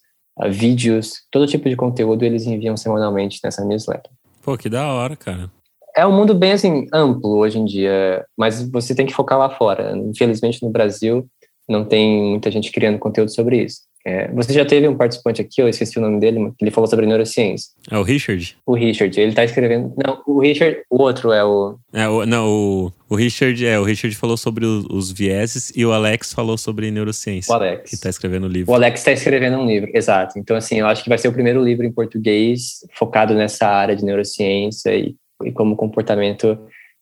vídeos, 0.49 1.23
todo 1.31 1.47
tipo 1.47 1.69
de 1.69 1.77
conteúdo 1.77 2.25
eles 2.25 2.47
enviam 2.47 2.77
semanalmente 2.77 3.39
nessa 3.45 3.65
newsletter. 3.65 4.11
Pô, 4.43 4.57
que 4.57 4.69
da 4.69 4.93
hora, 4.93 5.17
cara. 5.17 5.51
É 5.97 6.07
um 6.07 6.17
mundo 6.17 6.35
bem 6.35 6.53
assim 6.53 6.87
amplo 6.93 7.37
hoje 7.39 7.59
em 7.59 7.65
dia, 7.65 8.25
mas 8.37 8.69
você 8.71 8.95
tem 8.95 9.07
que 9.07 9.15
focar 9.15 9.39
lá 9.39 9.51
fora. 9.51 9.97
Infelizmente 9.97 10.63
no 10.63 10.71
Brasil 10.71 11.27
não 11.69 11.85
tem 11.85 12.31
muita 12.31 12.51
gente 12.51 12.73
criando 12.73 12.99
conteúdo 12.99 13.33
sobre 13.33 13.63
isso. 13.63 13.83
É, 14.05 14.29
você 14.33 14.53
já 14.55 14.65
teve 14.65 14.89
um 14.89 14.97
participante 14.97 15.43
aqui, 15.43 15.61
eu 15.61 15.69
esqueci 15.69 15.99
o 15.99 16.01
nome 16.01 16.19
dele, 16.19 16.53
que 16.57 16.65
ele 16.65 16.71
falou 16.71 16.89
sobre 16.89 17.05
neurociência. 17.05 17.71
É 17.91 17.99
o 17.99 18.03
Richard? 18.03 18.57
O 18.65 18.75
Richard, 18.75 19.21
ele 19.21 19.35
tá 19.35 19.45
escrevendo. 19.45 19.93
Não, 20.03 20.23
o 20.27 20.41
Richard, 20.41 20.79
o 20.89 21.03
outro 21.03 21.33
é 21.33 21.45
o. 21.45 21.79
É, 21.93 22.09
o, 22.09 22.25
não, 22.25 22.49
o, 22.49 22.93
o 23.11 23.15
Richard, 23.15 23.67
é, 23.67 23.79
o 23.79 23.85
Richard 23.85 24.17
falou 24.17 24.39
sobre 24.39 24.65
os, 24.65 24.87
os 24.89 25.13
vieses 25.13 25.71
e 25.77 25.85
o 25.85 25.93
Alex 25.93 26.33
falou 26.33 26.57
sobre 26.57 26.91
neurociência. 26.91 27.53
O 27.53 27.57
Alex. 27.57 27.91
Que 27.91 27.99
tá 27.99 28.09
escrevendo 28.09 28.47
um 28.47 28.51
livro. 28.51 28.73
O 28.73 28.75
Alex 28.75 29.05
tá 29.05 29.13
escrevendo 29.13 29.59
um 29.59 29.67
livro, 29.67 29.91
exato. 29.93 30.39
Então, 30.39 30.57
assim, 30.57 30.81
eu 30.81 30.87
acho 30.87 31.03
que 31.03 31.09
vai 31.09 31.19
ser 31.19 31.29
o 31.29 31.33
primeiro 31.33 31.63
livro 31.63 31.85
em 31.85 31.93
português 31.93 32.81
focado 32.95 33.35
nessa 33.35 33.67
área 33.67 33.95
de 33.95 34.05
neurociência 34.05 34.95
e, 34.97 35.15
e 35.45 35.53
como 35.53 35.75
o 35.75 35.77
comportamento 35.77 36.59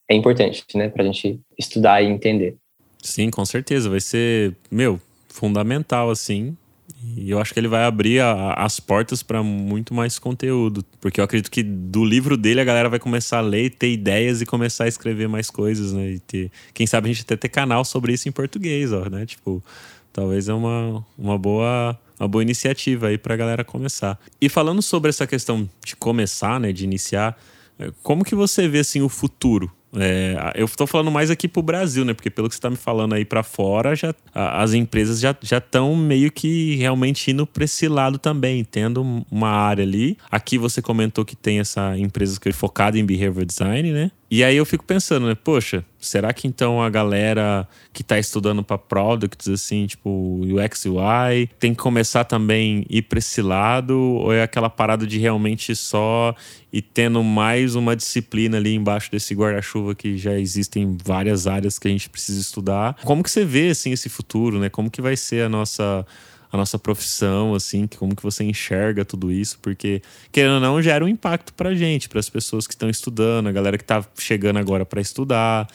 é 0.09 0.15
importante, 0.15 0.65
né, 0.75 0.89
pra 0.89 1.03
gente 1.03 1.39
estudar 1.57 2.01
e 2.01 2.07
entender. 2.07 2.57
Sim, 3.01 3.29
com 3.29 3.45
certeza. 3.45 3.89
Vai 3.89 4.01
ser, 4.01 4.53
meu, 4.69 4.99
fundamental, 5.29 6.09
assim, 6.09 6.57
e 7.01 7.31
eu 7.31 7.39
acho 7.39 7.53
que 7.53 7.59
ele 7.59 7.67
vai 7.67 7.85
abrir 7.85 8.19
a, 8.19 8.53
as 8.53 8.79
portas 8.79 9.23
para 9.23 9.41
muito 9.41 9.93
mais 9.93 10.19
conteúdo. 10.19 10.83
Porque 10.99 11.19
eu 11.19 11.23
acredito 11.23 11.49
que 11.49 11.63
do 11.63 12.03
livro 12.03 12.35
dele 12.35 12.59
a 12.59 12.63
galera 12.65 12.89
vai 12.89 12.99
começar 12.99 13.37
a 13.37 13.41
ler, 13.41 13.71
ter 13.71 13.91
ideias 13.91 14.41
e 14.41 14.45
começar 14.45 14.83
a 14.83 14.87
escrever 14.87 15.27
mais 15.29 15.49
coisas, 15.49 15.93
né? 15.93 16.11
E 16.11 16.19
ter, 16.19 16.51
quem 16.73 16.85
sabe 16.85 17.09
a 17.09 17.13
gente 17.13 17.21
até 17.21 17.37
ter 17.37 17.49
canal 17.49 17.85
sobre 17.85 18.13
isso 18.13 18.27
em 18.27 18.31
português, 18.31 18.91
ó, 18.91 19.09
né? 19.09 19.25
Tipo, 19.25 19.63
talvez 20.11 20.49
é 20.49 20.53
uma, 20.53 21.05
uma 21.17 21.37
boa 21.37 21.97
uma 22.19 22.27
boa 22.27 22.41
iniciativa 22.41 23.07
aí 23.07 23.17
para 23.17 23.33
a 23.33 23.37
galera 23.37 23.63
começar. 23.63 24.19
E 24.41 24.49
falando 24.49 24.81
sobre 24.81 25.09
essa 25.09 25.25
questão 25.25 25.69
de 25.85 25.95
começar, 25.95 26.59
né, 26.59 26.73
de 26.73 26.83
iniciar, 26.83 27.39
é, 27.79 27.93
como 28.03 28.25
que 28.25 28.35
você 28.35 28.67
vê 28.67 28.79
assim 28.79 29.01
o 29.01 29.07
futuro 29.07 29.71
é, 29.95 30.53
eu 30.55 30.65
estou 30.65 30.85
falando 30.85 31.09
mais 31.09 31.31
aqui 31.31 31.47
para 31.47 31.59
o 31.59 31.63
Brasil, 31.63 32.05
né? 32.05 32.13
Porque 32.13 32.29
pelo 32.29 32.47
que 32.47 32.55
você 32.55 32.59
está 32.59 32.69
me 32.69 32.75
falando 32.75 33.13
aí 33.13 33.25
para 33.25 33.41
fora, 33.43 33.95
já, 33.95 34.13
as 34.33 34.73
empresas 34.73 35.19
já 35.19 35.31
estão 35.57 35.95
meio 35.95 36.31
que 36.31 36.75
realmente 36.75 37.31
indo 37.31 37.45
para 37.47 37.63
esse 37.63 37.87
lado 37.87 38.17
também, 38.19 38.63
tendo 38.63 39.25
uma 39.31 39.49
área 39.49 39.83
ali. 39.83 40.17
Aqui 40.29 40.57
você 40.57 40.81
comentou 40.81 41.25
que 41.25 41.35
tem 41.35 41.59
essa 41.59 41.97
empresa 41.97 42.39
que 42.39 42.49
é 42.49 42.51
focada 42.53 42.97
em 42.99 43.05
behavior 43.05 43.45
design, 43.45 43.91
né? 43.91 44.11
E 44.31 44.43
aí 44.43 44.55
eu 44.55 44.65
fico 44.65 44.83
pensando, 44.83 45.27
né? 45.27 45.35
Poxa, 45.35 45.83
será 45.99 46.31
que 46.31 46.47
então 46.47 46.81
a 46.81 46.89
galera 46.89 47.67
que 47.91 48.03
está 48.03 48.19
estudando 48.19 48.63
para 48.63 48.77
products, 48.77 49.47
assim, 49.47 49.87
tipo 49.87 50.41
UX 50.43 50.85
UI, 50.85 51.49
tem 51.59 51.73
que 51.73 51.81
começar 51.81 52.23
também 52.23 52.85
ir 52.89 53.01
para 53.03 53.17
esse 53.17 53.41
lado? 53.41 53.97
Ou 53.97 54.31
é 54.31 54.43
aquela 54.43 54.69
parada 54.69 55.07
de 55.07 55.17
realmente 55.17 55.75
só 55.75 56.35
e 56.71 56.79
tendo 56.79 57.23
mais 57.23 57.73
uma 57.73 57.95
disciplina 57.95 58.57
ali 58.57 58.75
embaixo 58.75 59.11
desse 59.11 59.33
guarda-chuva 59.33 59.95
que 59.95 60.15
já 60.15 60.39
existem 60.39 60.95
várias 61.03 61.47
áreas 61.47 61.79
que 61.79 61.87
a 61.87 61.91
gente 61.91 62.07
precisa 62.07 62.39
estudar? 62.39 62.95
Como 63.03 63.23
que 63.23 63.31
você 63.31 63.43
vê, 63.43 63.69
assim, 63.69 63.91
esse 63.91 64.09
futuro, 64.09 64.59
né? 64.59 64.69
Como 64.69 64.91
que 64.91 65.01
vai 65.01 65.17
ser 65.17 65.45
a 65.45 65.49
nossa 65.49 66.05
a 66.51 66.57
nossa 66.57 66.79
profissão, 66.79 67.53
assim, 67.53 67.85
como 67.85 68.15
que 68.15 68.23
você 68.23 68.43
enxerga 68.43 69.05
tudo 69.05 69.31
isso, 69.31 69.59
porque 69.61 70.01
querendo 70.31 70.55
ou 70.55 70.59
não 70.59 70.81
gera 70.81 71.05
um 71.05 71.07
impacto 71.07 71.53
pra 71.53 71.75
gente, 71.75 72.09
para 72.09 72.19
as 72.19 72.29
pessoas 72.29 72.65
que 72.65 72.73
estão 72.73 72.89
estudando, 72.89 73.47
a 73.47 73.51
galera 73.51 73.77
que 73.77 73.83
tá 73.83 74.03
chegando 74.17 74.57
agora 74.57 74.85
para 74.85 74.99
estudar. 74.99 75.67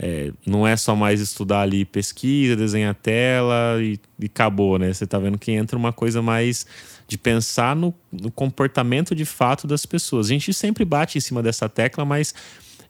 É, 0.00 0.30
não 0.46 0.64
é 0.64 0.76
só 0.76 0.94
mais 0.94 1.20
estudar 1.20 1.62
ali 1.62 1.84
pesquisa, 1.84 2.54
desenhar 2.54 2.94
tela 2.94 3.82
e, 3.82 3.98
e 4.20 4.26
acabou, 4.26 4.78
né? 4.78 4.92
Você 4.92 5.04
tá 5.08 5.18
vendo 5.18 5.36
que 5.36 5.50
entra 5.50 5.76
uma 5.76 5.92
coisa 5.92 6.22
mais 6.22 6.64
de 7.08 7.18
pensar 7.18 7.74
no, 7.74 7.92
no 8.12 8.30
comportamento 8.30 9.12
de 9.12 9.24
fato 9.24 9.66
das 9.66 9.84
pessoas. 9.84 10.26
A 10.26 10.28
gente 10.28 10.54
sempre 10.54 10.84
bate 10.84 11.18
em 11.18 11.20
cima 11.20 11.42
dessa 11.42 11.68
tecla, 11.68 12.04
mas 12.04 12.32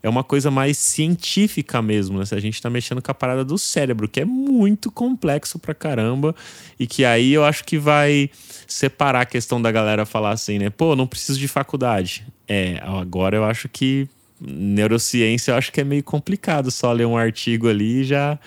é 0.03 0.09
uma 0.09 0.23
coisa 0.23 0.51
mais 0.51 0.79
científica 0.79 1.83
mesmo, 1.83 2.19
né? 2.19 2.25
A 2.31 2.41
gente 2.41 2.63
tá 2.63 2.71
mexendo 2.71 3.03
com 3.03 3.11
a 3.11 3.15
parada 3.15 3.45
do 3.45 3.59
cérebro, 3.59 4.09
que 4.09 4.21
é 4.21 4.25
muito 4.25 4.91
complexo 4.91 5.59
pra 5.59 5.75
caramba, 5.75 6.35
e 6.79 6.87
que 6.87 7.05
aí 7.05 7.33
eu 7.33 7.45
acho 7.45 7.65
que 7.65 7.79
vai 7.79 8.31
separar 8.67 9.23
a 9.23 9.27
questão 9.27 9.61
da 9.61 9.73
galera 9.73 10.07
falar 10.07 10.31
assim, 10.31 10.59
né? 10.59 10.71
Pô, 10.71 10.95
não 10.95 11.07
preciso 11.07 11.39
de 11.39 11.49
faculdade. 11.49 12.27
É, 12.47 12.81
agora 12.83 13.37
eu 13.37 13.45
acho 13.45 13.69
que 13.69 14.09
neurociência 14.41 15.51
eu 15.51 15.57
acho 15.57 15.73
que 15.73 15.81
é 15.81 15.85
meio 15.85 16.03
complicado 16.03 16.71
só 16.71 16.93
ler 16.93 17.07
um 17.07 17.17
artigo 17.17 17.69
ali 17.69 18.03
e 18.03 18.05
já 18.05 18.39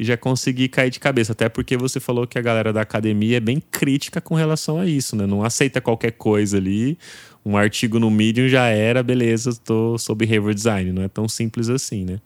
e 0.00 0.04
já 0.04 0.16
consegui 0.16 0.66
cair 0.66 0.88
de 0.88 0.98
cabeça. 0.98 1.32
Até 1.32 1.46
porque 1.50 1.76
você 1.76 2.00
falou 2.00 2.26
que 2.26 2.38
a 2.38 2.42
galera 2.42 2.72
da 2.72 2.80
academia 2.80 3.36
é 3.36 3.40
bem 3.40 3.62
crítica 3.70 4.18
com 4.18 4.34
relação 4.34 4.80
a 4.80 4.86
isso, 4.86 5.14
né? 5.14 5.26
Não 5.26 5.44
aceita 5.44 5.78
qualquer 5.78 6.12
coisa 6.12 6.56
ali. 6.56 6.98
Um 7.44 7.54
artigo 7.54 7.98
no 7.98 8.10
Medium 8.10 8.48
já 8.48 8.66
era, 8.68 9.02
beleza, 9.02 9.50
estou 9.50 9.98
sobre 9.98 10.26
behavior 10.26 10.54
design. 10.54 10.90
Não 10.90 11.02
é 11.02 11.08
tão 11.08 11.28
simples 11.28 11.68
assim, 11.68 12.06
né? 12.06 12.18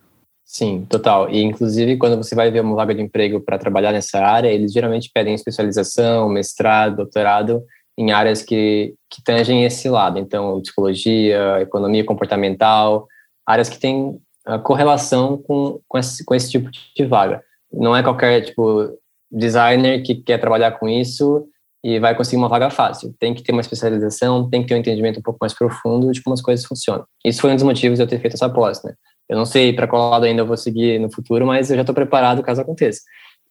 Sim, 0.44 0.86
total. 0.88 1.28
E 1.28 1.42
inclusive 1.42 1.96
quando 1.96 2.16
você 2.16 2.36
vai 2.36 2.48
ver 2.48 2.60
uma 2.60 2.76
vaga 2.76 2.94
de 2.94 3.02
emprego 3.02 3.40
para 3.40 3.58
trabalhar 3.58 3.90
nessa 3.90 4.20
área, 4.20 4.46
eles 4.46 4.72
geralmente 4.72 5.10
pedem 5.12 5.34
especialização, 5.34 6.28
mestrado, 6.28 6.98
doutorado 6.98 7.60
em 7.98 8.12
áreas 8.12 8.40
que, 8.40 8.94
que 9.10 9.20
tangem 9.24 9.64
esse 9.64 9.88
lado. 9.88 10.20
Então, 10.20 10.60
psicologia, 10.60 11.60
economia 11.60 12.04
comportamental, 12.04 13.08
áreas 13.44 13.68
que 13.68 13.80
têm 13.80 14.16
correlação 14.62 15.38
com, 15.38 15.80
com, 15.88 15.98
esse, 15.98 16.24
com 16.24 16.34
esse 16.36 16.50
tipo 16.52 16.70
de 16.70 17.04
vaga. 17.04 17.42
Não 17.76 17.96
é 17.96 18.02
qualquer 18.02 18.40
tipo 18.42 18.90
designer 19.30 20.02
que 20.02 20.14
quer 20.14 20.38
trabalhar 20.38 20.72
com 20.72 20.88
isso 20.88 21.46
e 21.82 21.98
vai 21.98 22.14
conseguir 22.14 22.36
uma 22.36 22.48
vaga 22.48 22.70
fácil. 22.70 23.14
Tem 23.18 23.34
que 23.34 23.42
ter 23.42 23.52
uma 23.52 23.60
especialização, 23.60 24.48
tem 24.48 24.62
que 24.62 24.68
ter 24.68 24.74
um 24.74 24.78
entendimento 24.78 25.18
um 25.18 25.22
pouco 25.22 25.38
mais 25.40 25.52
profundo 25.52 26.10
de 26.12 26.22
como 26.22 26.32
as 26.32 26.40
coisas 26.40 26.64
funcionam. 26.64 27.04
Isso 27.24 27.40
foi 27.40 27.50
um 27.50 27.54
dos 27.54 27.64
motivos 27.64 27.98
de 27.98 28.04
eu 28.04 28.08
ter 28.08 28.18
feito 28.20 28.34
essa 28.34 28.46
aposta. 28.46 28.88
Né? 28.88 28.94
Eu 29.28 29.36
não 29.36 29.44
sei 29.44 29.72
para 29.72 29.86
qual 29.86 30.10
lado 30.10 30.24
ainda 30.24 30.42
eu 30.42 30.46
vou 30.46 30.56
seguir 30.56 30.98
no 30.98 31.12
futuro, 31.12 31.46
mas 31.46 31.70
eu 31.70 31.76
já 31.76 31.82
estou 31.82 31.94
preparado 31.94 32.42
caso 32.42 32.60
aconteça. 32.60 33.00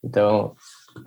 Então, 0.04 0.56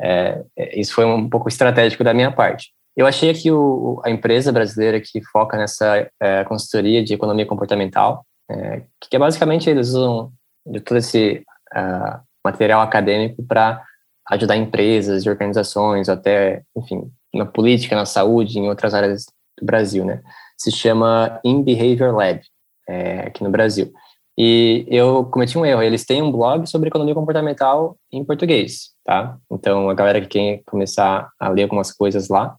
é, 0.00 0.42
é, 0.56 0.80
isso 0.80 0.94
foi 0.94 1.04
um 1.04 1.28
pouco 1.28 1.48
estratégico 1.48 2.04
da 2.04 2.14
minha 2.14 2.30
parte. 2.30 2.70
Eu 2.96 3.06
achei 3.06 3.32
que 3.34 3.50
o, 3.50 4.00
a 4.04 4.10
empresa 4.10 4.52
brasileira 4.52 5.00
que 5.00 5.20
foca 5.32 5.56
nessa 5.56 6.08
é, 6.20 6.44
consultoria 6.44 7.04
de 7.04 7.12
economia 7.12 7.44
comportamental, 7.44 8.24
é, 8.50 8.82
que 9.00 9.16
é 9.16 9.18
basicamente 9.18 9.68
eles 9.68 9.88
usam 9.88 10.32
de 10.64 10.80
todo 10.80 10.96
esse 10.96 11.44
uh, 11.76 12.25
material 12.46 12.80
acadêmico 12.80 13.42
para 13.42 13.82
ajudar 14.30 14.56
empresas 14.56 15.24
e 15.24 15.28
organizações, 15.28 16.08
até, 16.08 16.62
enfim, 16.76 17.10
na 17.34 17.44
política, 17.44 17.94
na 17.94 18.06
saúde, 18.06 18.58
em 18.58 18.68
outras 18.68 18.94
áreas 18.94 19.26
do 19.58 19.66
Brasil, 19.66 20.04
né? 20.04 20.22
Se 20.56 20.70
chama 20.70 21.40
In 21.44 21.62
Behavior 21.62 22.14
Lab, 22.14 22.40
é, 22.88 23.20
aqui 23.20 23.42
no 23.44 23.50
Brasil. 23.50 23.92
E 24.38 24.84
eu 24.88 25.24
cometi 25.26 25.56
um 25.56 25.64
erro. 25.64 25.82
Eles 25.82 26.04
têm 26.04 26.22
um 26.22 26.30
blog 26.30 26.66
sobre 26.66 26.88
economia 26.88 27.14
comportamental 27.14 27.96
em 28.12 28.24
português, 28.24 28.90
tá? 29.04 29.36
Então, 29.50 29.88
a 29.88 29.94
galera 29.94 30.20
que 30.20 30.26
quer 30.26 30.62
começar 30.66 31.28
a 31.40 31.48
ler 31.48 31.64
algumas 31.64 31.92
coisas 31.92 32.28
lá, 32.28 32.56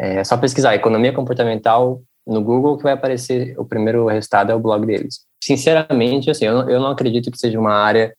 é 0.00 0.24
só 0.24 0.36
pesquisar 0.36 0.74
economia 0.74 1.12
comportamental 1.12 2.00
no 2.26 2.42
Google 2.42 2.76
que 2.76 2.84
vai 2.84 2.92
aparecer 2.92 3.54
o 3.58 3.64
primeiro 3.64 4.06
resultado 4.06 4.50
é 4.50 4.54
o 4.54 4.60
blog 4.60 4.86
deles. 4.86 5.20
Sinceramente, 5.42 6.30
assim, 6.30 6.46
eu 6.46 6.54
não, 6.54 6.70
eu 6.70 6.80
não 6.80 6.90
acredito 6.90 7.30
que 7.30 7.38
seja 7.38 7.58
uma 7.58 7.74
área 7.74 8.14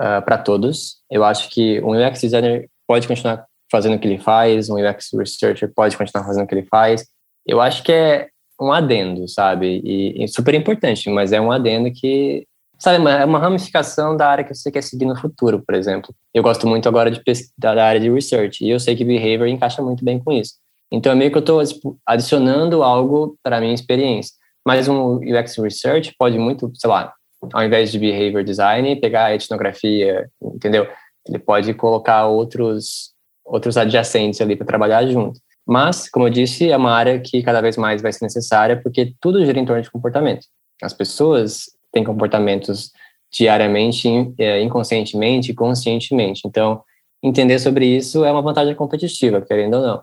uh, 0.00 0.18
ah, 0.18 0.22
para 0.22 0.38
todos. 0.38 0.96
Eu 1.10 1.24
acho 1.24 1.48
que 1.50 1.80
um 1.82 1.90
UX 1.90 2.20
designer 2.20 2.68
pode 2.86 3.06
continuar 3.08 3.44
fazendo 3.70 3.96
o 3.96 3.98
que 3.98 4.06
ele 4.06 4.18
faz, 4.18 4.68
um 4.70 4.76
UX 4.76 5.10
researcher 5.14 5.72
pode 5.74 5.96
continuar 5.96 6.24
fazendo 6.24 6.44
o 6.44 6.46
que 6.46 6.54
ele 6.54 6.66
faz. 6.66 7.04
Eu 7.46 7.60
acho 7.60 7.82
que 7.82 7.92
é 7.92 8.28
um 8.60 8.72
adendo, 8.72 9.28
sabe? 9.28 9.80
E, 9.84 10.24
e 10.24 10.28
super 10.28 10.54
importante, 10.54 11.10
mas 11.10 11.32
é 11.32 11.40
um 11.40 11.52
adendo 11.52 11.90
que, 11.92 12.46
sabe, 12.78 13.04
é 13.08 13.24
uma 13.24 13.38
ramificação 13.38 14.16
da 14.16 14.28
área 14.28 14.44
que 14.44 14.54
você 14.54 14.70
quer 14.70 14.82
seguir 14.82 15.04
no 15.04 15.16
futuro, 15.16 15.62
por 15.64 15.74
exemplo. 15.74 16.14
Eu 16.32 16.42
gosto 16.42 16.66
muito 16.66 16.88
agora 16.88 17.10
de 17.10 17.20
da 17.58 17.84
área 17.84 18.00
de 18.00 18.10
research 18.10 18.64
e 18.64 18.70
eu 18.70 18.80
sei 18.80 18.96
que 18.96 19.04
behavior 19.04 19.46
encaixa 19.46 19.82
muito 19.82 20.04
bem 20.04 20.18
com 20.18 20.32
isso. 20.32 20.54
Então 20.90 21.12
é 21.12 21.14
meio 21.14 21.30
que 21.30 21.36
eu 21.36 21.40
estou 21.40 21.64
tipo, 21.64 21.98
adicionando 22.06 22.82
algo 22.82 23.36
para 23.42 23.58
a 23.58 23.60
minha 23.60 23.74
experiência. 23.74 24.34
Mas 24.66 24.88
um 24.88 25.16
UX 25.16 25.56
research 25.58 26.14
pode 26.18 26.38
muito, 26.38 26.72
sei 26.74 26.90
lá, 26.90 27.12
ao 27.52 27.64
invés 27.64 27.92
de 27.92 27.98
behavior 27.98 28.44
design, 28.44 28.96
pegar 28.96 29.26
a 29.26 29.34
etnografia, 29.34 30.30
entendeu? 30.42 30.86
Ele 31.26 31.38
pode 31.38 31.74
colocar 31.74 32.26
outros 32.26 33.14
outros 33.44 33.76
adjacentes 33.76 34.40
ali 34.40 34.56
para 34.56 34.66
trabalhar 34.66 35.06
junto. 35.06 35.40
Mas, 35.64 36.08
como 36.08 36.26
eu 36.26 36.30
disse, 36.30 36.70
é 36.70 36.76
uma 36.76 36.92
área 36.92 37.18
que 37.20 37.42
cada 37.42 37.60
vez 37.60 37.76
mais 37.76 38.02
vai 38.02 38.12
ser 38.12 38.24
necessária 38.24 38.80
porque 38.80 39.14
tudo 39.20 39.44
gira 39.44 39.58
em 39.58 39.64
torno 39.64 39.82
de 39.82 39.90
comportamento. 39.90 40.46
As 40.82 40.92
pessoas 40.92 41.64
têm 41.92 42.04
comportamentos 42.04 42.90
diariamente, 43.32 44.08
é, 44.38 44.60
inconscientemente 44.62 45.50
e 45.50 45.54
conscientemente. 45.54 46.42
Então, 46.46 46.82
entender 47.22 47.58
sobre 47.58 47.86
isso 47.86 48.24
é 48.24 48.30
uma 48.30 48.42
vantagem 48.42 48.74
competitiva, 48.74 49.40
querendo 49.40 49.74
ou 49.74 49.82
não. 49.82 50.02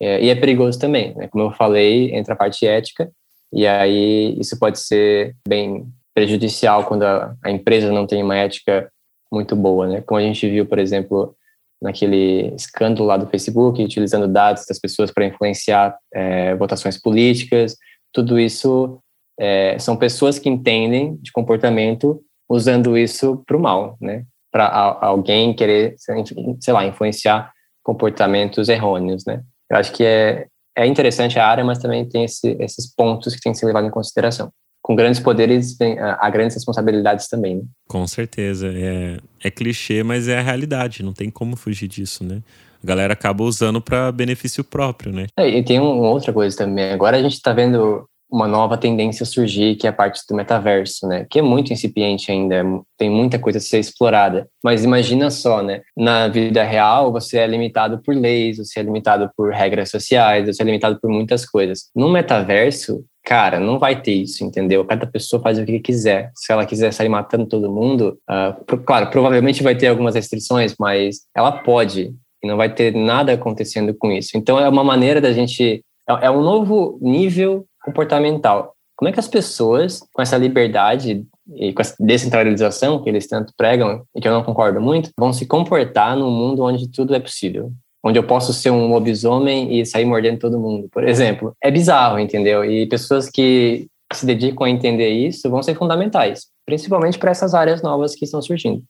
É, 0.00 0.22
e 0.24 0.28
é 0.28 0.34
perigoso 0.34 0.78
também, 0.78 1.14
né? 1.14 1.28
Como 1.28 1.44
eu 1.44 1.52
falei, 1.52 2.14
entra 2.14 2.34
a 2.34 2.36
parte 2.36 2.66
ética, 2.66 3.10
e 3.52 3.66
aí 3.66 4.36
isso 4.40 4.58
pode 4.58 4.80
ser 4.80 5.36
bem 5.46 5.86
prejudicial 6.14 6.84
quando 6.84 7.02
a, 7.02 7.34
a 7.42 7.50
empresa 7.50 7.92
não 7.92 8.06
tem 8.06 8.22
uma 8.22 8.36
ética 8.36 8.90
muito 9.32 9.56
boa, 9.56 9.86
né? 9.88 10.00
Como 10.00 10.18
a 10.18 10.22
gente 10.22 10.48
viu, 10.48 10.64
por 10.64 10.78
exemplo, 10.78 11.36
naquele 11.82 12.54
escândalo 12.54 13.06
lá 13.06 13.16
do 13.16 13.26
Facebook, 13.26 13.82
utilizando 13.82 14.28
dados 14.28 14.64
das 14.66 14.78
pessoas 14.78 15.10
para 15.10 15.26
influenciar 15.26 15.98
é, 16.14 16.54
votações 16.54 16.98
políticas. 16.98 17.76
Tudo 18.12 18.38
isso 18.38 19.00
é, 19.38 19.76
são 19.78 19.96
pessoas 19.96 20.38
que 20.38 20.48
entendem 20.48 21.16
de 21.16 21.32
comportamento 21.32 22.22
usando 22.48 22.96
isso 22.96 23.42
para 23.46 23.56
o 23.56 23.60
mal, 23.60 23.96
né? 24.00 24.24
Para 24.52 24.66
alguém 25.00 25.52
querer, 25.52 25.96
sei 25.98 26.72
lá, 26.72 26.86
influenciar 26.86 27.52
comportamentos 27.82 28.68
errôneos, 28.68 29.24
né? 29.26 29.42
Eu 29.68 29.78
acho 29.78 29.92
que 29.92 30.04
é, 30.04 30.46
é 30.76 30.86
interessante 30.86 31.38
a 31.40 31.46
área, 31.46 31.64
mas 31.64 31.78
também 31.78 32.08
tem 32.08 32.24
esse, 32.24 32.56
esses 32.60 32.94
pontos 32.94 33.34
que 33.34 33.40
tem 33.40 33.52
que 33.52 33.58
ser 33.58 33.66
levados 33.66 33.88
em 33.88 33.92
consideração 33.92 34.52
com 34.84 34.94
grandes 34.94 35.18
poderes 35.18 35.78
vem, 35.78 35.98
há 35.98 36.28
grandes 36.28 36.56
responsabilidades 36.56 37.26
também. 37.26 37.56
Né? 37.56 37.62
Com 37.88 38.06
certeza. 38.06 38.70
É, 38.70 39.16
é 39.42 39.50
clichê, 39.50 40.02
mas 40.02 40.28
é 40.28 40.38
a 40.38 40.42
realidade. 40.42 41.02
Não 41.02 41.14
tem 41.14 41.30
como 41.30 41.56
fugir 41.56 41.88
disso, 41.88 42.22
né? 42.22 42.42
A 42.82 42.86
galera 42.86 43.14
acaba 43.14 43.42
usando 43.42 43.80
para 43.80 44.12
benefício 44.12 44.62
próprio, 44.62 45.10
né? 45.10 45.26
É, 45.38 45.48
e 45.48 45.64
tem 45.64 45.80
uma 45.80 46.10
outra 46.10 46.34
coisa 46.34 46.54
também. 46.54 46.92
Agora 46.92 47.16
a 47.16 47.22
gente 47.22 47.32
está 47.32 47.54
vendo 47.54 48.06
uma 48.30 48.46
nova 48.46 48.76
tendência 48.76 49.24
surgir, 49.24 49.76
que 49.76 49.86
é 49.86 49.90
a 49.90 49.92
parte 49.92 50.20
do 50.28 50.36
metaverso, 50.36 51.06
né? 51.08 51.26
Que 51.30 51.38
é 51.38 51.42
muito 51.42 51.72
incipiente 51.72 52.30
ainda, 52.30 52.62
tem 52.98 53.08
muita 53.08 53.38
coisa 53.38 53.56
a 53.56 53.62
ser 53.62 53.78
explorada. 53.78 54.46
Mas 54.62 54.84
imagina 54.84 55.30
só, 55.30 55.62
né? 55.62 55.80
Na 55.96 56.28
vida 56.28 56.62
real, 56.62 57.10
você 57.10 57.38
é 57.38 57.46
limitado 57.46 58.02
por 58.02 58.14
leis, 58.14 58.58
você 58.58 58.80
é 58.80 58.82
limitado 58.82 59.30
por 59.34 59.50
regras 59.50 59.88
sociais, 59.88 60.46
você 60.46 60.62
é 60.62 60.66
limitado 60.66 61.00
por 61.00 61.08
muitas 61.08 61.46
coisas. 61.46 61.88
No 61.96 62.10
metaverso, 62.10 63.02
Cara, 63.24 63.58
não 63.58 63.78
vai 63.78 64.02
ter 64.02 64.12
isso, 64.12 64.44
entendeu? 64.44 64.84
Cada 64.84 65.06
pessoa 65.06 65.40
faz 65.40 65.58
o 65.58 65.64
que 65.64 65.80
quiser. 65.80 66.30
Se 66.34 66.52
ela 66.52 66.66
quiser 66.66 66.92
sair 66.92 67.08
matando 67.08 67.46
todo 67.46 67.72
mundo, 67.72 68.18
uh, 68.30 68.76
claro, 68.84 69.08
provavelmente 69.10 69.62
vai 69.62 69.74
ter 69.74 69.86
algumas 69.86 70.14
restrições, 70.14 70.74
mas 70.78 71.22
ela 71.34 71.50
pode 71.50 72.14
e 72.44 72.46
não 72.46 72.58
vai 72.58 72.72
ter 72.72 72.94
nada 72.94 73.32
acontecendo 73.32 73.94
com 73.94 74.12
isso. 74.12 74.36
Então 74.36 74.58
é 74.58 74.68
uma 74.68 74.84
maneira 74.84 75.20
da 75.20 75.32
gente. 75.32 75.82
É, 76.08 76.26
é 76.26 76.30
um 76.30 76.42
novo 76.42 76.98
nível 77.00 77.64
comportamental. 77.82 78.74
Como 78.96 79.08
é 79.08 79.12
que 79.12 79.18
as 79.18 79.26
pessoas, 79.26 80.00
com 80.12 80.22
essa 80.22 80.36
liberdade 80.36 81.26
e 81.56 81.72
com 81.72 81.80
essa 81.80 81.96
descentralização 81.98 83.02
que 83.02 83.08
eles 83.08 83.26
tanto 83.26 83.52
pregam, 83.56 84.04
e 84.14 84.20
que 84.20 84.28
eu 84.28 84.32
não 84.32 84.44
concordo 84.44 84.80
muito, 84.80 85.10
vão 85.18 85.32
se 85.32 85.46
comportar 85.46 86.16
num 86.16 86.30
mundo 86.30 86.62
onde 86.62 86.90
tudo 86.90 87.14
é 87.14 87.20
possível? 87.20 87.72
Onde 88.04 88.18
eu 88.18 88.22
posso 88.22 88.52
ser 88.52 88.70
um 88.70 88.86
lobisomem 88.86 89.80
e 89.80 89.86
sair 89.86 90.04
mordendo 90.04 90.38
todo 90.38 90.60
mundo, 90.60 90.88
por 90.92 91.08
exemplo. 91.08 91.56
É 91.62 91.70
bizarro, 91.70 92.18
entendeu? 92.18 92.62
E 92.62 92.86
pessoas 92.86 93.30
que 93.30 93.86
se 94.12 94.26
dedicam 94.26 94.66
a 94.66 94.70
entender 94.70 95.08
isso 95.08 95.48
vão 95.48 95.62
ser 95.62 95.74
fundamentais, 95.74 96.46
principalmente 96.66 97.18
para 97.18 97.30
essas 97.30 97.54
áreas 97.54 97.82
novas 97.82 98.14
que 98.14 98.26
estão 98.26 98.42
surgindo. 98.42 98.82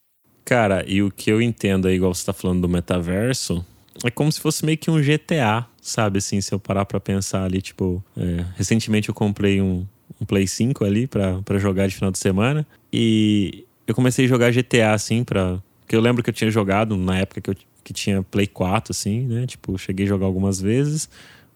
Cara, 0.44 0.84
e 0.86 1.00
o 1.00 1.10
que 1.12 1.30
eu 1.30 1.40
entendo 1.40 1.86
aí, 1.86 1.94
igual 1.94 2.12
você 2.12 2.22
está 2.22 2.32
falando 2.32 2.62
do 2.62 2.68
metaverso, 2.68 3.64
é 4.04 4.10
como 4.10 4.30
se 4.32 4.40
fosse 4.40 4.66
meio 4.66 4.76
que 4.76 4.90
um 4.90 5.00
GTA, 5.00 5.64
sabe? 5.80 6.18
Assim, 6.18 6.40
se 6.40 6.52
eu 6.52 6.58
parar 6.58 6.84
para 6.84 6.98
pensar 6.98 7.44
ali, 7.44 7.62
tipo, 7.62 8.04
é, 8.16 8.44
recentemente 8.56 9.08
eu 9.08 9.14
comprei 9.14 9.62
um, 9.62 9.86
um 10.20 10.26
Play 10.26 10.46
5 10.46 10.84
ali 10.84 11.06
para 11.06 11.58
jogar 11.58 11.86
de 11.86 11.94
final 11.94 12.10
de 12.10 12.18
semana 12.18 12.66
e 12.92 13.64
eu 13.86 13.94
comecei 13.94 14.24
a 14.24 14.28
jogar 14.28 14.50
GTA 14.50 14.92
assim 14.92 15.22
para 15.22 15.62
porque 15.80 15.94
eu 15.94 16.00
lembro 16.00 16.22
que 16.22 16.30
eu 16.30 16.34
tinha 16.34 16.50
jogado 16.50 16.96
na 16.96 17.18
época 17.18 17.40
que 17.42 17.50
eu 17.50 17.54
que 17.84 17.92
tinha 17.92 18.22
Play 18.22 18.46
4, 18.46 18.90
assim, 18.90 19.26
né? 19.26 19.46
Tipo, 19.46 19.76
cheguei 19.78 20.06
a 20.06 20.08
jogar 20.08 20.26
algumas 20.26 20.60
vezes, 20.60 21.08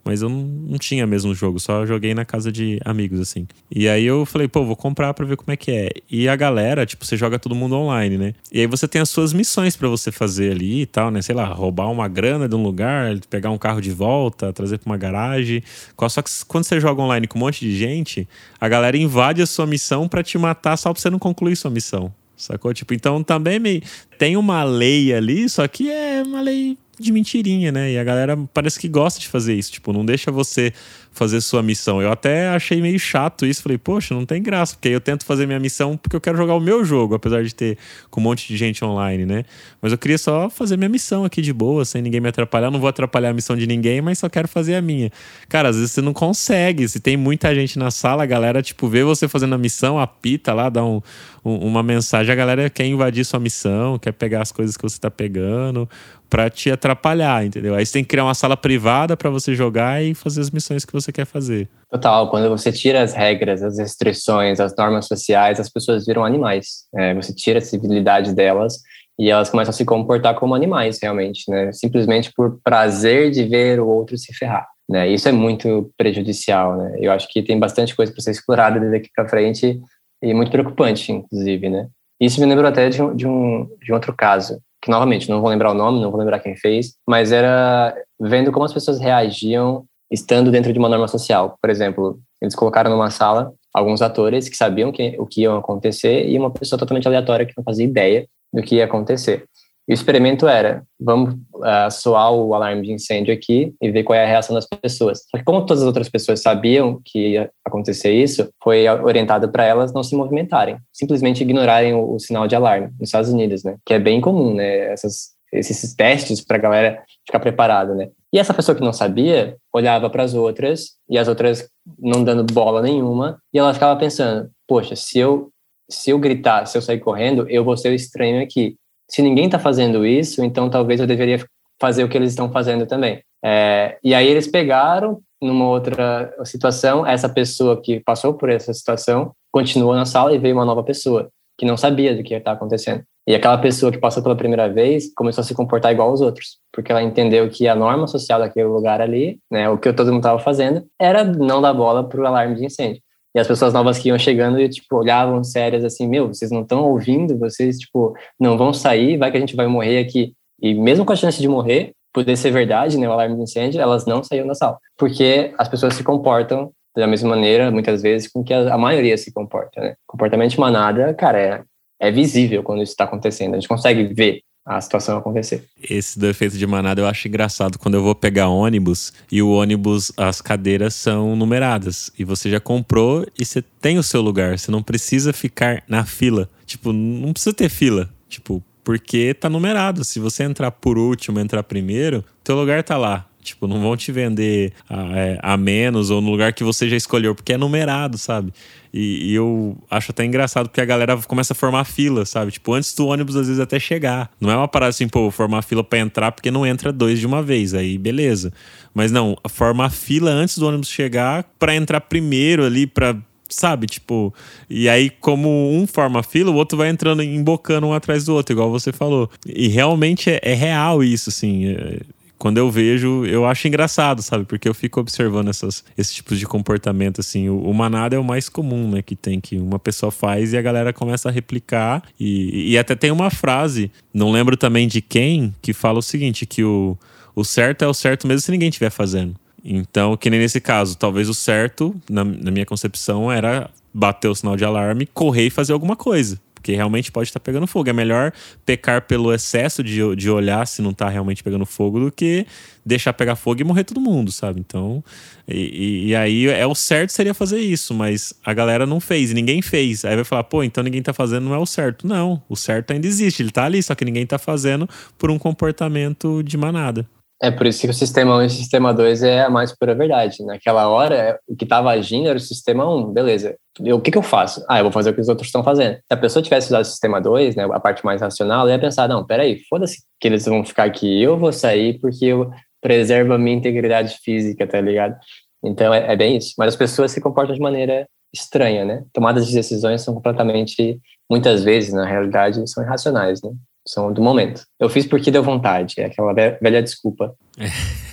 mas 0.05 0.23
eu 0.23 0.29
não, 0.31 0.43
não 0.43 0.79
tinha 0.79 1.07
mesmo 1.07 1.33
o 1.33 1.35
jogo, 1.35 1.61
só 1.61 1.85
joguei 1.85 2.15
na 2.15 2.25
casa 2.25 2.51
de 2.51 2.81
amigos, 2.85 3.21
assim. 3.21 3.47
E 3.71 3.89
aí 3.89 4.07
eu 4.07 4.25
falei, 4.25 4.49
pô, 4.49 4.65
vou 4.65 4.77
comprar 4.77 5.13
pra 5.13 5.27
ver 5.27 5.37
como 5.37 5.53
é 5.53 5.57
que 5.57 5.71
é. 5.71 5.91
E 6.11 6.29
a 6.29 6.35
galera, 6.37 6.87
tipo, 6.87 7.05
você 7.05 7.17
joga 7.17 7.39
todo 7.39 7.55
mundo 7.55 7.75
online, 7.77 8.17
né? 8.17 8.35
E 8.51 8.61
aí 8.61 8.67
você 8.67 8.89
tem 8.89 9.03
as 9.03 9.11
suas 9.11 9.33
missões 9.33 9.77
para 9.77 9.89
você 9.89 10.11
fazer 10.11 10.53
ali 10.53 10.83
e 10.83 10.87
tal, 10.87 11.11
né? 11.11 11.21
Sei 11.21 11.35
lá, 11.35 11.47
roubar 11.47 11.91
uma 11.91 12.09
grana 12.09 12.49
de 12.49 12.55
um 12.55 12.63
lugar, 12.63 13.19
pegar 13.29 13.51
um 13.51 13.59
carro 13.59 13.83
de 13.83 13.91
volta, 13.91 14.53
trazer 14.53 14.79
pra 14.79 14.91
uma 14.91 14.97
garagem. 14.97 15.63
Só 16.09 16.23
que 16.23 16.31
quando 16.47 16.65
você 16.65 16.81
joga 16.81 17.03
online 17.03 17.27
com 17.27 17.39
um 17.39 17.43
monte 17.43 17.61
de 17.61 17.77
gente, 17.77 18.27
a 18.59 18.69
galera 18.69 18.97
invade 18.97 19.43
a 19.43 19.47
sua 19.47 19.67
missão 19.67 20.09
para 20.09 20.23
te 20.23 20.39
matar 20.39 20.77
só 20.79 20.93
pra 20.93 21.03
você 21.03 21.11
não 21.11 21.19
concluir 21.19 21.55
sua 21.55 21.71
missão. 21.71 22.13
Sacou? 22.39 22.73
Tipo, 22.73 22.95
então 22.95 23.23
também 23.23 23.59
me... 23.59 23.83
tem 24.17 24.37
uma 24.37 24.63
lei 24.63 25.13
ali, 25.13 25.49
só 25.49 25.67
que 25.67 25.91
é 25.91 26.23
uma 26.25 26.41
lei 26.41 26.79
de 26.99 27.13
mentirinha, 27.13 27.71
né? 27.71 27.93
E 27.93 27.99
a 27.99 28.05
galera 28.05 28.37
parece 28.55 28.79
que 28.79 28.89
gosta 28.89 29.21
de 29.21 29.29
fazer 29.29 29.55
isso. 29.55 29.73
Tipo, 29.73 29.93
não 29.93 30.05
deixa 30.05 30.31
você 30.31 30.73
fazer 31.19 31.41
sua 31.41 31.63
missão. 31.63 32.01
Eu 32.01 32.13
até 32.13 32.49
achei 32.49 32.81
meio 32.81 32.99
chato 32.99 33.45
isso. 33.45 33.63
Falei, 33.63 33.77
poxa, 33.77 34.15
não 34.15 34.25
tem 34.25 34.41
graça, 34.41 34.75
porque 34.75 34.89
aí 34.89 34.95
eu 34.95 35.01
tento 35.01 35.27
fazer 35.27 35.47
minha 35.47 35.59
missão 35.59 35.97
porque 35.97 36.15
eu 36.15 36.21
quero 36.21 36.37
jogar 36.37 36.55
o 36.55 36.61
meu 36.61 36.85
jogo, 36.85 37.17
apesar 37.17 37.43
de 37.43 37.53
ter 37.53 37.77
com 38.09 38.21
um 38.21 38.25
monte 38.25 38.47
de 38.47 38.57
gente 38.57 38.85
online, 38.85 39.27
né? 39.27 39.45
Mas 39.83 39.91
eu 39.91 39.99
queria 39.99 40.17
só 40.17 40.49
fazer 40.49 40.77
minha 40.77 40.89
missão 40.89 41.25
aqui 41.25 41.43
de 41.43 41.53
boa, 41.53 41.85
sem 41.85 42.01
ninguém 42.01 42.21
me 42.21 42.29
atrapalhar. 42.29 42.71
Não 42.71 42.79
vou 42.79 42.89
atrapalhar 42.89 43.31
a 43.31 43.33
missão 43.33 43.57
de 43.57 43.67
ninguém, 43.67 44.01
mas 44.01 44.21
só 44.21 44.29
quero 44.29 44.47
fazer 44.47 44.77
a 44.77 44.81
minha. 44.81 45.11
Cara, 45.49 45.71
às 45.71 45.77
vezes 45.77 45.91
você 45.91 46.01
não 46.01 46.13
consegue. 46.13 46.89
Se 46.89 47.01
tem 47.01 47.17
muita 47.17 47.53
gente 47.55 47.79
na 47.79 47.91
sala, 47.91 48.23
a 48.23 48.27
galera, 48.27 48.63
tipo, 48.63 48.89
vê 48.89 49.03
você 49.03 49.27
fazendo 49.27 49.57
a 49.57 49.59
missão, 49.59 49.99
apita 49.99 50.55
lá, 50.55 50.69
dá 50.69 50.85
um, 50.85 51.03
um, 51.45 51.57
uma 51.57 51.83
mensagem. 51.83 52.33
A 52.33 52.37
galera 52.37 52.71
quer 52.71 52.87
invadir 52.87 53.25
sua 53.25 53.41
missão, 53.41 53.99
quer 53.99 54.13
pegar 54.13 54.43
as 54.43 54.53
coisas 54.53 54.77
que 54.77 54.83
você 54.83 54.99
tá 55.01 55.11
pegando 55.11 55.89
para 56.29 56.51
te 56.51 56.71
atrapalhar, 56.71 57.45
entendeu? 57.45 57.75
Aí 57.75 57.85
você 57.85 57.95
tem 57.95 58.05
que 58.05 58.11
criar 58.11 58.25
uma 58.25 58.35
sala 58.35 58.57
privada 58.57 59.17
para 59.17 59.31
você 59.31 59.55
jogar 59.55 60.03
e 60.03 60.15
fazer 60.15 60.41
as 60.41 60.51
missões 60.51 60.85
que 60.85 60.93
você 60.93 61.08
quer 61.13 61.27
fazer. 61.27 61.69
Total, 61.91 62.29
quando 62.31 62.49
você 62.49 62.71
tira 62.71 63.03
as 63.03 63.15
regras, 63.15 63.63
as 63.63 63.79
restrições, 63.79 64.61
as 64.61 64.75
normas 64.77 65.07
sociais, 65.07 65.59
as 65.59 65.71
pessoas 65.71 66.07
viram 66.07 66.25
animais. 66.25 66.85
É, 66.95 67.15
você 67.15 67.35
tira 67.35 67.59
a 67.59 67.63
civilidade 67.63 68.35
delas 68.35 68.79
e 69.19 69.31
elas 69.31 69.51
começam 69.51 69.71
a 69.71 69.73
se 69.75 69.85
comportar 69.85 70.35
como 70.35 70.55
animais, 70.55 70.99
realmente, 71.03 71.51
né? 71.51 71.73
Simplesmente 71.73 72.31
por 72.37 72.61
prazer 72.63 73.31
de 73.31 73.45
ver 73.45 73.81
o 73.81 73.89
outro 73.89 74.17
se 74.17 74.33
ferrar. 74.35 74.67
Né? 74.89 75.09
Isso 75.09 75.29
é 75.29 75.33
muito 75.33 75.91
prejudicial, 75.99 76.77
né? 76.77 76.97
Eu 76.99 77.13
acho 77.13 77.29
que 77.29 77.43
tem 77.43 77.59
bastante 77.59 77.95
coisa 77.95 78.13
para 78.13 78.23
ser 78.23 78.31
explorada 78.31 78.81
daqui 78.91 79.11
para 79.15 79.29
frente 79.29 79.81
e 80.23 80.35
muito 80.35 80.51
preocupante, 80.51 81.13
inclusive, 81.13 81.69
né? 81.69 81.89
Isso 82.21 82.41
me 82.41 82.47
lembrou 82.47 82.69
até 82.69 82.89
de 82.89 83.03
um, 83.03 83.15
de 83.15 83.27
um, 83.27 83.69
de 83.81 83.93
um 83.93 83.95
outro 83.95 84.15
caso 84.15 84.61
que 84.81 84.91
novamente 84.91 85.29
não 85.29 85.41
vou 85.41 85.51
lembrar 85.51 85.73
o 85.73 85.75
nome, 85.75 86.01
não 86.01 86.11
vou 86.11 86.21
lembrar 86.21 86.39
quem 86.39 86.57
fez, 86.57 86.95
mas 87.07 87.33
era 87.33 87.95
vendo 88.21 88.53
como 88.53 88.65
as 88.65 88.73
pessoas 88.73 89.01
reagiam 89.01 89.85
estando 90.11 90.51
dentro 90.51 90.73
de 90.73 90.79
uma 90.79 90.89
norma 90.89 91.09
social. 91.09 91.57
Por 91.61 91.71
exemplo, 91.71 92.19
eles 92.41 92.55
colocaram 92.55 92.91
numa 92.91 93.11
sala 93.11 93.53
alguns 93.73 94.03
atores 94.03 94.49
que 94.49 94.57
sabiam 94.57 94.91
que, 94.91 95.17
o 95.19 95.27
que 95.27 95.43
ia 95.43 95.57
acontecer 95.57 96.29
e 96.29 96.39
uma 96.39 96.51
pessoa 96.51 96.79
totalmente 96.79 97.07
aleatória 97.07 97.47
que 97.47 97.55
não 97.57 97.65
fazia 97.65 97.85
ideia 97.85 98.27
do 98.53 98.63
que 98.63 98.77
ia 98.77 98.85
acontecer. 98.85 99.45
E 99.89 99.93
o 99.93 99.95
experimento 99.95 100.47
era, 100.47 100.83
vamos 101.01 101.33
uh, 101.33 101.91
soar 101.91 102.31
o 102.31 102.55
alarme 102.55 102.83
de 102.83 102.93
incêndio 102.93 103.33
aqui 103.33 103.75
e 103.81 103.91
ver 103.91 104.03
qual 104.03 104.19
é 104.19 104.23
a 104.23 104.29
reação 104.29 104.55
das 104.55 104.67
pessoas. 104.67 105.25
Só 105.31 105.39
que 105.39 105.45
como 105.45 105.65
todas 105.65 105.83
as 105.83 105.87
outras 105.87 106.11
pessoas 106.11 106.43
sabiam 106.43 107.01
que 107.03 107.31
ia 107.31 107.51
acontecer 107.65 108.13
isso, 108.13 108.51
foi 108.63 108.87
orientado 108.87 109.49
para 109.49 109.65
elas 109.65 109.91
não 109.95 110.03
se 110.03 110.15
movimentarem, 110.15 110.77
simplesmente 110.93 111.43
ignorarem 111.43 111.95
o, 111.95 112.17
o, 112.17 112.21
sinal 112.21 112.47
de 112.47 112.55
alarme 112.55 112.89
nos 113.01 113.09
Estados 113.09 113.31
Unidos, 113.31 113.65
né? 113.65 113.77
Que 113.87 113.95
é 113.95 113.99
bem 113.99 114.21
comum, 114.21 114.53
né? 114.53 114.93
Essas, 114.93 115.31
esses 115.53 115.95
testes 115.95 116.45
para 116.45 116.57
a 116.57 116.61
galera 116.61 117.03
ficar 117.27 117.41
preparada, 117.41 117.95
né? 117.95 118.09
E 118.33 118.39
essa 118.39 118.53
pessoa 118.53 118.75
que 118.75 118.85
não 118.85 118.93
sabia 118.93 119.57
olhava 119.73 120.11
para 120.11 120.23
as 120.23 120.35
outras 120.35 120.97
e 121.09 121.17
as 121.17 121.29
outras 121.29 121.69
não 121.99 122.23
dando 122.23 122.45
bola 122.45 122.83
nenhuma 122.83 123.41
e 123.53 123.59
ela 123.59 123.75
ficava 123.75 123.99
pensando: 123.99 124.51
poxa, 124.67 124.95
se 124.95 125.19
eu 125.19 125.51
se 125.91 126.11
eu 126.11 126.19
gritar, 126.19 126.67
se 126.67 126.77
eu 126.77 126.83
sair 126.83 127.01
correndo, 127.01 127.49
eu 127.49 127.65
vou 127.65 127.77
ser 127.77 127.89
o 127.89 127.95
estranho 127.95 128.43
aqui 128.43 128.77
se 129.09 129.23
ninguém 129.23 129.47
está 129.47 129.59
fazendo 129.59 130.07
isso, 130.07 130.45
então 130.45 130.69
talvez 130.69 131.01
eu 131.01 131.07
deveria 131.07 131.45
fazer 131.81 132.05
o 132.05 132.09
que 132.09 132.17
eles 132.17 132.31
estão 132.31 132.53
fazendo 132.53 132.87
também. 132.87 133.23
É, 133.43 133.97
e 134.05 134.15
aí 134.15 134.27
eles 134.27 134.47
pegaram, 134.47 135.21
numa 135.41 135.69
outra 135.69 136.35
situação, 136.45 137.07
essa 137.07 137.29
pessoa 137.29 137.81
que 137.81 138.01
passou 138.01 138.35
por 138.35 138.51
essa 138.51 138.75
situação 138.75 139.33
continuou 139.51 139.95
na 139.95 140.05
sala 140.05 140.35
e 140.35 140.39
veio 140.39 140.57
uma 140.57 140.65
nova 140.65 140.83
pessoa 140.83 141.31
que 141.59 141.67
não 141.67 141.77
sabia 141.77 142.15
do 142.15 142.23
que 142.23 142.33
está 142.33 142.53
acontecendo. 142.53 143.03
E 143.27 143.35
aquela 143.35 143.59
pessoa 143.59 143.93
que 143.93 143.99
passou 143.99 144.23
pela 144.23 144.37
primeira 144.37 144.73
vez 144.73 145.13
começou 145.15 145.43
a 145.43 145.45
se 145.45 145.55
comportar 145.55 145.93
igual 145.93 146.09
aos 146.09 146.23
outros, 146.23 146.59
porque 146.73 146.91
ela 146.91 147.03
entendeu 147.03 147.47
que 147.51 147.69
a 147.69 147.75
norma 147.75 148.07
social 148.07 148.39
daquele 148.39 148.69
lugar 148.69 149.03
ali, 149.03 149.39
né, 149.51 149.69
o 149.69 149.77
que 149.77 149.93
todo 149.93 150.07
mundo 150.07 150.21
estava 150.21 150.39
fazendo, 150.39 150.87
era 150.99 151.25
não 151.25 151.61
dar 151.61 151.75
bola 151.75 152.09
para 152.09 152.21
o 152.21 152.27
alarme 152.27 152.55
de 152.55 152.65
incêndio. 152.65 153.03
E 153.35 153.39
as 153.39 153.47
pessoas 153.47 153.75
novas 153.75 153.99
que 153.99 154.09
iam 154.09 154.19
chegando 154.19 154.59
e, 154.59 154.69
tipo, 154.69 154.97
olhavam 154.97 155.45
sérias 155.45 155.85
assim, 155.85 156.09
meu, 156.09 156.29
vocês 156.29 156.51
não 156.51 156.63
estão 156.63 156.85
ouvindo, 156.85 157.39
vocês, 157.39 157.79
tipo, 157.79 158.15
não 158.41 158.57
vão 158.57 158.73
sair, 158.73 159.19
vai 159.19 159.31
que 159.31 159.37
a 159.37 159.41
gente 159.41 159.55
vai 159.55 159.67
morrer 159.67 159.99
aqui. 159.99 160.33
E 160.63 160.73
mesmo 160.73 161.05
com 161.05 161.13
a 161.13 161.17
chance 161.17 161.39
de 161.39 161.47
morrer, 161.47 161.93
poder 162.15 162.37
ser 162.37 162.51
verdade, 162.51 162.99
né, 162.99 163.07
o 163.07 163.13
alarme 163.13 163.37
de 163.37 163.43
incêndio, 163.43 163.81
elas 163.81 164.07
não 164.07 164.25
saíam 164.25 164.47
da 164.47 164.55
sala. 164.55 164.79
Porque 164.97 165.53
as 165.59 165.69
pessoas 165.69 165.95
se 165.95 166.03
comportam 166.03 166.73
da 166.99 167.07
mesma 167.07 167.31
maneira, 167.31 167.71
muitas 167.71 168.03
vezes, 168.03 168.29
com 168.31 168.43
que 168.43 168.53
a, 168.53 168.77
maioria 168.77 169.17
se 169.17 169.33
comporta, 169.33 169.81
né? 169.81 169.95
Comportamento 170.07 170.51
de 170.51 170.61
manada, 170.61 171.15
cara, 171.15 171.41
é, 171.41 171.63
é 172.01 172.11
visível 172.11 172.63
quando 172.63 172.83
isso 172.83 172.93
está 172.93 173.05
acontecendo. 173.05 173.55
A 173.55 173.57
gente 173.57 173.69
consegue 173.69 174.05
ver 174.13 174.41
a 174.67 174.81
situação 174.81 175.17
acontecer. 175.17 175.65
Esse 175.83 176.19
do 176.19 176.27
efeito 176.27 176.59
de 176.59 176.67
manada 176.67 177.01
eu 177.01 177.07
acho 177.07 177.27
engraçado 177.27 177.79
quando 177.79 177.95
eu 177.95 178.03
vou 178.03 178.15
pegar 178.15 178.49
ônibus 178.49 179.15
e 179.33 179.41
o 179.41 179.51
ônibus, 179.51 180.13
as 180.15 180.43
cadeiras 180.43 180.95
são 180.95 181.35
numeradas 181.35 182.13
e 182.19 182.25
você 182.25 182.51
já 182.51 182.61
comprou 182.61 183.27
e 183.39 183.47
você 183.47 183.63
tem 183.63 183.97
o 183.97 184.03
seu 184.03 184.21
lugar, 184.21 184.59
você 184.59 184.71
não 184.71 184.83
precisa 184.83 185.33
ficar 185.33 185.83
na 185.89 186.05
fila. 186.05 186.51
Tipo, 186.67 186.93
não 186.93 187.33
precisa 187.33 187.55
ter 187.55 187.71
fila. 187.71 188.11
Tipo, 188.29 188.63
porque 188.85 189.33
tá 189.33 189.49
numerado. 189.49 190.05
Se 190.05 190.19
você 190.19 190.45
entrar 190.45 190.71
por 190.71 190.99
último, 190.99 191.41
entrar 191.41 191.63
primeiro, 191.63 192.23
teu 192.45 192.55
lugar 192.55 192.83
tá 192.83 192.97
lá. 192.99 193.27
Tipo, 193.49 193.67
não 193.67 193.81
vão 193.81 193.97
te 193.97 194.11
vender 194.13 194.73
a, 194.89 195.19
é, 195.19 195.39
a, 195.43 195.57
menos 195.57 196.11
ou 196.11 196.21
no 196.21 196.31
lugar 196.31 196.53
que 196.53 196.65
você 196.65 196.89
já 196.89 196.97
escolheu, 196.97 197.35
porque 197.35 197.53
é 197.53 197.59
numerado, 197.59 198.17
sabe? 198.17 198.53
E, 198.93 199.31
e, 199.31 199.35
eu 199.35 199.77
acho 199.91 200.11
até 200.11 200.25
engraçado 200.25 200.69
porque 200.69 200.81
a 200.81 200.85
galera 200.85 201.17
começa 201.19 201.53
a 201.53 201.57
formar 201.57 201.85
fila, 201.85 202.25
sabe? 202.25 202.53
Tipo, 202.53 202.73
antes 202.73 202.95
do 202.95 203.07
ônibus 203.07 203.37
às 203.37 203.47
vezes 203.47 203.61
até 203.61 203.79
chegar. 203.79 204.31
Não 204.41 204.51
é 204.51 204.57
uma 204.57 204.69
parada 204.69 204.91
assim, 204.91 205.09
pô, 205.09 205.31
formar 205.31 205.63
fila 205.63 205.85
para 205.85 205.99
entrar 205.99 206.33
porque 206.33 206.51
não 206.51 206.67
entra 206.67 206.93
dois 206.93 207.19
de 207.19 207.27
uma 207.27 207.43
vez, 207.43 207.75
aí 207.75 207.99
beleza. 207.99 208.53
Mas 208.95 209.13
não, 209.13 209.37
formar 209.49 209.91
fila 209.91 210.31
antes 210.31 210.59
do 210.59 210.67
ônibus 210.67 210.89
chegar 210.89 211.45
para 211.59 211.75
entrar 211.75 212.01
primeiro 212.01 212.65
ali, 212.65 212.87
para 212.87 213.17
sabe? 213.49 213.87
Tipo, 213.87 214.33
e 214.69 214.89
aí, 214.89 215.11
como 215.11 215.73
um 215.73 215.87
forma 215.87 216.23
fila, 216.23 216.51
o 216.51 216.55
outro 216.55 216.77
vai 216.77 216.91
entrando, 216.91 217.23
embocando 217.23 217.87
um 217.87 217.93
atrás 217.93 218.25
do 218.25 218.35
outro, 218.35 218.53
igual 218.53 218.71
você 218.71 218.93
falou. 218.93 219.31
E 219.47 219.69
realmente 219.69 220.31
é, 220.31 220.41
é 220.43 220.55
real 220.55 221.03
isso, 221.03 221.31
assim. 221.31 221.69
É, 221.69 222.01
quando 222.39 222.59
eu 222.59 222.71
vejo, 222.71 223.27
eu 223.27 223.45
acho 223.45 223.67
engraçado, 223.67 224.23
sabe? 224.23 224.45
Porque 224.45 224.69
eu 224.69 224.75
fico 224.75 225.01
observando 225.01 225.49
essas, 225.49 225.85
esses 225.97 226.15
tipos 226.15 226.39
de 226.39 226.47
comportamento, 226.47 227.21
assim. 227.21 227.49
O, 227.49 227.61
o, 227.63 227.75
manada 227.75 228.15
é 228.15 228.19
o 228.19 228.25
mais 228.25 228.49
comum, 228.49 228.89
né? 228.91 229.03
Que 229.03 229.17
tem 229.17 229.41
que 229.41 229.57
uma 229.57 229.79
pessoa 229.79 230.13
faz 230.13 230.53
e 230.53 230.57
a 230.57 230.63
galera 230.63 230.93
começa 230.93 231.29
a 231.29 231.33
replicar. 231.33 232.03
E, 232.19 232.73
e 232.73 232.79
até 232.79 232.95
tem 232.95 233.11
uma 233.11 233.29
frase, 233.29 233.91
não 234.15 234.31
lembro 234.31 234.57
também 234.57 234.87
de 234.87 235.01
quem, 235.01 235.55
que 235.61 235.73
fala 235.73 235.99
o 235.99 236.03
seguinte: 236.03 236.47
que 236.47 236.63
o, 236.63 236.97
o 237.35 237.45
certo 237.45 237.85
é 237.85 237.89
o 237.89 237.95
certo 237.95 238.27
mesmo 238.27 238.43
se 238.43 238.51
ninguém 238.53 238.69
estiver 238.69 238.91
fazendo. 238.91 239.35
Então, 239.65 240.17
que 240.17 240.31
nem 240.31 240.39
nesse 240.39 240.61
caso, 240.61 240.97
talvez 240.97 241.29
o 241.29 241.35
certo, 241.35 241.95
na, 242.09 242.23
na 242.23 242.51
minha 242.51 242.65
concepção, 242.65 243.31
era 243.31 243.69
bater 243.93 244.29
o 244.29 244.35
sinal 244.35 244.57
de 244.57 244.65
alarme, 244.65 245.07
correr 245.07 245.47
e 245.47 245.51
fazer 245.51 245.73
alguma 245.73 245.97
coisa 245.97 246.41
porque 246.59 246.75
realmente 246.75 247.11
pode 247.11 247.29
estar 247.29 247.41
pegando 247.41 247.67
fogo. 247.67 247.89
É 247.89 247.93
melhor 247.93 248.33
pecar 248.67 249.03
pelo 249.03 249.33
excesso 249.33 249.83
de, 249.83 250.17
de 250.17 250.31
olhar 250.31 250.67
se 250.67 250.83
não 250.83 250.91
está 250.91 251.09
realmente 251.09 251.43
pegando 251.43 251.65
fogo 251.65 252.01
do 252.01 252.13
que 252.13 252.47
deixar 252.85 253.13
pegar 253.13 253.37
fogo 253.37 253.61
e 253.61 253.65
morrer 253.65 253.85
todo 253.85 254.01
mundo, 254.01 254.33
sabe? 254.33 254.61
Então, 254.61 255.05
e, 255.47 256.09
e, 256.09 256.17
aí 256.17 256.47
é 256.47 256.67
o 256.67 256.75
certo 256.75 257.11
seria 257.11 257.35
fazer 257.35 257.61
isso, 257.61 257.93
mas 257.93 258.33
a 258.43 258.55
galera 258.55 258.87
não 258.87 258.99
fez, 258.99 259.33
ninguém 259.33 259.61
fez. 259.61 260.05
Aí 260.05 260.17
vai 260.17 260.25
falar, 260.25 260.45
pô, 260.45 260.65
então 260.65 260.83
ninguém 260.83 261.03
tá 261.03 261.13
fazendo, 261.13 261.45
não 261.45 261.55
é 261.55 261.59
o 261.59 261.67
certo. 261.67 262.07
Não, 262.07 262.43
o 262.49 262.57
certo 262.57 262.93
ainda 262.93 263.07
existe, 263.07 263.43
ele 263.43 263.51
tá 263.51 263.65
ali, 263.65 263.83
só 263.83 263.95
que 263.95 264.05
ninguém 264.05 264.27
tá 264.27 264.39
fazendo 264.39 264.89
por 265.19 265.31
um 265.31 265.39
comportamento 265.39 266.43
de 266.43 266.57
manada. 266.57 267.07
É 267.41 267.53
por 267.53 267.67
isso 267.67 267.81
que 267.83 267.89
o 267.89 267.95
sistema 267.95 268.37
1 268.39 268.43
e 268.43 268.47
o 268.47 268.51
sistema 268.51 268.93
2 268.93 269.23
é 269.23 269.43
a 269.43 269.51
mais 269.51 269.73
pura 269.73 269.95
verdade. 269.95 270.45
Naquela 270.45 270.89
hora, 270.89 271.39
o 271.47 271.55
que 271.55 271.65
estava 271.65 271.91
agindo 271.91 272.29
era 272.29 272.37
o 272.37 272.41
sistema 272.41 272.89
1, 272.93 273.13
beleza. 273.13 273.57
Eu, 273.81 273.97
o 273.97 274.01
que, 274.01 274.11
que 274.11 274.19
eu 274.19 274.23
faço? 274.23 274.65
Ah, 274.69 274.79
eu 274.79 274.85
vou 274.85 274.93
fazer 274.93 275.11
o 275.11 275.15
que 275.15 275.21
os 275.21 275.29
outros 275.29 275.47
estão 275.47 275.63
fazendo. 275.63 275.95
Se 275.95 276.13
a 276.13 276.17
pessoa 276.17 276.43
tivesse 276.43 276.67
usado 276.67 276.83
o 276.83 276.87
sistema 276.87 277.21
2, 277.21 277.55
né, 277.55 277.65
a 277.65 277.79
parte 277.79 278.05
mais 278.05 278.21
racional, 278.21 278.63
ela 278.63 278.73
ia 278.73 278.79
pensar, 278.79 279.09
não, 279.09 279.25
peraí, 279.25 279.61
foda-se 279.69 280.03
que 280.21 280.27
eles 280.27 280.45
vão 280.47 280.65
ficar 280.65 280.85
aqui, 280.85 281.23
eu 281.23 281.39
vou 281.39 281.53
sair 281.53 282.01
porque 282.01 282.25
eu 282.25 282.51
preservo 282.81 283.33
a 283.33 283.39
minha 283.39 283.57
integridade 283.57 284.19
física, 284.25 284.67
tá 284.67 284.81
ligado? 284.81 285.17
Então, 285.65 285.95
é, 285.95 286.13
é 286.13 286.17
bem 286.17 286.37
isso. 286.37 286.55
Mas 286.59 286.69
as 286.69 286.77
pessoas 286.77 287.13
se 287.13 287.21
comportam 287.21 287.55
de 287.55 287.61
maneira 287.61 288.09
estranha, 288.35 288.85
né? 288.85 289.05
Tomadas 289.13 289.47
de 289.47 289.55
decisões 289.55 290.03
são 290.03 290.13
completamente, 290.13 291.01
muitas 291.31 291.63
vezes, 291.63 291.93
na 291.93 292.05
realidade, 292.05 292.69
são 292.69 292.83
irracionais, 292.83 293.41
né? 293.43 293.51
São 293.89 294.13
do 294.13 294.23
momento. 294.23 294.63
Eu 294.79 294.89
fiz 294.89 295.07
porque 295.07 295.31
deu 295.31 295.43
vontade, 295.43 295.95
é 295.99 296.07
aquela 296.07 296.33
velha 296.33 296.83
desculpa. 296.83 297.35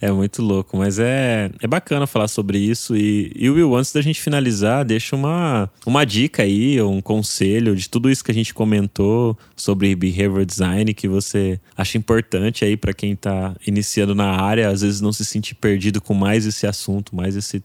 É 0.00 0.10
muito 0.10 0.42
louco, 0.42 0.76
mas 0.76 0.98
é, 0.98 1.50
é 1.60 1.66
bacana 1.66 2.06
falar 2.06 2.28
sobre 2.28 2.58
isso. 2.58 2.96
E, 2.96 3.32
e 3.34 3.50
Will, 3.50 3.74
antes 3.74 3.92
da 3.92 4.00
gente 4.00 4.20
finalizar, 4.20 4.84
deixa 4.84 5.16
uma, 5.16 5.68
uma 5.84 6.04
dica 6.04 6.44
aí, 6.44 6.80
um 6.80 7.00
conselho 7.00 7.74
de 7.74 7.88
tudo 7.88 8.08
isso 8.08 8.24
que 8.24 8.30
a 8.30 8.34
gente 8.34 8.54
comentou 8.54 9.36
sobre 9.56 9.94
behavior 9.96 10.44
design 10.44 10.94
que 10.94 11.08
você 11.08 11.60
acha 11.76 11.98
importante 11.98 12.64
aí 12.64 12.76
para 12.76 12.92
quem 12.92 13.12
está 13.12 13.54
iniciando 13.66 14.14
na 14.14 14.40
área, 14.40 14.68
às 14.68 14.82
vezes 14.82 15.00
não 15.00 15.12
se 15.12 15.24
sentir 15.24 15.56
perdido 15.56 16.00
com 16.00 16.14
mais 16.14 16.46
esse 16.46 16.66
assunto, 16.66 17.14
mais 17.14 17.36
esse 17.36 17.62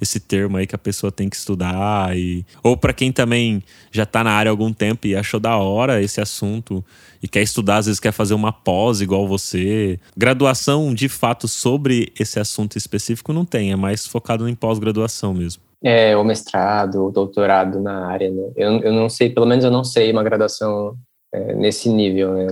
esse 0.00 0.20
termo 0.20 0.56
aí 0.56 0.66
que 0.66 0.74
a 0.74 0.78
pessoa 0.78 1.10
tem 1.10 1.28
que 1.28 1.36
estudar 1.36 2.16
e 2.16 2.44
ou 2.62 2.76
para 2.76 2.92
quem 2.92 3.12
também 3.12 3.62
já 3.90 4.02
está 4.02 4.22
na 4.22 4.30
área 4.30 4.50
há 4.50 4.52
algum 4.52 4.72
tempo 4.72 5.06
e 5.06 5.16
achou 5.16 5.40
da 5.40 5.56
hora 5.56 6.02
esse 6.02 6.20
assunto 6.20 6.84
e 7.22 7.28
quer 7.28 7.42
estudar, 7.42 7.78
às 7.78 7.86
vezes 7.86 8.00
quer 8.00 8.12
fazer 8.12 8.34
uma 8.34 8.52
pós 8.52 9.00
igual 9.00 9.26
você. 9.26 9.98
Graduação 10.16 10.94
de 10.94 11.08
fato 11.08 11.48
sobre 11.48 12.12
esse 12.18 12.38
assunto 12.38 12.76
específico 12.76 13.32
não 13.32 13.44
tem, 13.44 13.72
é 13.72 13.76
mais 13.76 14.06
focado 14.06 14.48
em 14.48 14.54
pós-graduação 14.54 15.34
mesmo. 15.34 15.62
É, 15.82 16.16
o 16.16 16.24
mestrado, 16.24 17.04
o 17.04 17.10
doutorado 17.10 17.80
na 17.80 18.06
área, 18.06 18.30
né? 18.30 18.50
Eu, 18.56 18.80
eu 18.80 18.92
não 18.92 19.08
sei, 19.08 19.30
pelo 19.30 19.46
menos 19.46 19.64
eu 19.64 19.70
não 19.70 19.84
sei 19.84 20.10
uma 20.10 20.22
graduação 20.22 20.96
é, 21.32 21.54
nesse 21.54 21.88
nível, 21.88 22.32
né? 22.34 22.46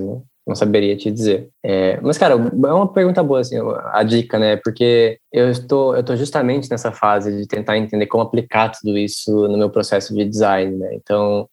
Não, 0.46 0.54
saberia 0.54 0.94
te 0.94 1.10
dizer. 1.10 1.48
É, 1.64 1.98
mas, 2.02 2.18
cara, 2.18 2.34
é 2.34 2.72
uma 2.72 2.92
pergunta 2.92 3.22
boa, 3.22 3.40
assim, 3.40 3.56
a 3.92 4.02
dica, 4.02 4.38
né? 4.38 4.56
Porque 4.56 5.18
eu 5.32 5.50
estou, 5.50 5.94
eu 5.94 6.00
estou 6.00 6.16
justamente 6.16 6.70
nessa 6.70 6.92
fase 6.92 7.34
de 7.34 7.46
tentar 7.46 7.78
entender 7.78 8.06
como 8.06 8.22
aplicar 8.22 8.70
tudo 8.70 8.98
isso 8.98 9.48
no 9.48 9.56
meu 9.56 9.70
processo 9.70 10.14
de 10.14 10.24
design, 10.24 10.76
né? 10.76 10.94
Então, 10.94 11.48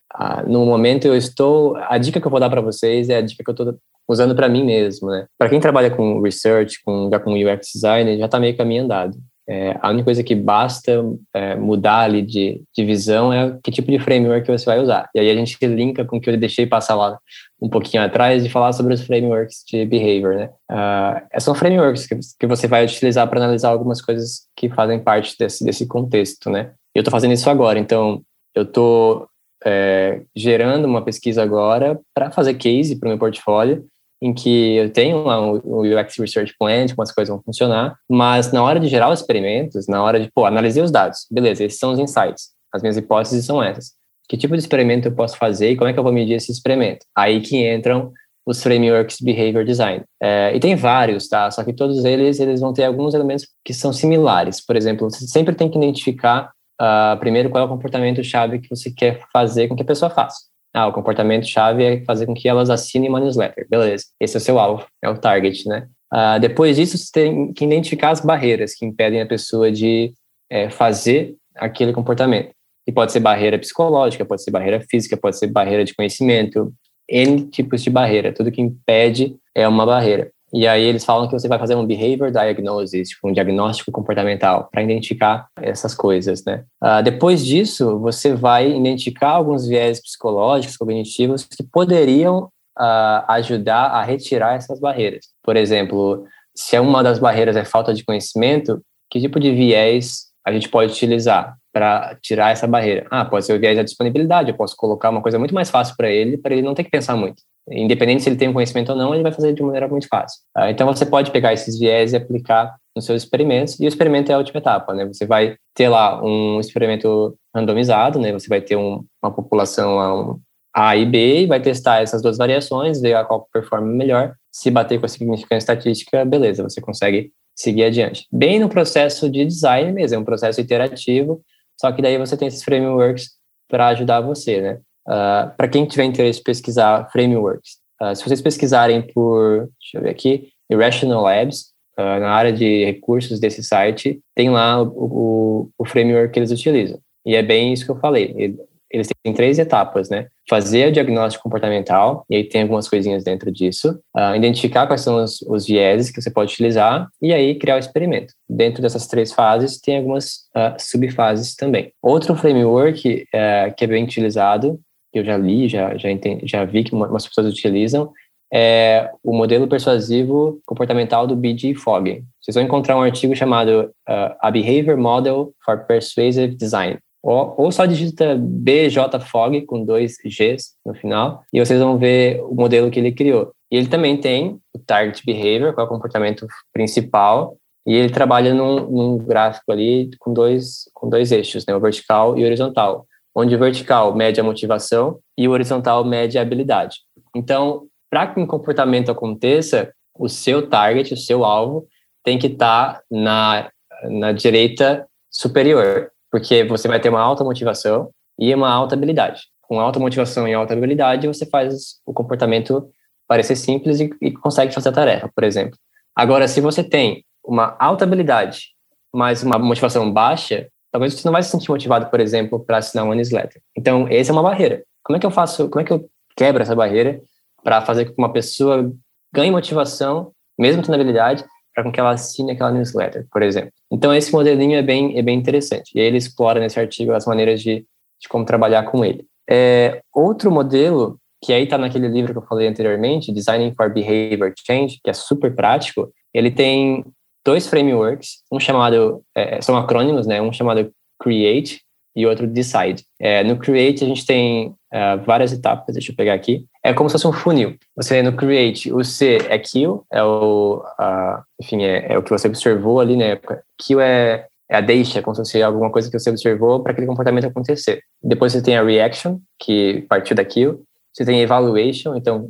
no 0.46 0.66
momento 0.66 1.06
eu 1.06 1.16
estou, 1.16 1.78
a 1.78 1.98
dica 1.98 2.20
que 2.20 2.28
eu 2.28 2.32
vou 2.32 2.40
dar 2.40 2.50
para 2.50 2.60
vocês 2.60 3.10
é 3.10 3.18
a 3.18 3.22
dica 3.22 3.42
que 3.44 3.50
eu 3.50 3.54
estou 3.54 3.78
usando 4.10 4.36
para 4.36 4.50
mim 4.50 4.66
mesmo, 4.66 5.10
né? 5.10 5.26
Para 5.38 5.50
quem 5.50 5.60
trabalha 5.62 5.90
com 5.90 6.22
research, 6.22 6.82
com 6.84 7.10
já 7.10 7.18
com 7.18 7.32
UX 7.34 7.70
design, 7.74 8.18
já 8.18 8.26
está 8.26 8.40
meio 8.40 8.58
caminho 8.58 8.84
andado. 8.84 9.18
É, 9.54 9.78
a 9.82 9.90
única 9.90 10.06
coisa 10.06 10.24
que 10.24 10.34
basta 10.34 11.04
é, 11.34 11.56
mudar 11.58 12.04
ali 12.04 12.22
de, 12.22 12.64
de 12.74 12.86
visão 12.86 13.34
é 13.34 13.60
que 13.62 13.70
tipo 13.70 13.92
de 13.92 14.00
framework 14.00 14.50
você 14.50 14.64
vai 14.64 14.80
usar. 14.80 15.10
E 15.14 15.20
aí 15.20 15.30
a 15.30 15.36
gente 15.36 15.58
linka 15.68 16.06
com 16.06 16.16
o 16.16 16.22
que 16.22 16.30
eu 16.30 16.38
deixei 16.38 16.66
passar 16.66 16.96
lá 16.96 17.20
um 17.62 17.68
pouquinho 17.68 18.02
atrás 18.02 18.46
de 18.46 18.50
falar 18.50 18.72
sobre 18.72 18.94
os 18.94 19.02
frameworks 19.02 19.66
de 19.68 19.86
behavior, 19.86 20.36
né? 20.36 20.50
Uh, 20.72 21.42
são 21.42 21.54
frameworks 21.54 22.08
que, 22.08 22.18
que 22.40 22.48
você 22.48 22.66
vai 22.66 22.86
utilizar 22.86 23.28
para 23.30 23.44
analisar 23.44 23.72
algumas 23.72 24.02
coisas 24.02 24.48
que 24.56 24.70
fazem 24.70 25.04
parte 25.04 25.36
desse, 25.38 25.66
desse 25.66 25.86
contexto, 25.86 26.50
né? 26.50 26.72
Eu 26.96 27.02
estou 27.02 27.12
fazendo 27.12 27.34
isso 27.34 27.50
agora, 27.50 27.78
então 27.78 28.22
eu 28.56 28.64
estou 28.64 29.28
é, 29.66 30.22
gerando 30.34 30.86
uma 30.86 31.04
pesquisa 31.04 31.44
agora 31.44 32.00
para 32.14 32.32
fazer 32.32 32.54
case 32.54 32.98
para 32.98 33.08
o 33.08 33.10
meu 33.10 33.20
portfólio 33.20 33.86
em 34.22 34.34
que 34.34 34.76
eu 34.76 34.90
tenho 34.92 35.24
lá 35.24 35.42
o 35.42 35.82
UX 35.82 36.18
Research 36.18 36.54
Plan, 36.60 36.86
como 36.88 37.02
as 37.02 37.12
coisas 37.12 37.34
vão 37.34 37.42
funcionar, 37.44 37.98
mas 38.10 38.52
na 38.52 38.64
hora 38.64 38.80
de 38.80 38.88
gerar 38.88 39.10
os 39.10 39.20
experimentos, 39.20 39.88
na 39.88 40.04
hora 40.04 40.20
de, 40.20 40.30
pô, 40.32 40.46
analisei 40.46 40.84
os 40.84 40.92
dados, 40.92 41.26
beleza, 41.32 41.64
esses 41.64 41.80
são 41.80 41.92
os 41.92 42.00
insights, 42.00 42.50
as 42.74 42.82
minhas 42.82 42.98
hipóteses 42.98 43.46
são 43.46 43.64
essas. 43.64 43.94
Que 44.30 44.38
tipo 44.38 44.54
de 44.54 44.62
experimento 44.62 45.08
eu 45.08 45.12
posso 45.12 45.38
fazer 45.38 45.72
e 45.72 45.76
como 45.76 45.90
é 45.90 45.94
que 45.94 46.00
eu 46.00 46.04
vou 46.04 46.14
medir 46.14 46.36
esse 46.36 46.52
experimento? 46.52 47.06
Aí 47.18 47.42
que 47.42 47.58
entram 47.68 48.14
os 48.46 48.62
frameworks 48.62 49.20
Behavior 49.22 49.64
Design. 49.64 50.04
É, 50.22 50.56
e 50.56 50.60
tem 50.60 50.76
vários, 50.76 51.28
tá? 51.28 51.50
Só 51.52 51.64
que 51.64 51.74
todos 51.74 52.04
eles, 52.06 52.40
eles 52.40 52.60
vão 52.60 52.74
ter 52.74 52.86
alguns 52.86 53.14
elementos 53.14 53.48
que 53.64 53.74
são 53.74 53.92
similares. 53.94 54.64
Por 54.64 54.76
exemplo, 54.76 55.10
você 55.10 55.28
sempre 55.28 55.54
tem 55.54 55.70
que 55.70 55.78
identificar, 55.78 56.52
uh, 56.82 57.20
primeiro, 57.20 57.50
qual 57.50 57.64
é 57.64 57.66
o 57.66 57.70
comportamento-chave 57.70 58.60
que 58.60 58.70
você 58.70 58.92
quer 58.92 59.22
fazer 59.32 59.68
com 59.68 59.76
que 59.76 59.84
a 59.84 59.86
pessoa 59.86 60.10
faça. 60.10 60.51
Ah, 60.74 60.88
o 60.88 60.94
comportamento-chave 60.94 61.84
é 61.84 62.04
fazer 62.06 62.26
com 62.26 62.34
que 62.34 62.48
elas 62.48 62.70
assinem 62.70 63.10
uma 63.10 63.20
newsletter. 63.20 63.68
Beleza, 63.70 64.06
esse 64.20 64.36
é 64.36 64.40
o 64.40 64.42
seu 64.42 64.58
alvo, 64.58 64.86
é 65.04 65.10
o 65.10 65.18
target, 65.18 65.68
né? 65.68 65.88
Uh, 66.14 66.40
depois 66.40 66.76
disso, 66.76 66.98
você 66.98 67.12
tem 67.12 67.54
que 67.54 67.66
identificar 67.66 68.12
as 68.12 68.22
barreiras 68.22 68.74
que 68.74 68.86
impedem 68.86 69.22
a 69.22 69.26
pessoa 69.26 69.72
de 69.72 70.14
é, 70.50 70.70
fazer 70.70 71.36
aquele 71.56 71.94
comportamento. 71.94 72.52
E 72.88 72.92
pode 72.92 73.12
ser 73.12 73.20
barreira 73.20 73.60
psicológica, 73.60 74.26
pode 74.26 74.44
ser 74.44 74.52
barreira 74.52 74.82
física, 74.90 75.16
pode 75.16 75.38
ser 75.38 75.48
barreira 75.48 75.86
de 75.86 75.94
conhecimento, 75.94 76.74
N 77.08 77.48
tipos 77.50 77.84
de 77.84 77.90
barreira. 77.90 78.34
Tudo 78.34 78.52
que 78.52 78.62
impede 78.62 79.36
é 79.56 79.68
uma 79.68 79.86
barreira. 79.86 80.32
E 80.54 80.68
aí 80.68 80.84
eles 80.84 81.06
falam 81.06 81.28
que 81.28 81.34
você 81.34 81.48
vai 81.48 81.58
fazer 81.58 81.76
um 81.76 81.86
behavior 81.86 82.30
diagnosis, 82.30 83.10
tipo 83.10 83.30
um 83.30 83.34
diagnóstico 83.34 83.92
comportamental, 83.92 84.68
para 84.72 84.84
identificar 84.84 85.48
essas 85.56 85.96
coisas, 85.96 86.44
né? 86.44 86.66
Uh, 86.84 87.02
depois 87.04 87.46
disso, 87.46 88.00
você 88.00 88.34
vai 88.34 88.70
identificar 88.70 89.30
alguns 89.30 89.68
viés 89.68 90.02
psicológicos, 90.02 90.76
cognitivos, 90.76 91.46
que 91.46 91.64
poderiam 91.64 92.50
uh, 92.78 93.24
ajudar 93.30 93.88
a 93.88 94.04
retirar 94.04 94.56
essas 94.56 94.80
barreiras. 94.80 95.28
Por 95.44 95.56
exemplo, 95.56 96.26
se 96.56 96.78
uma 96.80 97.02
das 97.02 97.20
barreiras 97.20 97.56
é 97.56 97.64
falta 97.64 97.94
de 97.94 98.04
conhecimento, 98.04 98.82
que 99.10 99.20
tipo 99.20 99.40
de 99.40 99.54
viés 99.54 100.32
a 100.46 100.52
gente 100.52 100.68
pode 100.70 100.92
utilizar 100.92 101.56
para 101.72 102.18
tirar 102.22 102.52
essa 102.52 102.68
barreira? 102.68 103.08
Ah, 103.10 103.24
pode 103.24 103.46
ser 103.46 103.54
o 103.54 103.60
viés 103.60 103.78
da 103.78 103.84
disponibilidade, 103.84 104.50
eu 104.50 104.58
posso 104.58 104.76
colocar 104.76 105.10
uma 105.10 105.22
coisa 105.22 105.40
muito 105.40 105.54
mais 105.54 105.70
fácil 105.70 105.96
para 105.96 106.10
ele, 106.10 106.38
para 106.38 106.54
ele 106.54 106.62
não 106.62 106.74
ter 106.74 106.84
que 106.84 106.90
pensar 106.90 107.16
muito. 107.16 107.42
Independente 107.70 108.24
se 108.24 108.30
ele 108.30 108.36
tem 108.36 108.50
um 108.50 108.54
conhecimento 108.54 108.92
ou 108.92 108.98
não, 108.98 109.14
ele 109.14 109.24
vai 109.24 109.32
fazer 109.32 109.54
de 109.54 109.62
maneira 109.62 109.88
muito 109.88 110.08
fácil. 110.08 110.40
Ah, 110.56 110.72
então 110.72 110.88
você 110.88 111.06
pode 111.06 111.32
pegar 111.32 111.54
esses 111.54 111.78
viés 111.78 112.14
e 112.14 112.16
aplicar 112.16 112.76
nos 112.96 113.06
seus 113.06 113.24
experimentos, 113.24 113.80
e 113.80 113.86
o 113.86 113.88
experimento 113.88 114.32
é 114.32 114.36
a 114.36 114.38
última 114.38 114.60
etapa, 114.60 114.94
né? 114.94 115.06
Você 115.06 115.26
vai 115.26 115.56
ter 115.74 115.88
lá 115.88 116.22
um 116.22 116.60
experimento 116.60 117.38
randomizado, 117.56 118.20
né? 118.20 118.34
Você 118.34 118.48
vai 118.48 118.62
ter 118.62 118.76
um, 118.76 119.04
uma 119.24 119.32
população 119.32 120.40
A 120.76 120.98
e 120.98 121.06
B 121.06 121.44
e 121.44 121.46
vai 121.46 121.62
testar 121.62 122.02
essas 122.02 122.22
duas 122.22 122.38
variações, 122.38 123.00
ver 123.00 123.14
a 123.14 123.24
qual 123.24 123.48
performa 123.54 123.88
melhor. 123.88 124.34
Se 124.52 124.70
bater 124.70 125.00
com 125.00 125.06
a 125.06 125.10
significância 125.10 125.58
estatística, 125.58 126.26
beleza, 126.26 126.64
você 126.64 126.82
consegue 126.82 127.32
seguir 127.56 127.86
adiante. 127.86 128.26
Bem 128.32 128.60
no 128.60 128.68
processo 128.68 129.30
de 129.30 129.46
design 129.46 129.92
mesmo, 129.94 130.18
é 130.18 130.20
um 130.20 130.26
processo 130.26 130.60
iterativo, 130.60 131.42
só 131.80 131.92
que 131.92 132.02
daí 132.02 132.18
você 132.18 132.36
tem 132.36 132.48
esses 132.48 132.64
frameworks 132.64 133.30
para 133.70 133.88
ajudar 133.90 134.20
você, 134.20 134.60
né? 134.60 134.80
Ah, 135.08 135.54
para 135.58 135.68
quem 135.68 135.86
tiver 135.86 136.04
interesse 136.04 136.40
em 136.40 136.44
pesquisar 136.44 137.10
frameworks, 137.12 137.78
uh, 138.02 138.16
se 138.16 138.24
vocês 138.24 138.42
pesquisarem 138.42 139.02
por, 139.02 139.70
deixa 139.80 139.98
eu 139.98 140.02
ver 140.02 140.10
aqui, 140.10 140.50
Irrational 140.70 141.24
Labs, 141.24 141.72
uh, 141.98 142.20
na 142.20 142.32
área 142.32 142.54
de 142.54 142.86
recursos 142.86 143.40
desse 143.40 143.64
site, 143.64 144.20
tem 144.36 144.50
lá 144.50 144.82
o, 144.82 144.88
o, 144.88 145.70
o, 145.78 145.86
framework 145.86 146.32
que 146.32 146.40
eles 146.40 146.52
utilizam. 146.52 147.00
E 147.26 147.36
é 147.36 147.44
bem 147.44 147.74
isso 147.74 147.86
que 147.86 147.92
eu 147.92 148.00
falei. 148.00 148.58
Eles 148.90 149.08
têm 149.24 149.34
três 149.34 149.58
etapas, 149.58 150.10
né? 150.10 150.28
Fazer 150.50 150.90
o 150.90 150.92
diagnóstico 150.92 151.44
comportamental, 151.44 152.26
e 152.30 152.36
aí 152.36 152.44
tem 152.44 152.64
algumas 152.64 152.90
coisinhas 152.90 153.24
dentro 153.24 153.50
disso. 153.50 153.98
identificar 154.36 154.86
quais 154.86 155.02
são 155.02 155.24
os, 155.24 155.42
os 155.44 155.66
vieses 155.66 156.10
que 156.12 156.22
você 156.22 156.30
pode 156.30 156.52
utilizar, 156.52 157.08
e 157.22 157.34
aí 157.34 157.56
criar 157.58 157.76
o 157.76 157.80
experimento. 157.80 158.34
Dentro 158.50 158.82
dessas 158.82 159.08
três 159.08 159.32
fases, 159.32 159.80
tem 159.80 160.00
algumas 160.00 160.50
subfases 160.78 161.56
também. 161.56 161.94
Outro 162.02 162.36
framework 162.36 163.24
uh, 163.34 163.74
que 163.78 163.86
é 163.86 163.88
bem 163.88 164.04
utilizado 164.04 164.78
que 165.12 165.20
eu 165.20 165.26
já 165.26 165.38
li, 165.38 165.68
já, 165.68 165.98
já, 165.98 166.10
entendi, 166.10 166.48
já 166.48 166.64
vi 166.66 166.84
que 166.84 166.94
umas 166.94 167.28
pessoas 167.28 167.48
utilizam, 167.48 168.12
é 168.54 169.10
o 169.24 169.34
modelo 169.34 169.68
persuasivo 169.68 170.60
comportamental 170.66 171.26
do 171.26 171.36
B.G. 171.36 171.74
Fogg. 171.76 172.24
Vocês 172.42 172.56
vão 172.56 172.64
encontrar 172.64 172.98
um 172.98 173.02
artigo 173.02 173.36
chamado 173.36 173.92
uh, 174.10 174.36
A 174.42 174.52
Behavior 174.52 174.98
Model 174.98 175.54
for 175.64 175.86
Persuasive 175.86 176.56
Design. 176.56 177.00
Ou, 177.24 177.54
ou 177.58 177.72
só 177.72 177.86
digita 177.86 178.36
B.J. 178.38 179.20
Fogg 179.22 179.62
com 179.62 179.86
dois 179.86 180.16
Gs 180.26 180.74
no 180.86 180.94
final, 180.94 181.44
e 181.54 181.64
vocês 181.64 181.80
vão 181.80 181.98
ver 181.98 182.42
o 182.44 182.56
modelo 182.56 182.92
que 182.92 183.00
ele 183.00 183.12
criou. 183.12 183.54
E 183.72 183.78
ele 183.78 183.88
também 183.88 184.18
tem 184.18 184.60
o 184.76 184.80
Target 184.80 185.24
Behavior, 185.26 185.74
que 185.74 185.80
é 185.80 185.84
o 185.84 185.88
comportamento 185.88 186.46
principal, 186.74 187.56
e 187.88 187.94
ele 187.94 188.12
trabalha 188.12 188.54
num, 188.54 188.90
num 188.90 189.18
gráfico 189.18 189.72
ali 189.72 190.10
com 190.20 190.34
dois, 190.34 190.90
com 190.94 191.10
dois 191.10 191.32
eixos, 191.32 191.66
né, 191.66 191.76
o 191.76 191.80
vertical 191.80 192.38
e 192.38 192.44
o 192.44 192.46
horizontal 192.46 193.08
onde 193.36 193.56
o 193.56 193.60
vertical 193.60 194.14
mede 194.14 194.40
a 194.40 194.44
motivação 194.44 195.20
e 195.38 195.48
o 195.48 195.52
horizontal 195.52 196.04
mede 196.04 196.38
a 196.38 196.42
habilidade. 196.42 196.98
Então, 197.36 197.88
para 198.10 198.28
que 198.28 198.40
um 198.40 198.46
comportamento 198.46 199.10
aconteça, 199.10 199.94
o 200.18 200.28
seu 200.28 200.68
target, 200.68 201.14
o 201.14 201.18
seu 201.18 201.46
alvo, 201.46 201.88
tem 202.24 202.38
que 202.38 202.48
estar 202.48 202.96
tá 202.96 203.04
na, 203.10 203.72
na 204.04 204.32
direita 204.32 205.08
superior, 205.30 206.12
porque 206.30 206.64
você 206.66 206.88
vai 206.88 207.00
ter 207.00 207.10
uma 207.10 207.22
alta 207.22 207.44
motivação 207.44 208.12
e 208.38 208.54
uma 208.54 208.70
alta 208.70 208.96
habilidade. 208.96 209.44
Com 209.62 209.80
alta 209.80 210.00
motivação 210.00 210.48
e 210.48 210.54
alta 210.54 210.74
habilidade, 210.74 211.28
você 211.28 211.46
faz 211.46 212.02
o 212.06 212.14
comportamento 212.14 212.90
parecer 213.28 213.56
simples 213.56 214.02
e, 214.02 214.10
e 214.22 214.32
consegue 214.32 214.74
fazer 214.74 214.90
a 214.90 214.94
tarefa, 214.94 215.32
por 215.34 215.44
exemplo. 215.46 215.78
Agora, 216.14 216.48
se 216.48 216.60
você 216.60 216.84
tem 216.84 217.24
uma 217.44 217.78
alta 217.80 218.04
habilidade, 218.04 218.74
mas 219.14 219.42
uma 219.42 219.58
motivação 219.58 220.12
baixa, 220.12 220.68
talvez 220.92 221.14
você 221.14 221.28
não 221.28 221.32
vai 221.32 221.42
se 221.42 221.50
sentir 221.50 221.70
motivado, 221.70 222.10
por 222.10 222.20
exemplo, 222.20 222.60
para 222.60 222.78
assinar 222.78 223.06
uma 223.06 223.16
newsletter. 223.16 223.62
Então, 223.78 224.08
essa 224.10 224.32
é 224.32 224.34
uma 224.34 224.44
barreira. 224.44 224.84
Como 225.04 225.18
é 225.18 225.20
que 225.20 225.26
eu 225.26 225.32
faço, 225.32 225.70
como 225.70 225.82
é 225.82 225.86
que 225.86 225.94
eu 225.94 226.10
quebro 226.36 226.62
essa 226.62 226.76
barreira 226.76 227.22
para 227.64 227.82
fazer 227.82 228.06
com 228.06 228.14
que 228.14 228.22
uma 228.22 228.34
pessoa 228.34 228.92
ganhe 229.34 229.52
motivação, 229.52 230.32
mesmo 230.60 230.82
tendo 230.82 230.96
habilidade, 230.96 231.46
para 231.74 231.84
com 231.84 231.92
que 231.92 232.00
ela 232.00 232.12
assine 232.12 232.52
aquela 232.52 232.72
newsletter, 232.72 233.26
por 233.32 233.42
exemplo. 233.42 233.72
Então, 233.90 234.14
esse 234.14 234.32
modelinho 234.32 234.78
é 234.78 234.82
bem, 234.82 235.18
é 235.18 235.22
bem 235.22 235.38
interessante. 235.38 235.92
E 235.96 236.00
ele 236.00 236.18
explora 236.18 236.60
nesse 236.60 236.80
artigo 236.80 237.14
as 237.14 237.26
maneiras 237.26 237.62
de, 237.62 237.86
de 238.20 238.28
como 238.30 238.46
trabalhar 238.46 238.84
com 238.84 239.06
ele. 239.06 239.26
É, 239.50 240.02
outro 240.14 240.52
modelo, 240.52 241.18
que 241.42 241.54
aí 241.54 241.64
está 241.64 241.78
naquele 241.78 242.08
livro 242.08 242.34
que 242.34 242.40
eu 242.40 242.46
falei 242.46 242.68
anteriormente, 242.68 243.32
Designing 243.32 243.74
for 243.74 243.92
Behavior 243.92 244.54
Change, 244.66 245.00
que 245.04 245.10
é 245.10 245.14
super 245.14 245.56
prático, 245.56 246.12
ele 246.34 246.52
tem 246.52 247.06
dois 247.46 247.68
frameworks, 247.68 248.40
um 248.52 248.60
chamado, 248.60 249.24
é, 249.36 249.62
são 249.62 249.78
acrônimos, 249.78 250.28
né? 250.28 250.42
Um 250.42 250.54
chamado 250.54 250.92
Create 251.20 251.82
e 252.16 252.26
outro 252.26 252.48
Decide. 252.48 253.04
É, 253.20 253.44
no 253.44 253.58
Create 253.58 254.04
a 254.04 254.08
gente 254.08 254.26
tem 254.26 254.76
é, 254.92 255.18
várias 255.18 255.54
etapas, 255.54 255.94
deixa 255.94 256.12
eu 256.12 256.16
pegar 256.16 256.34
aqui. 256.34 256.66
É 256.84 256.94
como 256.94 257.10
se 257.10 257.14
fosse 257.14 257.28
um 257.28 257.34
funil. 257.34 257.76
Você 257.96 258.22
no 258.22 258.34
Create, 258.34 258.92
o 258.92 259.04
C 259.04 259.38
é 259.50 259.58
Kill, 259.58 260.06
é 260.12 260.24
o, 260.24 260.84
uh, 261.00 261.42
enfim, 261.62 261.84
é, 261.84 262.14
é, 262.14 262.18
o 262.18 262.24
que 262.24 262.30
você 262.30 262.48
observou 262.48 263.00
ali, 263.00 263.16
né? 263.16 263.40
Kill 263.78 264.02
é, 264.02 264.48
é 264.70 264.78
a 264.78 264.82
deixa, 264.82 265.22
como 265.22 265.36
se 265.36 265.42
fosse 265.42 265.62
alguma 265.62 265.92
coisa 265.92 266.10
que 266.10 266.20
você 266.20 266.30
observou 266.30 266.82
para 266.82 266.92
aquele 266.92 267.08
comportamento 267.08 267.48
acontecer. 267.48 268.02
Depois 268.22 268.52
você 268.52 268.62
tem 268.62 268.78
a 268.78 268.84
reaction, 268.84 269.40
que 269.60 270.06
partiu 270.10 270.36
daquilo. 270.36 270.84
Você 271.14 271.26
tem 271.26 271.42
evaluation, 271.42 272.16
então 272.16 272.50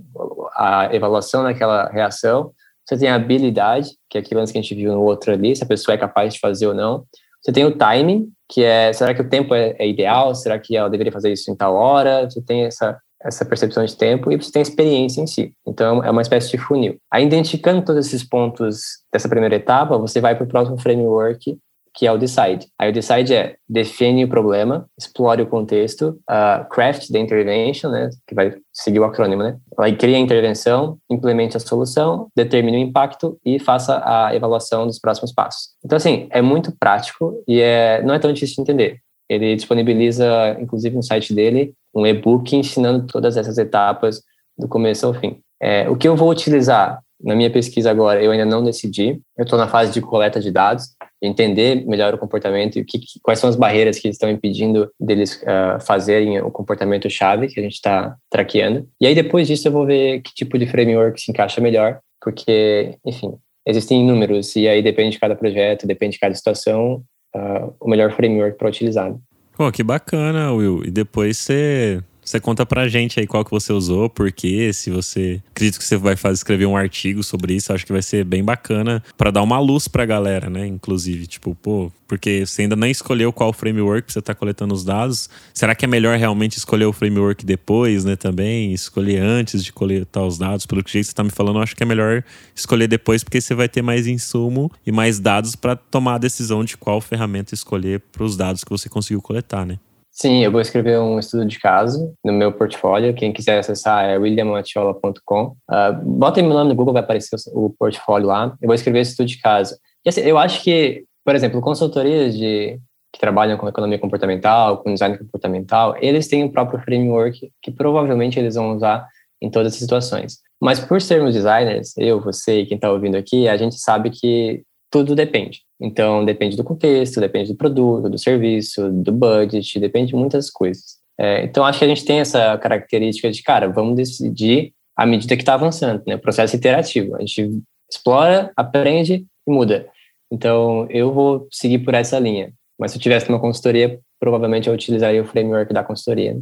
a 0.53 0.85
avaliação 0.85 1.43
daquela 1.43 1.89
reação. 1.89 2.51
Você 2.85 2.97
tem 2.97 3.09
a 3.09 3.15
habilidade, 3.15 3.89
que 4.09 4.17
é 4.17 4.21
aquilo 4.21 4.43
que 4.43 4.57
a 4.57 4.61
gente 4.61 4.75
viu 4.75 4.93
no 4.93 5.03
outro 5.03 5.31
ali, 5.31 5.55
se 5.55 5.63
a 5.63 5.67
pessoa 5.67 5.95
é 5.95 5.97
capaz 5.97 6.33
de 6.33 6.39
fazer 6.39 6.67
ou 6.67 6.73
não. 6.73 7.05
Você 7.41 7.51
tem 7.51 7.65
o 7.65 7.75
timing, 7.75 8.27
que 8.49 8.63
é, 8.63 8.93
será 8.93 9.13
que 9.13 9.21
o 9.21 9.29
tempo 9.29 9.53
é, 9.53 9.75
é 9.79 9.87
ideal? 9.87 10.35
Será 10.35 10.59
que 10.59 10.75
ela 10.75 10.89
deveria 10.89 11.11
fazer 11.11 11.31
isso 11.31 11.49
em 11.49 11.55
tal 11.55 11.75
hora? 11.75 12.29
Você 12.29 12.41
tem 12.41 12.65
essa 12.65 12.99
essa 13.23 13.45
percepção 13.45 13.85
de 13.85 13.95
tempo 13.95 14.31
e 14.31 14.37
você 14.37 14.51
tem 14.51 14.61
a 14.61 14.63
experiência 14.63 15.21
em 15.21 15.27
si. 15.27 15.53
Então, 15.65 16.03
é 16.03 16.09
uma 16.09 16.21
espécie 16.21 16.49
de 16.49 16.57
funil. 16.57 16.97
Aí, 17.11 17.25
identificando 17.25 17.83
todos 17.83 18.07
esses 18.07 18.27
pontos 18.27 18.81
dessa 19.13 19.29
primeira 19.29 19.55
etapa, 19.55 19.97
você 19.97 20.19
vai 20.19 20.35
para 20.35 20.43
o 20.43 20.47
próximo 20.47 20.79
framework, 20.79 21.57
que 21.93 22.07
é 22.07 22.11
o 22.11 22.17
decide. 22.17 22.67
Aí 22.79 22.89
o 22.89 22.93
decide 22.93 23.33
é 23.33 23.55
define 23.67 24.23
o 24.23 24.27
problema, 24.27 24.85
explore 24.97 25.41
o 25.41 25.47
contexto, 25.47 26.19
uh, 26.29 26.67
craft 26.69 27.07
the 27.11 27.19
intervention, 27.19 27.89
né, 27.89 28.09
que 28.27 28.33
vai 28.33 28.53
seguir 28.71 28.99
o 28.99 29.03
acrônimo, 29.03 29.43
né? 29.43 29.57
Aí 29.79 29.95
cria 29.95 30.17
a 30.17 30.19
intervenção, 30.19 30.97
implemente 31.09 31.57
a 31.57 31.59
solução, 31.59 32.27
determine 32.35 32.77
o 32.77 32.79
impacto 32.79 33.37
e 33.45 33.59
faça 33.59 33.95
a 33.97 34.29
avaliação 34.29 34.87
dos 34.87 34.99
próximos 34.99 35.33
passos. 35.33 35.69
Então 35.83 35.97
assim, 35.97 36.27
é 36.29 36.41
muito 36.41 36.73
prático 36.79 37.43
e 37.47 37.59
é 37.59 38.01
não 38.03 38.13
é 38.13 38.19
tão 38.19 38.31
difícil 38.31 38.55
de 38.55 38.61
entender. 38.61 38.99
Ele 39.29 39.55
disponibiliza, 39.55 40.57
inclusive 40.59 40.95
no 40.95 41.03
site 41.03 41.33
dele, 41.33 41.73
um 41.95 42.05
e-book 42.05 42.55
ensinando 42.55 43.05
todas 43.07 43.37
essas 43.37 43.57
etapas 43.57 44.21
do 44.57 44.67
começo 44.67 45.05
ao 45.05 45.13
fim. 45.13 45.39
É, 45.61 45.89
o 45.89 45.95
que 45.95 46.07
eu 46.07 46.15
vou 46.15 46.29
utilizar 46.29 46.99
na 47.23 47.35
minha 47.35 47.49
pesquisa 47.49 47.91
agora, 47.91 48.23
eu 48.23 48.31
ainda 48.31 48.45
não 48.45 48.63
decidi. 48.63 49.21
Eu 49.37 49.43
estou 49.43 49.57
na 49.57 49.67
fase 49.67 49.91
de 49.93 50.01
coleta 50.01 50.39
de 50.39 50.51
dados, 50.51 50.85
entender 51.21 51.85
melhor 51.85 52.13
o 52.13 52.17
comportamento 52.17 52.79
e 52.79 52.83
que, 52.83 52.99
quais 53.21 53.39
são 53.39 53.49
as 53.49 53.55
barreiras 53.55 53.99
que 53.99 54.07
estão 54.07 54.29
impedindo 54.29 54.89
deles 54.99 55.41
uh, 55.43 55.79
fazerem 55.85 56.41
o 56.41 56.51
comportamento 56.51 57.09
chave 57.09 57.47
que 57.47 57.59
a 57.59 57.63
gente 57.63 57.73
está 57.73 58.15
traqueando. 58.29 58.87
E 58.99 59.07
aí 59.07 59.15
depois 59.15 59.47
disso 59.47 59.67
eu 59.67 59.71
vou 59.71 59.85
ver 59.85 60.21
que 60.21 60.33
tipo 60.33 60.57
de 60.57 60.65
framework 60.65 61.21
se 61.21 61.31
encaixa 61.31 61.61
melhor, 61.61 61.99
porque, 62.21 62.97
enfim, 63.05 63.33
existem 63.65 64.01
inúmeros 64.01 64.55
e 64.55 64.67
aí 64.67 64.81
depende 64.81 65.11
de 65.11 65.19
cada 65.19 65.35
projeto, 65.35 65.87
depende 65.87 66.13
de 66.13 66.19
cada 66.19 66.33
situação, 66.33 67.03
uh, 67.35 67.73
o 67.79 67.89
melhor 67.89 68.11
framework 68.11 68.57
para 68.57 68.69
utilizar. 68.69 69.13
Pô, 69.55 69.71
que 69.71 69.83
bacana, 69.83 70.51
Will. 70.53 70.83
E 70.83 70.89
depois 70.89 71.37
você 71.37 72.01
você 72.31 72.39
conta 72.39 72.65
pra 72.65 72.87
gente 72.87 73.19
aí 73.19 73.27
qual 73.27 73.43
que 73.43 73.51
você 73.51 73.73
usou, 73.73 74.09
por 74.09 74.31
quê, 74.31 74.71
se 74.71 74.89
você 74.89 75.41
acredita 75.51 75.77
que 75.77 75.83
você 75.83 75.97
vai 75.97 76.15
fazer 76.15 76.35
escrever 76.35 76.65
um 76.65 76.77
artigo 76.77 77.21
sobre 77.21 77.53
isso, 77.53 77.73
acho 77.73 77.85
que 77.85 77.91
vai 77.91 78.01
ser 78.01 78.23
bem 78.23 78.41
bacana 78.41 79.03
para 79.17 79.31
dar 79.31 79.43
uma 79.43 79.59
luz 79.59 79.89
pra 79.89 80.05
galera, 80.05 80.49
né? 80.49 80.65
Inclusive, 80.65 81.27
tipo, 81.27 81.53
pô, 81.53 81.91
porque 82.07 82.45
você 82.45 82.61
ainda 82.61 82.77
nem 82.77 82.89
escolheu 82.89 83.33
qual 83.33 83.51
framework 83.51 84.11
você 84.11 84.21
tá 84.21 84.33
coletando 84.33 84.73
os 84.73 84.85
dados. 84.85 85.29
Será 85.53 85.75
que 85.75 85.83
é 85.83 85.87
melhor 85.89 86.17
realmente 86.17 86.57
escolher 86.57 86.85
o 86.85 86.93
framework 86.93 87.45
depois, 87.45 88.05
né, 88.05 88.15
também? 88.15 88.71
Escolher 88.71 89.21
antes 89.21 89.61
de 89.61 89.73
coletar 89.73 90.25
os 90.25 90.37
dados? 90.37 90.65
Pelo 90.65 90.81
que 90.81 91.03
você 91.03 91.13
tá 91.13 91.25
me 91.25 91.31
falando, 91.31 91.59
acho 91.59 91.75
que 91.75 91.83
é 91.83 91.85
melhor 91.85 92.23
escolher 92.55 92.87
depois, 92.87 93.25
porque 93.25 93.41
você 93.41 93.53
vai 93.53 93.67
ter 93.67 93.81
mais 93.81 94.07
insumo 94.07 94.71
e 94.85 94.91
mais 94.91 95.19
dados 95.19 95.53
para 95.53 95.75
tomar 95.75 96.15
a 96.15 96.17
decisão 96.17 96.63
de 96.63 96.77
qual 96.77 97.01
ferramenta 97.01 97.53
escolher 97.53 97.99
para 98.09 98.23
os 98.23 98.37
dados 98.37 98.63
que 98.63 98.69
você 98.69 98.87
conseguiu 98.87 99.21
coletar, 99.21 99.65
né? 99.65 99.77
Sim, 100.11 100.43
eu 100.43 100.51
vou 100.51 100.59
escrever 100.59 100.99
um 100.99 101.17
estudo 101.17 101.45
de 101.45 101.57
caso 101.57 102.13
no 102.23 102.33
meu 102.33 102.51
portfólio. 102.51 103.13
Quem 103.13 103.31
quiser 103.31 103.59
acessar 103.59 104.03
é 104.05 104.17
williamatiola.com. 104.17 105.43
Uh, 105.43 105.55
ah, 105.69 105.91
bota 106.03 106.41
meu 106.41 106.53
nome 106.53 106.69
no 106.69 106.75
Google, 106.75 106.93
vai 106.93 107.01
aparecer 107.01 107.37
o, 107.53 107.67
o 107.67 107.69
portfólio 107.69 108.27
lá. 108.27 108.55
Eu 108.61 108.67
vou 108.67 108.75
escrever 108.75 108.99
esse 108.99 109.11
estudo 109.11 109.27
de 109.27 109.39
caso. 109.39 109.75
E 110.05 110.09
assim, 110.09 110.21
eu 110.21 110.37
acho 110.37 110.61
que, 110.61 111.05
por 111.23 111.33
exemplo, 111.33 111.61
consultorias 111.61 112.37
de, 112.37 112.77
que 113.13 113.19
trabalham 113.19 113.57
com 113.57 113.69
economia 113.69 113.97
comportamental, 113.97 114.83
com 114.83 114.93
design 114.93 115.17
comportamental, 115.17 115.95
eles 116.01 116.27
têm 116.27 116.43
o 116.43 116.51
próprio 116.51 116.81
framework 116.81 117.49
que 117.61 117.71
provavelmente 117.71 118.37
eles 118.37 118.55
vão 118.55 118.75
usar 118.75 119.07
em 119.41 119.49
todas 119.49 119.73
as 119.73 119.79
situações. 119.79 120.39
Mas 120.61 120.79
por 120.79 121.01
sermos 121.01 121.33
designers, 121.33 121.97
eu, 121.97 122.21
você 122.21 122.61
e 122.61 122.65
quem 122.65 122.75
está 122.75 122.91
ouvindo 122.91 123.15
aqui, 123.15 123.47
a 123.47 123.55
gente 123.55 123.75
sabe 123.79 124.09
que 124.09 124.63
tudo 124.91 125.15
depende. 125.15 125.61
Então, 125.81 126.23
depende 126.23 126.55
do 126.55 126.63
contexto, 126.63 127.19
depende 127.19 127.51
do 127.51 127.57
produto, 127.57 128.07
do 128.07 128.17
serviço, 128.17 128.91
do 128.91 129.11
budget, 129.11 129.79
depende 129.79 130.09
de 130.09 130.15
muitas 130.15 130.49
coisas. 130.51 131.01
É, 131.19 131.43
então, 131.43 131.65
acho 131.65 131.79
que 131.79 131.85
a 131.85 131.87
gente 131.87 132.05
tem 132.05 132.19
essa 132.19 132.57
característica 132.59 133.31
de, 133.31 133.41
cara, 133.41 133.67
vamos 133.67 133.95
decidir 133.95 134.73
à 134.95 135.05
medida 135.05 135.35
que 135.35 135.41
está 135.41 135.55
avançando, 135.55 136.03
né? 136.05 136.17
Processo 136.17 136.55
iterativo. 136.55 137.15
A 137.15 137.19
gente 137.21 137.61
explora, 137.89 138.51
aprende 138.55 139.25
e 139.47 139.51
muda. 139.51 139.87
Então, 140.31 140.87
eu 140.89 141.11
vou 141.11 141.47
seguir 141.51 141.79
por 141.79 141.93
essa 141.93 142.19
linha. 142.19 142.53
Mas 142.79 142.91
se 142.91 142.97
eu 142.97 143.01
tivesse 143.01 143.27
uma 143.27 143.39
consultoria, 143.39 143.99
provavelmente 144.19 144.67
eu 144.67 144.73
utilizaria 144.73 145.21
o 145.21 145.25
framework 145.25 145.73
da 145.73 145.83
consultoria. 145.83 146.35
Né? 146.35 146.41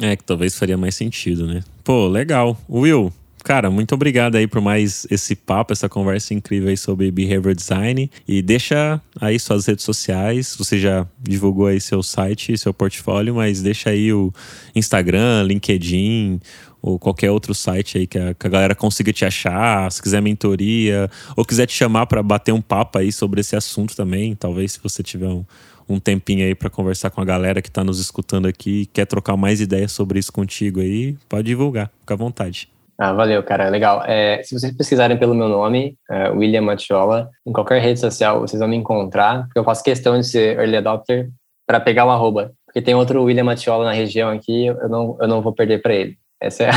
É, 0.00 0.16
que 0.16 0.24
talvez 0.24 0.58
faria 0.58 0.76
mais 0.76 0.94
sentido, 0.94 1.46
né? 1.46 1.62
Pô, 1.84 2.06
legal. 2.06 2.56
Will, 2.68 3.12
Cara, 3.42 3.70
muito 3.70 3.94
obrigado 3.94 4.36
aí 4.36 4.46
por 4.46 4.60
mais 4.60 5.06
esse 5.10 5.34
papo, 5.34 5.72
essa 5.72 5.88
conversa 5.88 6.34
incrível 6.34 6.68
aí 6.68 6.76
sobre 6.76 7.10
behavior 7.10 7.54
design. 7.54 8.10
E 8.28 8.42
deixa 8.42 9.00
aí 9.20 9.38
suas 9.38 9.66
redes 9.66 9.84
sociais. 9.84 10.54
Você 10.58 10.78
já 10.78 11.06
divulgou 11.18 11.66
aí 11.66 11.80
seu 11.80 12.02
site, 12.02 12.56
seu 12.58 12.74
portfólio, 12.74 13.34
mas 13.34 13.62
deixa 13.62 13.90
aí 13.90 14.12
o 14.12 14.32
Instagram, 14.74 15.42
LinkedIn 15.44 16.40
ou 16.82 16.98
qualquer 16.98 17.30
outro 17.30 17.54
site 17.54 17.98
aí 17.98 18.06
que 18.06 18.18
a, 18.18 18.34
que 18.34 18.46
a 18.46 18.50
galera 18.50 18.74
consiga 18.74 19.12
te 19.12 19.24
achar, 19.24 19.90
se 19.92 20.00
quiser 20.02 20.22
mentoria, 20.22 21.10
ou 21.36 21.44
quiser 21.44 21.66
te 21.66 21.74
chamar 21.74 22.06
para 22.06 22.22
bater 22.22 22.52
um 22.52 22.60
papo 22.60 22.98
aí 22.98 23.12
sobre 23.12 23.40
esse 23.40 23.54
assunto 23.54 23.94
também. 23.94 24.34
Talvez 24.34 24.72
se 24.72 24.80
você 24.82 25.02
tiver 25.02 25.28
um, 25.28 25.44
um 25.88 25.98
tempinho 25.98 26.44
aí 26.44 26.54
para 26.54 26.70
conversar 26.70 27.10
com 27.10 27.20
a 27.20 27.24
galera 27.24 27.60
que 27.60 27.68
está 27.68 27.84
nos 27.84 28.00
escutando 28.00 28.46
aqui 28.46 28.88
quer 28.92 29.06
trocar 29.06 29.36
mais 29.36 29.60
ideias 29.60 29.92
sobre 29.92 30.18
isso 30.18 30.32
contigo 30.32 30.80
aí, 30.80 31.16
pode 31.28 31.46
divulgar, 31.46 31.90
fica 32.00 32.14
à 32.14 32.16
vontade. 32.16 32.68
Ah, 33.02 33.14
valeu, 33.14 33.42
cara, 33.42 33.70
legal. 33.70 34.02
É, 34.04 34.42
se 34.42 34.52
vocês 34.52 34.76
pesquisarem 34.76 35.16
pelo 35.16 35.34
meu 35.34 35.48
nome, 35.48 35.96
é, 36.10 36.28
William 36.28 36.60
Matiola, 36.60 37.30
em 37.46 37.52
qualquer 37.52 37.80
rede 37.80 37.98
social 37.98 38.40
vocês 38.40 38.60
vão 38.60 38.68
me 38.68 38.76
encontrar, 38.76 39.44
porque 39.44 39.58
eu 39.58 39.64
faço 39.64 39.82
questão 39.82 40.20
de 40.20 40.26
ser 40.26 40.58
early 40.58 40.76
adopter 40.76 41.30
para 41.66 41.80
pegar 41.80 42.04
o 42.04 42.10
arroba, 42.10 42.52
porque 42.66 42.82
tem 42.82 42.94
outro 42.94 43.22
William 43.22 43.44
Matiola 43.44 43.86
na 43.86 43.92
região 43.92 44.28
aqui, 44.28 44.66
eu 44.66 44.86
não, 44.90 45.16
eu 45.18 45.26
não 45.26 45.40
vou 45.40 45.50
perder 45.50 45.80
para 45.80 45.94
ele. 45.94 46.18
Essa 46.42 46.64
é 46.64 46.70
a, 46.70 46.74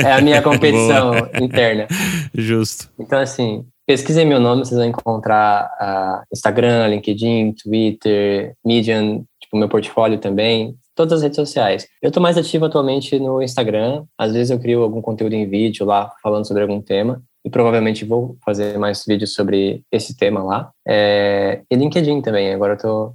é 0.08 0.12
a 0.12 0.20
minha 0.22 0.40
competição 0.42 1.12
interna. 1.38 1.86
Justo. 2.32 2.88
Então, 2.98 3.18
assim, 3.18 3.66
pesquisem 3.86 4.24
meu 4.24 4.40
nome, 4.40 4.64
vocês 4.64 4.78
vão 4.78 4.88
encontrar 4.88 5.70
uh, 5.82 6.24
Instagram, 6.32 6.86
LinkedIn, 6.86 7.52
Twitter, 7.62 8.54
Medium, 8.64 9.22
tipo, 9.38 9.58
meu 9.58 9.68
portfólio 9.68 10.16
também 10.16 10.74
todas 10.98 11.12
as 11.12 11.22
redes 11.22 11.36
sociais. 11.36 11.86
Eu 12.02 12.08
estou 12.08 12.20
mais 12.20 12.36
ativo 12.36 12.64
atualmente 12.64 13.20
no 13.20 13.40
Instagram. 13.40 14.04
Às 14.18 14.32
vezes 14.32 14.50
eu 14.50 14.58
crio 14.58 14.82
algum 14.82 15.00
conteúdo 15.00 15.32
em 15.32 15.48
vídeo 15.48 15.86
lá 15.86 16.12
falando 16.20 16.44
sobre 16.44 16.62
algum 16.62 16.82
tema 16.82 17.22
e 17.44 17.48
provavelmente 17.48 18.04
vou 18.04 18.36
fazer 18.44 18.76
mais 18.78 19.04
vídeos 19.06 19.32
sobre 19.32 19.84
esse 19.92 20.16
tema 20.16 20.42
lá. 20.42 20.72
É, 20.86 21.62
e 21.70 21.76
LinkedIn 21.76 22.20
também. 22.20 22.52
Agora 22.52 22.72
eu 22.72 22.78
tô, 22.78 23.14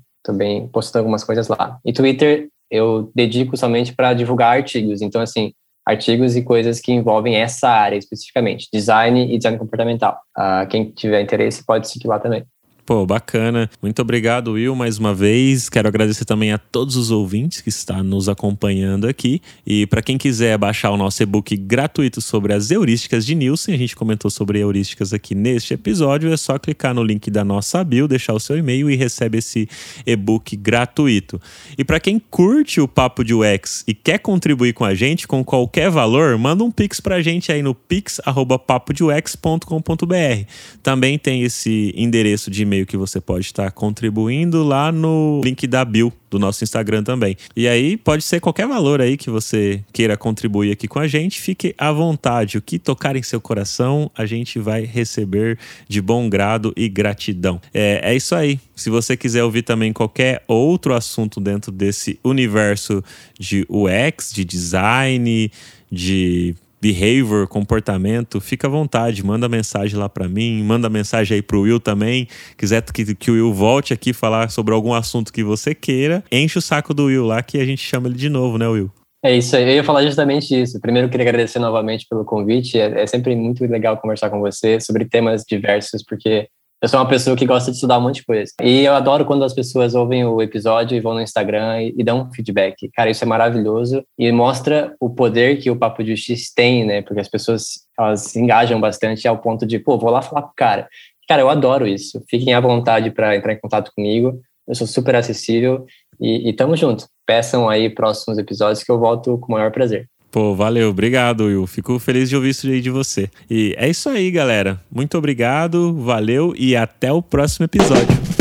postando 0.71 0.99
algumas 0.99 1.25
coisas 1.25 1.49
lá. 1.49 1.77
E 1.83 1.91
Twitter 1.91 2.47
eu 2.71 3.11
dedico 3.13 3.57
somente 3.57 3.93
para 3.93 4.13
divulgar 4.13 4.55
artigos. 4.55 5.01
Então 5.01 5.19
assim, 5.19 5.51
artigos 5.85 6.37
e 6.37 6.41
coisas 6.41 6.79
que 6.79 6.93
envolvem 6.93 7.35
essa 7.35 7.67
área 7.67 7.97
especificamente, 7.97 8.69
design 8.71 9.25
e 9.25 9.37
design 9.37 9.57
comportamental. 9.57 10.17
Uh, 10.37 10.65
quem 10.69 10.89
tiver 10.89 11.19
interesse 11.19 11.65
pode 11.65 11.89
seguir 11.89 12.07
lá 12.07 12.17
também. 12.17 12.45
Pô, 12.85 13.05
bacana. 13.05 13.69
Muito 13.81 14.01
obrigado, 14.01 14.51
Will, 14.51 14.75
mais 14.75 14.97
uma 14.97 15.15
vez. 15.15 15.69
Quero 15.69 15.87
agradecer 15.87 16.25
também 16.25 16.51
a 16.51 16.57
todos 16.57 16.97
os 16.97 17.11
ouvintes 17.11 17.61
que 17.61 17.69
estão 17.69 18.03
nos 18.03 18.27
acompanhando 18.27 19.07
aqui. 19.07 19.41
E 19.65 19.87
para 19.87 20.01
quem 20.01 20.17
quiser 20.17 20.57
baixar 20.57 20.91
o 20.91 20.97
nosso 20.97 21.23
e-book 21.23 21.55
gratuito 21.55 22.19
sobre 22.19 22.53
as 22.53 22.71
heurísticas 22.71 23.25
de 23.25 23.35
Nielsen, 23.35 23.73
a 23.73 23.77
gente 23.77 23.95
comentou 23.95 24.29
sobre 24.29 24.59
heurísticas 24.59 25.13
aqui 25.13 25.33
neste 25.33 25.73
episódio, 25.73 26.33
é 26.33 26.35
só 26.35 26.59
clicar 26.59 26.93
no 26.93 27.01
link 27.01 27.31
da 27.31 27.45
nossa 27.45 27.81
bio, 27.85 28.05
deixar 28.05 28.33
o 28.33 28.39
seu 28.39 28.57
e-mail 28.57 28.91
e 28.91 28.97
recebe 28.97 29.37
esse 29.37 29.69
e-book 30.05 30.57
gratuito. 30.57 31.39
E 31.77 31.85
para 31.85 32.01
quem 32.01 32.19
curte 32.19 32.81
o 32.81 32.87
Papo 32.87 33.23
de 33.23 33.33
UX 33.33 33.85
e 33.87 33.93
quer 33.93 34.17
contribuir 34.17 34.73
com 34.73 34.83
a 34.83 34.93
gente 34.93 35.25
com 35.25 35.41
qualquer 35.41 35.89
valor, 35.89 36.37
manda 36.37 36.65
um 36.65 36.71
pix 36.71 36.99
pra 36.99 37.21
gente 37.21 37.49
aí 37.49 37.61
no 37.61 37.73
pix@papodeux.com.br. 37.73 40.47
Também 40.81 41.17
tem 41.17 41.43
esse 41.43 41.93
endereço 41.95 42.51
de 42.51 42.63
e-mail 42.63 42.72
e-mail 42.73 42.85
que 42.85 42.97
você 42.97 43.21
pode 43.21 43.45
estar 43.45 43.71
contribuindo 43.71 44.63
lá 44.63 44.91
no 44.91 45.41
link 45.43 45.67
da 45.67 45.85
Bill 45.85 46.11
do 46.29 46.39
nosso 46.39 46.63
Instagram 46.63 47.03
também. 47.03 47.37
E 47.55 47.67
aí 47.67 47.95
pode 47.95 48.23
ser 48.23 48.39
qualquer 48.39 48.67
valor 48.67 48.99
aí 48.99 49.15
que 49.15 49.29
você 49.29 49.83
queira 49.93 50.17
contribuir 50.17 50.71
aqui 50.71 50.87
com 50.87 50.97
a 50.97 51.07
gente, 51.07 51.39
fique 51.39 51.75
à 51.77 51.91
vontade. 51.91 52.57
O 52.57 52.61
que 52.61 52.79
tocar 52.79 53.15
em 53.15 53.21
seu 53.21 53.39
coração, 53.39 54.09
a 54.17 54.25
gente 54.25 54.57
vai 54.57 54.83
receber 54.83 55.59
de 55.87 56.01
bom 56.01 56.27
grado 56.27 56.73
e 56.75 56.89
gratidão. 56.89 57.61
É, 57.71 58.01
é 58.03 58.15
isso 58.15 58.33
aí. 58.33 58.59
Se 58.75 58.89
você 58.89 59.15
quiser 59.15 59.43
ouvir 59.43 59.61
também 59.61 59.93
qualquer 59.93 60.43
outro 60.47 60.95
assunto 60.95 61.39
dentro 61.39 61.71
desse 61.71 62.19
universo 62.23 63.03
de 63.39 63.65
UX, 63.69 64.33
de 64.33 64.43
design, 64.43 65.51
de 65.91 66.55
behavior, 66.83 67.47
comportamento, 67.47 68.41
fica 68.41 68.67
à 68.67 68.69
vontade, 68.69 69.25
manda 69.25 69.47
mensagem 69.47 69.97
lá 69.97 70.09
para 70.09 70.27
mim, 70.27 70.61
manda 70.63 70.89
mensagem 70.89 71.35
aí 71.35 71.41
pro 71.41 71.61
Will 71.61 71.79
também. 71.79 72.27
Quiser 72.57 72.83
que, 72.83 73.15
que 73.15 73.31
o 73.31 73.35
Will 73.35 73.53
volte 73.53 73.93
aqui 73.93 74.11
falar 74.11 74.49
sobre 74.49 74.73
algum 74.73 74.93
assunto 74.93 75.31
que 75.31 75.45
você 75.45 75.73
queira, 75.73 76.21
enche 76.29 76.57
o 76.57 76.61
saco 76.61 76.93
do 76.93 77.05
Will 77.05 77.25
lá 77.25 77.41
que 77.41 77.57
a 77.57 77.65
gente 77.65 77.81
chama 77.81 78.09
ele 78.09 78.17
de 78.17 78.27
novo, 78.27 78.57
né, 78.57 78.67
Will? 78.67 78.91
É 79.23 79.33
isso 79.37 79.55
aí, 79.55 79.63
eu 79.63 79.75
ia 79.75 79.83
falar 79.85 80.03
justamente 80.03 80.53
isso. 80.53 80.81
Primeiro, 80.81 81.07
queria 81.07 81.23
agradecer 81.23 81.57
novamente 81.57 82.05
pelo 82.09 82.25
convite. 82.25 82.77
É, 82.77 83.03
é 83.03 83.07
sempre 83.07 83.33
muito 83.33 83.63
legal 83.65 83.95
conversar 83.95 84.29
com 84.29 84.41
você 84.41 84.81
sobre 84.81 85.05
temas 85.05 85.45
diversos, 85.47 86.03
porque 86.03 86.49
eu 86.83 86.89
sou 86.89 86.99
uma 86.99 87.07
pessoa 87.07 87.33
que 87.33 87.45
gosta 87.45 87.71
de 87.71 87.77
estudar 87.77 87.97
um 87.97 88.01
monte 88.01 88.15
de 88.15 88.25
coisa. 88.25 88.51
E 88.61 88.83
eu 88.83 88.93
adoro 88.93 89.23
quando 89.23 89.45
as 89.45 89.53
pessoas 89.53 89.95
ouvem 89.95 90.25
o 90.25 90.41
episódio 90.41 90.97
e 90.97 90.99
vão 90.99 91.13
no 91.13 91.21
Instagram 91.21 91.81
e, 91.81 91.95
e 91.97 92.03
dão 92.03 92.23
um 92.23 92.33
feedback. 92.33 92.89
Cara, 92.93 93.09
isso 93.09 93.23
é 93.23 93.27
maravilhoso 93.27 94.03
e 94.19 94.29
mostra 94.33 94.93
o 94.99 95.09
poder 95.09 95.61
que 95.61 95.71
o 95.71 95.77
Papo 95.77 96.03
de 96.03 96.13
Justiça 96.13 96.51
tem, 96.53 96.85
né? 96.85 97.01
Porque 97.01 97.21
as 97.21 97.29
pessoas, 97.29 97.87
elas 97.97 98.23
se 98.23 98.37
engajam 98.37 98.81
bastante 98.81 99.25
ao 99.25 99.37
ponto 99.37 99.65
de, 99.65 99.79
pô, 99.79 99.97
vou 99.97 100.09
lá 100.09 100.21
falar 100.21 100.41
com 100.41 100.49
o 100.49 100.55
cara. 100.57 100.89
Cara, 101.25 101.41
eu 101.41 101.49
adoro 101.49 101.87
isso. 101.87 102.21
Fiquem 102.29 102.53
à 102.53 102.59
vontade 102.59 103.11
para 103.11 103.33
entrar 103.33 103.53
em 103.53 103.59
contato 103.61 103.89
comigo. 103.95 104.41
Eu 104.67 104.75
sou 104.75 104.85
super 104.85 105.15
acessível 105.15 105.85
e, 106.19 106.49
e 106.49 106.53
tamo 106.53 106.75
junto. 106.75 107.07
Peçam 107.25 107.69
aí 107.69 107.89
próximos 107.89 108.37
episódios 108.37 108.83
que 108.83 108.91
eu 108.91 108.99
volto 108.99 109.37
com 109.37 109.53
o 109.53 109.55
maior 109.55 109.71
prazer. 109.71 110.09
Pô, 110.33 110.55
valeu, 110.55 110.89
obrigado, 110.89 111.43
Will. 111.43 111.67
Fico 111.67 111.99
feliz 111.99 112.27
de 112.27 112.35
ouvir 112.35 112.49
isso 112.49 112.65
aí 112.65 112.81
de 112.81 112.89
você. 112.89 113.29
E 113.47 113.75
é 113.77 113.87
isso 113.87 114.09
aí, 114.09 114.31
galera. 114.31 114.81
Muito 114.91 115.15
obrigado, 115.15 115.93
valeu 115.93 116.55
e 116.57 116.75
até 116.75 117.13
o 117.13 117.21
próximo 117.21 117.65
episódio. 117.65 118.32